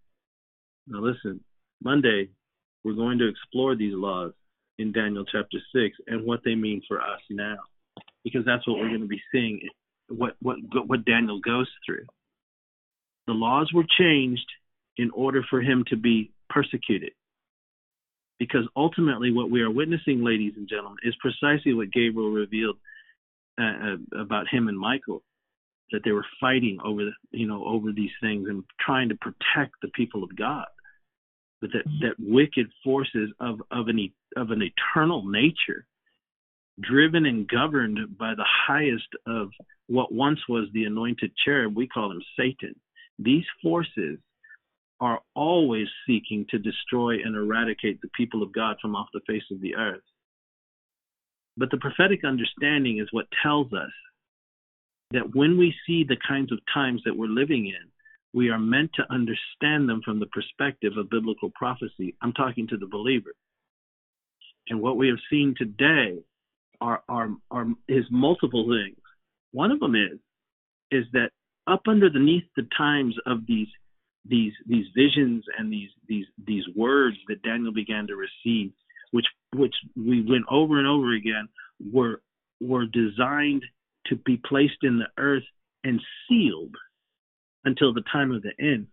[0.89, 1.41] Now, listen,
[1.83, 2.31] Monday,
[2.85, 4.33] we're going to explore these laws
[4.79, 7.57] in Daniel chapter 6 and what they mean for us now,
[8.25, 9.61] because that's what we're going to be seeing,
[10.09, 10.57] what, what,
[10.87, 12.07] what Daniel goes through.
[13.27, 14.47] The laws were changed
[14.97, 17.13] in order for him to be persecuted.
[18.39, 22.77] Because ultimately, what we are witnessing, ladies and gentlemen, is precisely what Gabriel revealed
[23.59, 25.23] uh, uh, about him and Michael,
[25.93, 29.75] that they were fighting over, the, you know, over these things and trying to protect
[29.81, 30.67] the people of God,
[31.61, 35.87] but that that wicked forces of of an of an eternal nature,
[36.81, 39.49] driven and governed by the highest of
[39.87, 42.75] what once was the anointed cherub, we call him Satan.
[43.19, 44.19] These forces
[45.01, 49.43] are always seeking to destroy and eradicate the people of God from off the face
[49.51, 50.03] of the earth.
[51.57, 53.93] But the prophetic understanding is what tells us
[55.13, 57.91] that when we see the kinds of times that we're living in,
[58.33, 62.15] we are meant to understand them from the perspective of biblical prophecy.
[62.21, 63.33] I'm talking to the believer.
[64.69, 66.19] And what we have seen today
[66.81, 68.99] are, are, are is multiple things.
[69.53, 70.19] One of them is
[70.91, 71.31] is that
[71.67, 73.67] up underneath the times of these
[74.29, 78.73] these these visions and these these these words that Daniel began to receive,
[79.11, 81.49] which which we went over and over again,
[81.93, 82.23] were
[82.61, 83.65] were designed
[84.07, 85.45] to be placed in the earth
[85.85, 86.75] and sealed
[87.65, 88.87] until the time of the end.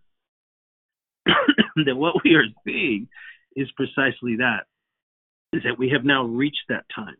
[1.86, 3.08] that what we are seeing
[3.56, 4.64] is precisely that,
[5.52, 7.16] is that we have now reached that time.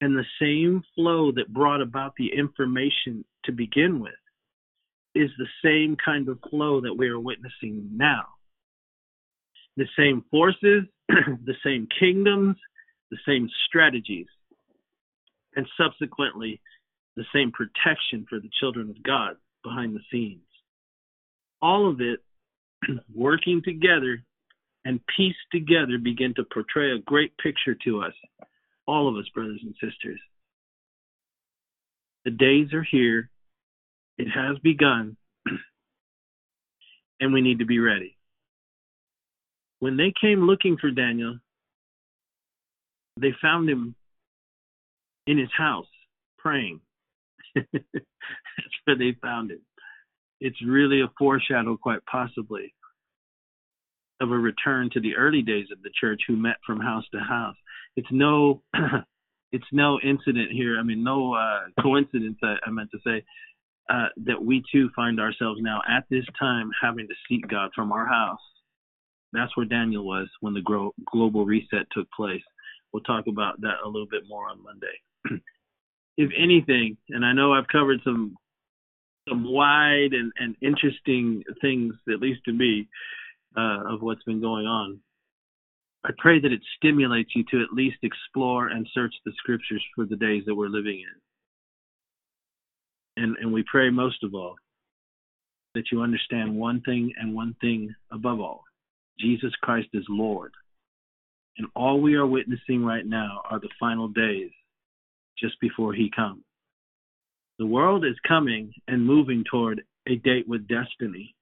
[0.00, 4.12] And the same flow that brought about the information to begin with
[5.16, 8.24] is the same kind of flow that we are witnessing now.
[9.76, 12.56] The same forces, the same kingdoms,
[13.10, 14.26] the same strategies,
[15.54, 16.60] and subsequently
[17.16, 20.42] the same protection for the children of God behind the scenes.
[21.62, 22.20] All of it
[23.14, 24.22] working together
[24.84, 28.12] and pieced together begin to portray a great picture to us,
[28.86, 30.20] all of us, brothers and sisters.
[32.24, 33.30] The days are here
[34.18, 35.16] it has begun,
[37.20, 38.16] and we need to be ready.
[39.78, 41.38] When they came looking for Daniel,
[43.20, 43.94] they found him
[45.26, 45.86] in his house
[46.38, 46.80] praying.
[47.54, 49.60] That's where they found him.
[50.40, 52.74] It's really a foreshadow, quite possibly,
[54.20, 57.20] of a return to the early days of the church who met from house to
[57.20, 57.56] house.
[57.96, 58.62] It's no
[59.52, 60.78] it's no incident here.
[60.78, 62.38] I mean, no uh, coincidence.
[62.42, 63.24] I, I meant to say
[63.88, 67.92] uh, that we too find ourselves now at this time having to seek God from
[67.92, 68.40] our house.
[69.32, 72.42] That's where Daniel was when the gro- global reset took place.
[72.92, 75.40] we'll talk about that a little bit more on Monday.
[76.16, 78.36] if anything, and I know I've covered some
[79.28, 82.88] some wide and, and interesting things, at least to me,
[83.56, 85.00] uh, of what's been going on.
[86.04, 90.04] I pray that it stimulates you to at least explore and search the scriptures for
[90.04, 91.20] the days that we're living in.
[93.16, 94.56] And, and we pray most of all
[95.74, 98.64] that you understand one thing and one thing above all
[99.18, 100.52] Jesus Christ is Lord.
[101.58, 104.50] And all we are witnessing right now are the final days
[105.38, 106.42] just before he comes.
[107.58, 111.34] The world is coming and moving toward a date with destiny.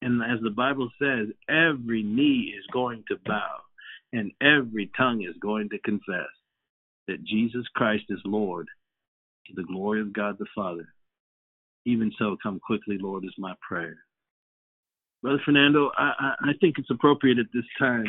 [0.00, 3.58] And as the Bible says, every knee is going to bow
[4.12, 6.28] and every tongue is going to confess
[7.06, 8.66] that Jesus Christ is Lord
[9.46, 10.88] to the glory of God the Father.
[11.84, 13.96] Even so, come quickly, Lord, is my prayer.
[15.22, 18.06] Brother Fernando, I, I think it's appropriate at this time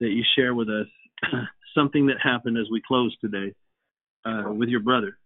[0.00, 0.86] that you share with us
[1.74, 3.54] something that happened as we close today
[4.24, 5.18] uh, with your brother.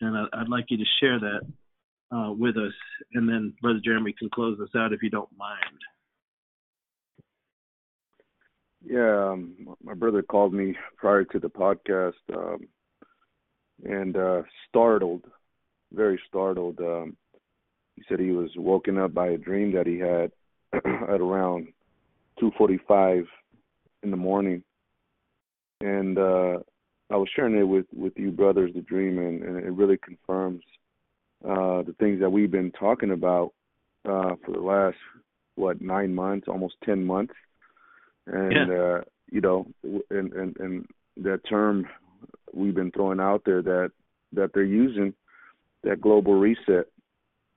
[0.00, 1.40] And I, would like you to share that
[2.16, 2.72] uh, with us,
[3.14, 5.78] and then Brother Jeremy can close us out if you don't mind.
[8.84, 12.66] Yeah, um, my brother called me prior to the podcast um,
[13.84, 15.24] and uh, startled,
[15.92, 16.78] very startled.
[16.80, 17.16] Um,
[17.96, 20.32] he said he was woken up by a dream that he had
[20.72, 21.68] at around
[22.40, 23.26] 2:45
[24.02, 24.62] in the morning,
[25.80, 26.58] and uh,
[27.10, 30.62] I was sharing it with with you brothers, the dream, and, and it really confirms
[31.44, 33.52] uh, the things that we've been talking about
[34.04, 34.96] uh, for the last
[35.56, 37.34] what nine months, almost ten months,
[38.26, 38.74] and yeah.
[38.74, 39.00] uh,
[39.30, 39.66] you know,
[40.10, 40.86] and, and and
[41.18, 41.86] that term
[42.52, 43.92] we've been throwing out there that
[44.32, 45.14] that they're using
[45.84, 46.86] that global reset,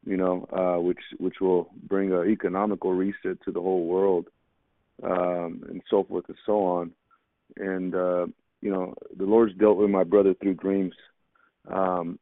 [0.05, 4.27] you know, uh, which which will bring an economical reset to the whole world,
[5.03, 6.91] um, and so forth and so on,
[7.57, 8.25] and uh,
[8.61, 10.93] you know, the Lord's dealt with my brother through dreams.
[11.71, 12.19] Um,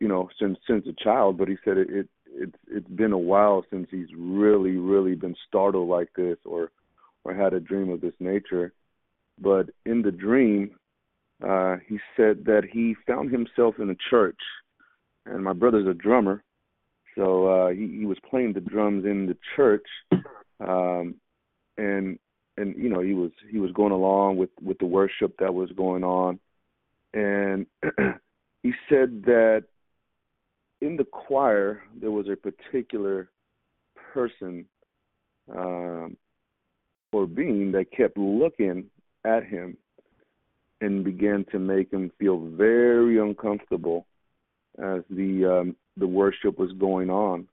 [0.00, 3.18] you know, since since a child, but he said it, it it's it's been a
[3.18, 6.70] while since he's really really been startled like this or
[7.24, 8.72] or had a dream of this nature
[9.40, 10.70] but in the dream
[11.46, 14.38] uh he said that he found himself in a church
[15.26, 16.42] and my brother's a drummer
[17.16, 19.86] so uh he, he was playing the drums in the church
[20.60, 21.14] um
[21.78, 22.18] and
[22.56, 25.70] and you know he was he was going along with with the worship that was
[25.72, 26.38] going on
[27.14, 27.66] and
[28.62, 29.64] he said that
[30.80, 33.30] in the choir there was a particular
[34.12, 34.64] person
[35.54, 36.16] um,
[37.12, 38.84] or being that kept looking
[39.24, 39.76] at him
[40.82, 44.06] and began to make him feel very uncomfortable
[44.78, 47.46] as the um, the worship was going on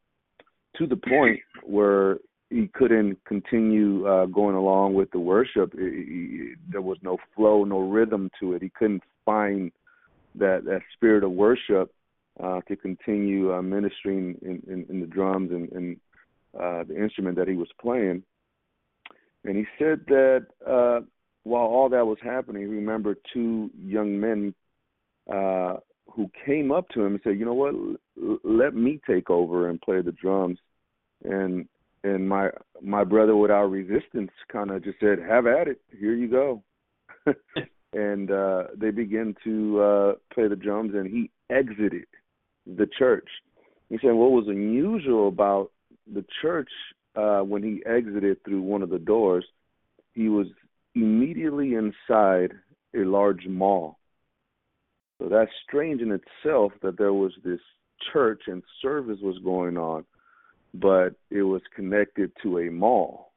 [0.77, 2.17] to the point where
[2.49, 5.73] he couldn't continue uh, going along with the worship.
[5.75, 8.63] It, it, there was no flow, no rhythm to it.
[8.63, 9.71] He couldn't find
[10.35, 11.93] that that spirit of worship
[12.43, 15.97] uh, to continue uh, ministering in, in, in the drums and, and
[16.59, 18.23] uh, the instrument that he was playing.
[19.43, 21.01] And he said that uh,
[21.49, 24.53] while all that was happening, he remembered two young men
[25.31, 25.77] uh,
[26.13, 27.73] who came up to him and said, "You know what?
[27.73, 30.59] L- let me take over and play the drums."
[31.23, 31.67] And
[32.03, 32.49] and my
[32.81, 35.81] my brother, without resistance, kind of just said, "Have at it.
[35.99, 36.63] Here you go."
[37.93, 42.05] and uh, they began to uh, play the drums, and he exited
[42.65, 43.27] the church.
[43.89, 45.71] He said what was unusual about
[46.11, 46.69] the church
[47.15, 49.45] uh, when he exited through one of the doors,
[50.13, 50.47] he was
[51.01, 52.53] immediately inside
[52.95, 53.97] a large mall.
[55.21, 57.59] So that's strange in itself that there was this
[58.13, 60.05] church and service was going on,
[60.73, 63.31] but it was connected to a mall.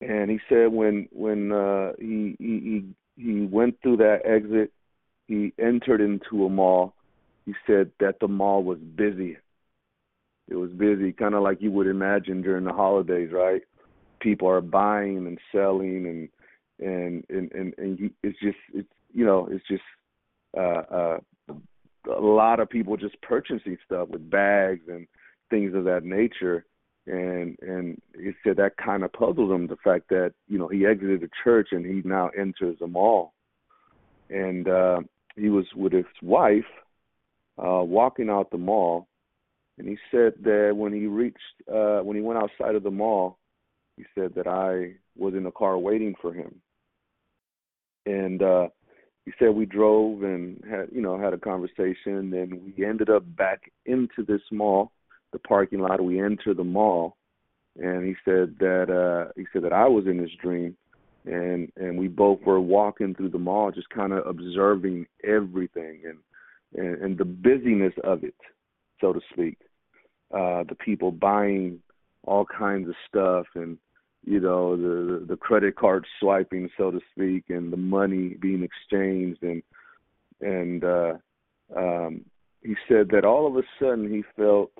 [0.00, 2.84] And he said when when uh, he he
[3.16, 4.72] he went through that exit,
[5.26, 6.94] he entered into a mall
[7.48, 9.38] he said that the mall was busy.
[10.48, 13.62] It was busy, kind of like you would imagine during the holidays, right?
[14.20, 16.28] People are buying and selling, and
[16.78, 19.82] and and and, and it's just it's you know it's just
[20.56, 20.60] uh,
[20.90, 21.18] uh,
[22.16, 25.06] a lot of people just purchasing stuff with bags and
[25.50, 26.64] things of that nature.
[27.06, 30.84] And and he said that kind of puzzled him the fact that you know he
[30.84, 33.32] exited the church and he now enters a mall,
[34.28, 35.00] and uh,
[35.34, 36.66] he was with his wife
[37.58, 39.08] uh, walking out the mall,
[39.78, 41.38] and he said that when he reached,
[41.72, 43.38] uh, when he went outside of the mall,
[43.96, 46.60] he said that I was in the car waiting for him,
[48.08, 48.68] and uh,
[49.24, 53.24] he said we drove and had, you know, had a conversation, and we ended up
[53.36, 54.92] back into this mall,
[55.32, 56.02] the parking lot.
[56.02, 57.16] We entered the mall,
[57.76, 60.76] and he said that uh, he said that I was in his dream,
[61.26, 66.18] and and we both were walking through the mall, just kind of observing everything and,
[66.74, 68.34] and and the busyness of it,
[69.00, 69.58] so to speak.
[70.32, 71.80] Uh, the people buying
[72.24, 73.78] all kinds of stuff and
[74.28, 79.42] you know the the credit card swiping so to speak and the money being exchanged.
[79.42, 79.62] And
[80.40, 81.14] and uh
[81.74, 82.24] um
[82.62, 84.72] he said that all of a sudden he felt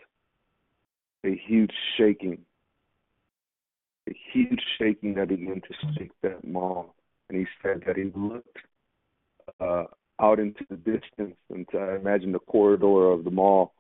[1.25, 2.39] a huge shaking
[4.09, 6.95] a huge shaking that began to shake that mall
[7.31, 8.59] and he said that he looked
[9.61, 9.85] uh
[10.21, 13.73] out into the distance and I imagine the corridor of the mall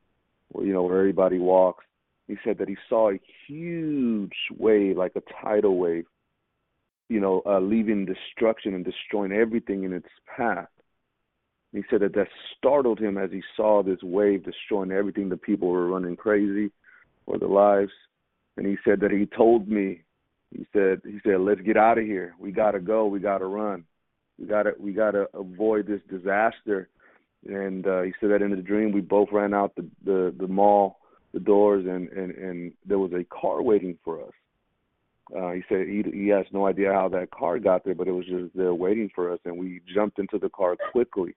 [0.59, 1.85] you know where everybody walks
[2.29, 6.05] he said that he saw a huge wave, like a tidal wave,
[7.09, 10.69] you know, uh, leaving destruction and destroying everything in its path.
[11.73, 15.29] He said that that startled him as he saw this wave destroying everything.
[15.29, 16.71] The people were running crazy
[17.25, 17.93] for their lives.
[18.57, 20.03] And he said that he told me,
[20.51, 22.35] he said, he said, let's get out of here.
[22.39, 23.07] We gotta go.
[23.07, 23.85] We gotta run.
[24.39, 26.89] We gotta we gotta avoid this disaster.
[27.47, 30.49] And uh, he said that in the dream we both ran out the the, the
[30.49, 30.99] mall
[31.33, 34.33] the doors and and and there was a car waiting for us.
[35.37, 38.13] Uh, he said he he has no idea how that car got there, but it
[38.13, 41.35] was just there waiting for us, and we jumped into the car quickly.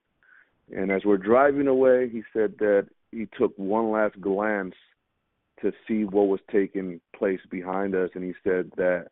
[0.73, 4.76] And as we're driving away, he said that he took one last glance
[5.61, 9.07] to see what was taking place behind us, and he said that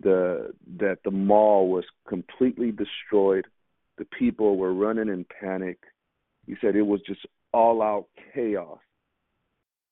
[0.00, 3.46] the that the mall was completely destroyed.
[3.98, 5.78] The people were running in panic.
[6.46, 7.20] He said it was just
[7.52, 8.78] all out chaos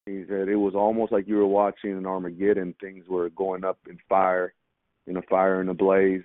[0.06, 2.74] he said it was almost like you were watching an Armageddon.
[2.80, 4.52] Things were going up in fire,
[5.06, 6.22] in a fire and a blaze.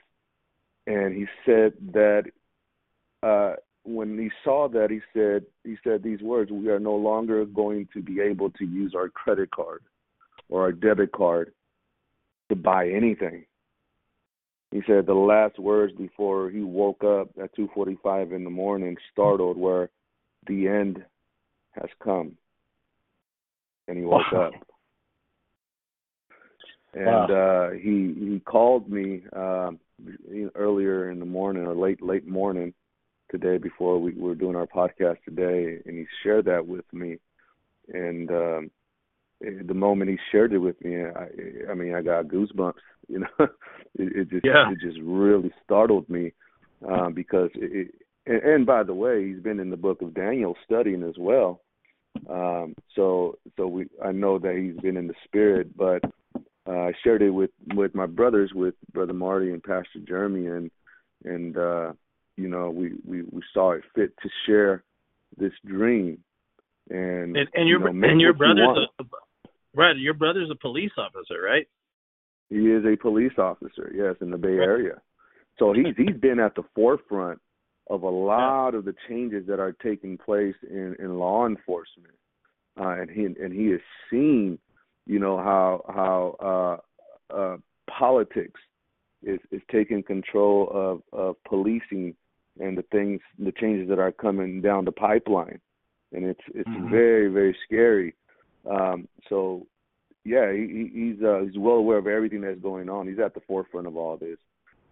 [0.85, 2.23] And he said that
[3.23, 7.45] uh, when he saw that, he said he said these words: "We are no longer
[7.45, 9.81] going to be able to use our credit card
[10.49, 11.53] or our debit card
[12.49, 13.45] to buy anything."
[14.72, 19.57] He said the last words before he woke up at 2:45 in the morning, startled,
[19.57, 19.89] were,
[20.47, 21.06] "The end
[21.72, 22.38] has come."
[23.90, 24.48] And he woke wow.
[24.48, 24.53] up.
[26.94, 27.70] And wow.
[27.70, 29.72] uh he he called me uh,
[30.56, 32.74] earlier in the morning or late late morning
[33.30, 37.18] today before we were doing our podcast today and he shared that with me
[37.94, 38.72] and um
[39.41, 41.28] the moment he shared it with me i
[41.70, 42.74] i mean i got goosebumps
[43.07, 43.49] you know it,
[44.16, 44.72] it just yeah.
[44.72, 46.34] it just really startled me
[46.90, 47.95] um because it, it
[48.26, 51.61] and, and by the way he's been in the book of daniel studying as well
[52.30, 56.03] um, so so we I know that he's been in the spirit, but
[56.68, 60.72] uh, I shared it with with my brothers, with brother Marty and Pastor Jeremy, and
[61.23, 61.94] and uh,
[62.36, 64.84] you know we we we saw it fit to share
[65.38, 66.19] this dream.
[66.90, 69.03] And and, and your you know, and your brother's a,
[69.76, 69.95] right.
[69.98, 71.68] Your brother's a police officer, right?
[72.49, 75.02] He is a police officer, yes, in the Bay Area.
[75.60, 77.40] So he's he's been at the forefront
[77.90, 82.14] of a lot of the changes that are taking place in, in law enforcement,
[82.80, 84.60] uh, and he and he has seen,
[85.06, 86.80] you know, how how
[87.32, 87.57] uh, uh,
[87.90, 88.60] politics
[89.24, 92.16] is is taking control of of policing
[92.60, 95.60] and the things, the changes that are coming down the pipeline,
[96.14, 96.90] and it's it's mm-hmm.
[96.90, 98.14] very very scary.
[98.70, 99.66] Um, so,
[100.26, 103.07] yeah, he, he's uh, he's well aware of everything that's going on.
[103.07, 104.38] He's at the forefront of all this.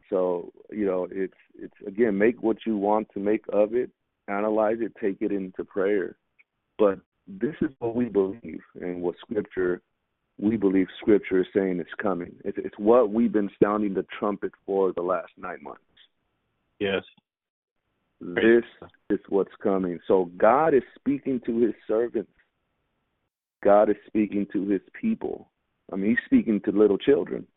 [0.09, 3.89] So you know, it's it's again make what you want to make of it,
[4.27, 6.17] analyze it, take it into prayer.
[6.77, 9.81] But this is what we believe and what Scripture
[10.39, 12.35] we believe Scripture is saying is coming.
[12.45, 15.81] It's, it's what we've been sounding the trumpet for the last nine months.
[16.79, 17.03] Yes.
[18.21, 18.63] This
[19.09, 19.99] is what's coming.
[20.07, 22.31] So God is speaking to His servants.
[23.63, 25.49] God is speaking to His people.
[25.91, 27.47] I mean, He's speaking to little children.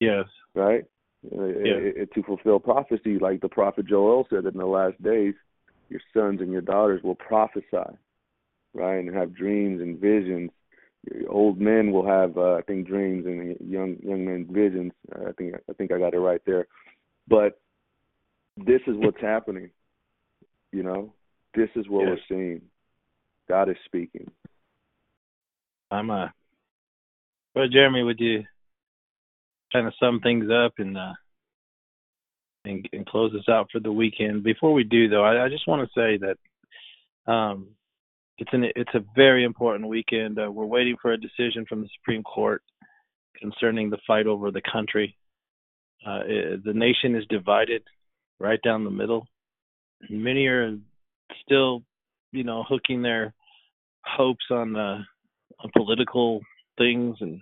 [0.00, 0.26] Yes.
[0.54, 0.84] Right
[1.32, 2.04] yeah.
[2.14, 5.34] to fulfill prophecy, like the prophet Joel said that in the last days,
[5.88, 7.96] your sons and your daughters will prophesy,
[8.72, 10.50] right, and have dreams and visions.
[11.12, 14.92] Your old men will have, uh, I think, dreams, and young young men visions.
[15.12, 16.66] I think I think I got it right there.
[17.28, 17.60] But
[18.56, 19.70] this is what's happening.
[20.72, 21.12] You know,
[21.54, 22.18] this is what yes.
[22.30, 22.62] we're seeing.
[23.48, 24.30] God is speaking.
[25.90, 26.28] I'm uh,
[27.54, 28.44] well, Jeremy, would you
[29.74, 31.12] kind of sum things up and uh,
[32.64, 34.42] and, and close us out for the weekend.
[34.42, 37.68] Before we do, though, I, I just want to say that um,
[38.38, 40.38] it's an it's a very important weekend.
[40.38, 42.62] Uh, we're waiting for a decision from the Supreme Court
[43.38, 45.16] concerning the fight over the country.
[46.06, 46.20] Uh,
[46.64, 47.82] the nation is divided
[48.38, 49.26] right down the middle.
[50.10, 50.76] Many are
[51.42, 51.82] still,
[52.32, 53.34] you know, hooking their
[54.04, 55.02] hopes on uh,
[55.60, 56.40] on political
[56.78, 57.40] things and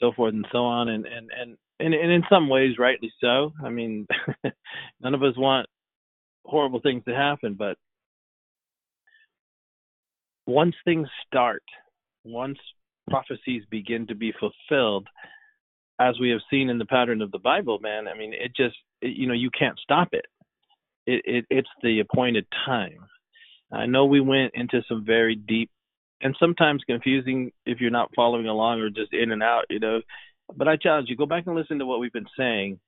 [0.00, 0.88] so forth and so on.
[0.88, 3.52] And and and and and in some ways, rightly so.
[3.64, 4.06] I mean,
[5.00, 5.66] none of us want
[6.44, 7.76] horrible things to happen, but
[10.46, 11.62] once things start,
[12.24, 12.58] once
[13.10, 15.06] prophecies begin to be fulfilled,
[16.00, 18.76] as we have seen in the pattern of the Bible, man, I mean, it just,
[19.00, 20.26] it, you know, you can't stop it.
[21.06, 21.44] It, it.
[21.50, 22.98] It's the appointed time.
[23.72, 25.70] I know we went into some very deep
[26.20, 30.00] and sometimes confusing if you're not following along or just in and out, you know.
[30.54, 32.78] But I challenge you, go back and listen to what we've been saying.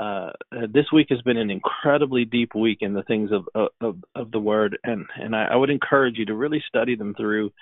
[0.00, 0.30] Uh,
[0.72, 4.38] this week has been an incredibly deep week in the things of of, of the
[4.38, 7.52] word, and and I, I would encourage you to really study them through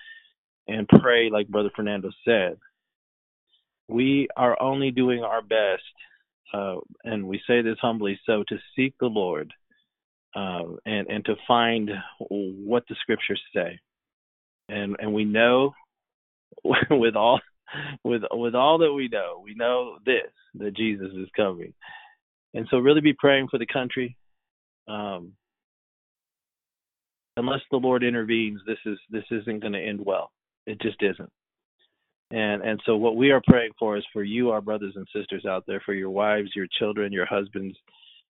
[0.68, 2.58] and pray, like Brother Fernando said.
[3.88, 5.82] We are only doing our best,
[6.52, 9.52] uh, and we say this humbly, so to seek the Lord
[10.34, 13.80] uh, and and to find what the scriptures say,
[14.68, 15.72] and and we know
[16.90, 17.40] with all
[18.04, 21.72] with with all that we know, we know this that Jesus is coming,
[22.54, 24.16] and so really be praying for the country.
[24.88, 25.32] Um,
[27.36, 30.30] unless the Lord intervenes, this is this isn't going to end well.
[30.66, 31.30] It just isn't.
[32.30, 35.44] And and so what we are praying for is for you, our brothers and sisters
[35.46, 37.76] out there, for your wives, your children, your husbands,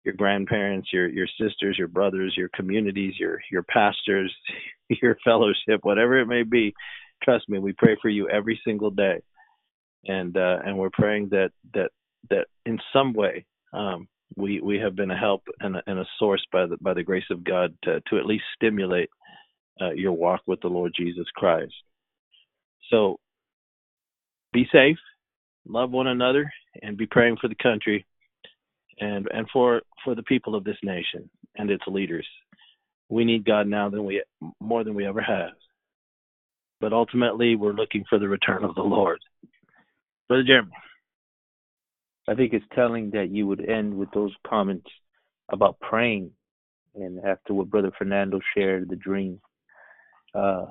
[0.05, 4.35] your grandparents, your your sisters, your brothers, your communities, your your pastors,
[5.03, 6.75] your fellowship, whatever it may be.
[7.23, 9.23] Trust me, we pray for you every single day,
[10.05, 11.91] and uh, and we're praying that that
[12.31, 16.07] that in some way um, we we have been a help and a, and a
[16.19, 19.11] source by the by the grace of God to, to at least stimulate
[19.81, 21.75] uh, your walk with the Lord Jesus Christ.
[22.91, 23.19] So
[24.53, 24.99] be safe,
[25.67, 26.53] love one another,
[26.83, 28.07] and be praying for the country
[29.01, 32.27] and and for for the people of this nation and its leaders.
[33.09, 34.23] We need God now than we
[34.61, 35.53] more than we ever have.
[36.81, 39.19] But ultimately, we're looking for the return of the Lord.
[40.29, 40.73] Brother Jeremy.
[42.27, 44.87] I think it's telling that you would end with those comments
[45.53, 46.31] about praying,
[46.95, 49.41] and after what Brother Fernando shared, the dream.
[50.35, 50.67] Uh,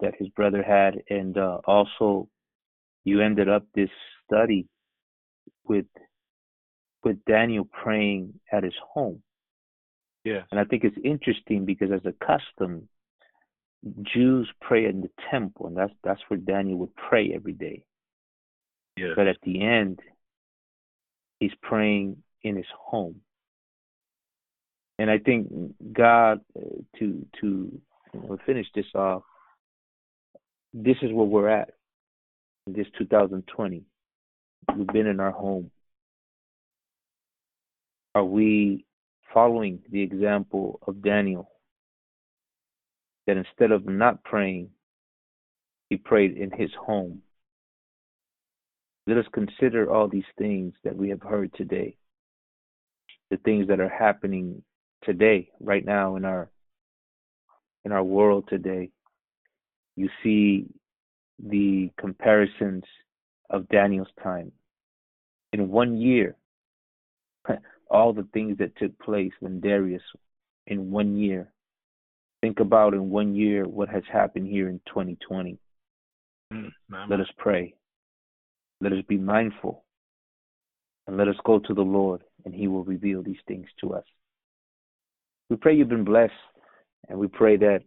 [0.00, 2.28] that his brother had, and uh, also
[3.04, 3.88] you ended up this
[4.26, 4.66] study
[5.64, 5.86] with
[7.04, 9.22] with Daniel praying at his home.
[10.24, 10.42] Yeah.
[10.50, 12.88] And I think it's interesting because as a custom,
[14.02, 17.84] Jews pray in the temple, and that's that's where Daniel would pray every day.
[18.96, 19.12] Yeah.
[19.14, 20.00] But at the end,
[21.38, 23.20] he's praying in his home.
[24.98, 25.48] And I think
[25.92, 26.60] God uh,
[26.98, 27.80] to to
[28.46, 29.22] finish this off,
[30.72, 31.70] this is where we're at
[32.66, 33.82] in this 2020.
[34.76, 35.70] We've been in our home.
[38.16, 38.86] Are we
[39.34, 41.50] following the example of Daniel?
[43.26, 44.70] That instead of not praying,
[45.90, 47.20] he prayed in his home.
[49.06, 51.98] Let us consider all these things that we have heard today,
[53.30, 54.62] the things that are happening
[55.04, 56.48] today, right now in our
[57.84, 58.92] in our world today
[59.94, 60.64] you see
[61.38, 62.84] the comparisons
[63.50, 64.50] of Daniel's time.
[65.52, 66.36] In one year,
[67.90, 70.02] all the things that took place when Darius,
[70.66, 71.52] in one year.
[72.42, 75.58] Think about in one year what has happened here in 2020.
[76.52, 76.70] Mm,
[77.08, 77.74] let us pray.
[78.80, 79.84] Let us be mindful.
[81.06, 84.04] And let us go to the Lord, and He will reveal these things to us.
[85.48, 86.32] We pray you've been blessed,
[87.08, 87.80] and we pray that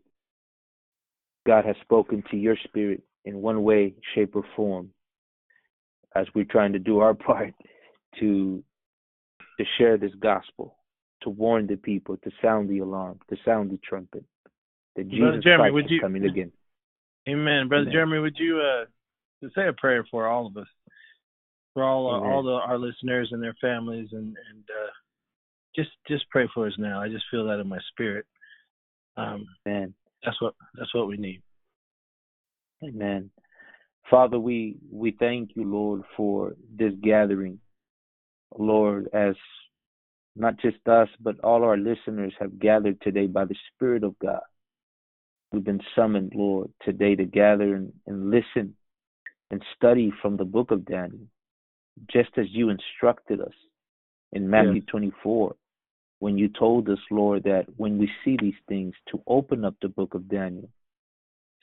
[1.45, 4.91] God has spoken to your spirit in one way, shape, or form
[6.15, 7.53] as we're trying to do our part
[8.19, 8.63] to
[9.59, 10.77] to share this gospel,
[11.21, 14.23] to warn the people, to sound the alarm, to sound the trumpet.
[14.95, 16.51] That Jesus Brother Jeremy, Christ would is you, coming again.
[17.27, 17.67] Amen.
[17.67, 17.93] Brother Amen.
[17.93, 18.85] Jeremy, would you uh
[19.55, 20.67] say a prayer for all of us,
[21.73, 24.91] for all uh, all the, our listeners and their families, and and uh,
[25.75, 27.01] just just pray for us now.
[27.01, 28.25] I just feel that in my spirit.
[29.17, 29.93] Um, Amen.
[30.23, 31.41] that's what that's what we need.
[32.81, 33.29] Amen.
[34.09, 37.59] Father, we we thank you, Lord, for this gathering.
[38.57, 39.35] Lord, as
[40.35, 44.41] not just us, but all our listeners have gathered today by the Spirit of God.
[45.51, 48.75] We've been summoned, Lord, today to gather and, and listen
[49.51, 51.27] and study from the book of Daniel,
[52.09, 53.53] just as you instructed us
[54.31, 55.55] in Matthew 24,
[56.19, 59.89] when you told us, Lord, that when we see these things, to open up the
[59.89, 60.69] book of Daniel.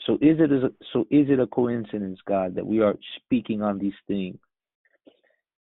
[0.05, 3.79] So is it a, so is it a coincidence, God, that we are speaking on
[3.79, 4.39] these things?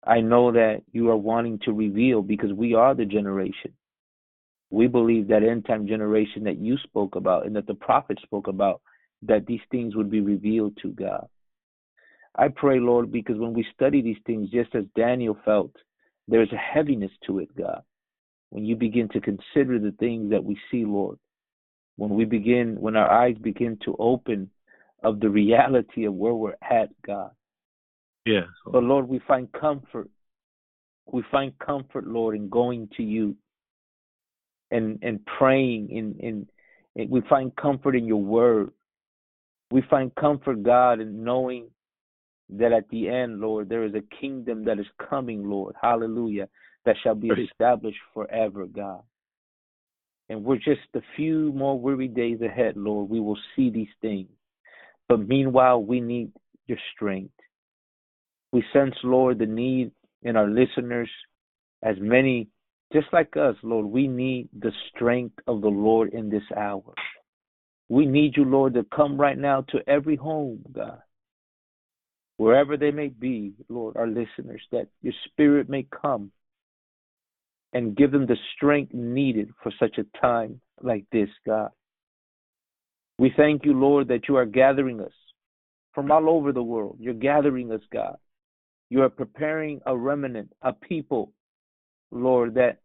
[0.04, 3.72] I know that you are wanting to reveal because we are the generation.
[4.70, 8.48] We believe that end time generation that you spoke about and that the prophet spoke
[8.48, 8.80] about,
[9.22, 11.26] that these things would be revealed to God.
[12.36, 15.72] I pray, Lord, because when we study these things, just as Daniel felt,
[16.28, 17.82] there's a heaviness to it, God.
[18.50, 21.18] When you begin to consider the things that we see, Lord,
[21.96, 24.50] when we begin, when our eyes begin to open
[25.02, 27.30] of the reality of where we're at, God.
[28.28, 28.44] Yes.
[28.66, 30.10] But Lord, we find comfort.
[31.10, 33.34] We find comfort, Lord, in going to you
[34.70, 36.46] and and praying in in,
[36.94, 38.70] in we find comfort in your word.
[39.70, 41.70] We find comfort, God, in knowing
[42.50, 45.74] that at the end, Lord, there is a kingdom that is coming, Lord.
[45.80, 46.48] Hallelujah.
[46.84, 49.02] That shall be established forever, God.
[50.30, 53.10] And we're just a few more weary days ahead, Lord.
[53.10, 54.28] We will see these things.
[55.08, 56.32] But meanwhile, we need
[56.66, 57.32] your strength.
[58.52, 59.92] We sense, Lord, the need
[60.22, 61.10] in our listeners,
[61.82, 62.48] as many,
[62.92, 66.94] just like us, Lord, we need the strength of the Lord in this hour.
[67.88, 71.00] We need you, Lord, to come right now to every home, God.
[72.36, 76.30] Wherever they may be, Lord, our listeners, that your spirit may come
[77.72, 81.70] and give them the strength needed for such a time like this, God.
[83.18, 85.12] We thank you, Lord, that you are gathering us
[85.92, 86.96] from all over the world.
[87.00, 88.16] You're gathering us, God.
[88.90, 91.32] You are preparing a remnant, a people,
[92.10, 92.78] Lord, that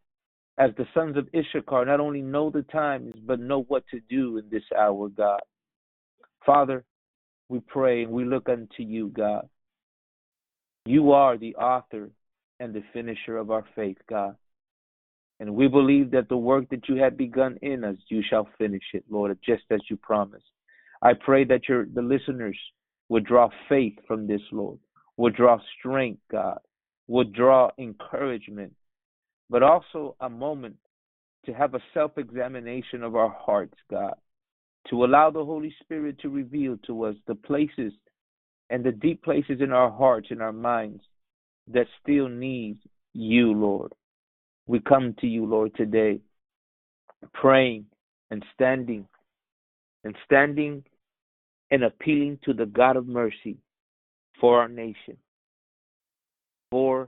[0.57, 4.37] as the sons of Issachar not only know the times, but know what to do
[4.37, 5.41] in this hour, God.
[6.45, 6.83] Father,
[7.49, 9.47] we pray and we look unto you, God.
[10.85, 12.09] You are the author
[12.59, 14.35] and the finisher of our faith, God.
[15.39, 18.83] And we believe that the work that you have begun in us, you shall finish
[18.93, 20.45] it, Lord, just as you promised.
[21.01, 22.57] I pray that your the listeners
[23.09, 24.79] would draw faith from this, Lord,
[25.17, 26.59] would draw strength, God,
[27.07, 28.73] would draw encouragement,
[29.49, 30.77] but also a moment
[31.45, 34.15] to have a self examination of our hearts, God,
[34.89, 37.93] to allow the Holy Spirit to reveal to us the places
[38.69, 41.03] and the deep places in our hearts and our minds
[41.71, 42.77] that still need
[43.13, 43.93] you, Lord.
[44.65, 46.21] We come to you, Lord, today,
[47.33, 47.85] praying
[48.31, 49.05] and standing
[50.03, 50.83] and standing
[51.71, 53.57] and appealing to the God of mercy
[54.43, 55.15] for our nation,
[56.69, 57.07] for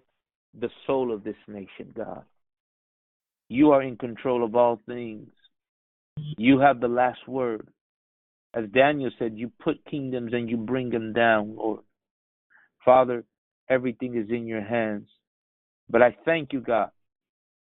[0.58, 2.24] the soul of this nation, God.
[3.50, 5.28] You are in control of all things.
[6.38, 7.68] You have the last word.
[8.54, 11.82] As Daniel said, you put kingdoms and you bring them down, Lord.
[12.86, 13.26] Father,
[13.70, 15.10] everything is in your hands.
[15.90, 16.92] But I thank you, God,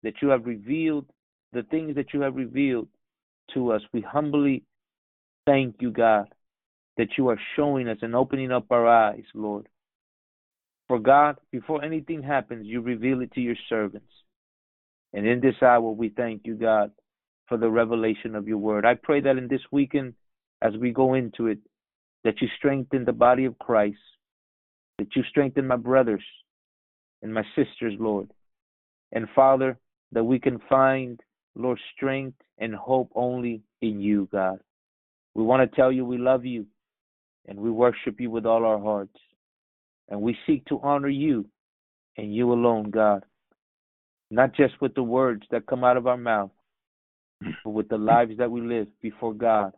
[0.03, 1.05] that you have revealed,
[1.53, 2.89] the things that you have revealed
[3.53, 3.83] to us.
[3.93, 4.63] We humbly
[5.45, 6.29] thank you, God,
[7.01, 9.67] that you are showing us and opening up our eyes, Lord.
[10.87, 14.13] For God, before anything happens, you reveal it to your servants.
[15.15, 16.91] And in this hour, we thank you, God,
[17.49, 18.85] for the revelation of your word.
[18.85, 20.13] I pray that in this weekend,
[20.61, 21.59] as we go into it,
[22.25, 23.97] that you strengthen the body of Christ,
[24.99, 26.25] that you strengthen my brothers
[27.23, 28.31] and my sisters, Lord.
[29.13, 29.79] And Father,
[30.13, 31.19] that we can find,
[31.55, 34.59] Lord, strength and hope only in you, God.
[35.35, 36.67] We want to tell you we love you
[37.47, 39.17] and we worship you with all our hearts.
[40.09, 41.47] And we seek to honor you
[42.17, 43.25] and you alone, God.
[44.31, 46.51] Not just with the words that come out of our mouth,
[47.43, 47.53] mm.
[47.65, 49.73] but with the lives that we live before God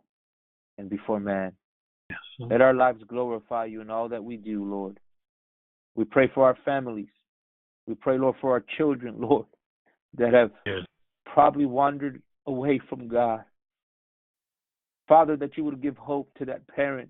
[0.77, 1.53] and before man.
[2.09, 2.19] Yes.
[2.39, 4.99] Let our lives glorify you in all that we do, Lord.
[5.95, 7.07] We pray for our families.
[7.87, 9.45] We pray, Lord, for our children, Lord
[10.17, 10.85] that have yes.
[11.25, 13.43] probably wandered away from God.
[15.07, 17.09] Father, that you would give hope to that parent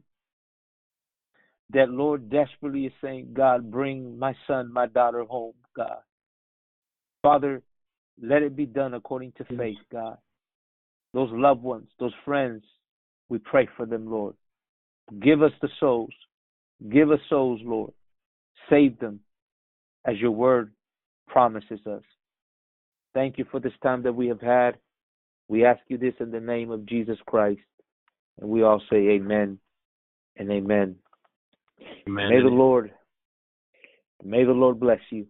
[1.74, 6.00] that, Lord, desperately is saying, God, bring my son, my daughter home, God.
[7.22, 7.62] Father,
[8.22, 10.18] let it be done according to faith, God.
[11.14, 12.64] Those loved ones, those friends,
[13.30, 14.36] we pray for them, Lord.
[15.22, 16.14] Give us the souls.
[16.92, 17.92] Give us souls, Lord.
[18.70, 19.20] Save them
[20.06, 20.74] as your word
[21.28, 22.04] promises us.
[23.14, 24.78] Thank you for this time that we have had.
[25.48, 27.62] We ask you this in the name of Jesus Christ.
[28.40, 29.60] And we all say amen
[30.38, 30.96] and amen.
[32.08, 32.30] Amen.
[32.30, 32.92] May the Lord
[34.24, 35.28] may the Lord bless you.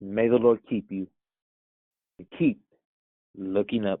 [0.00, 1.08] May the Lord keep you.
[2.18, 2.60] And keep
[3.36, 4.00] looking up.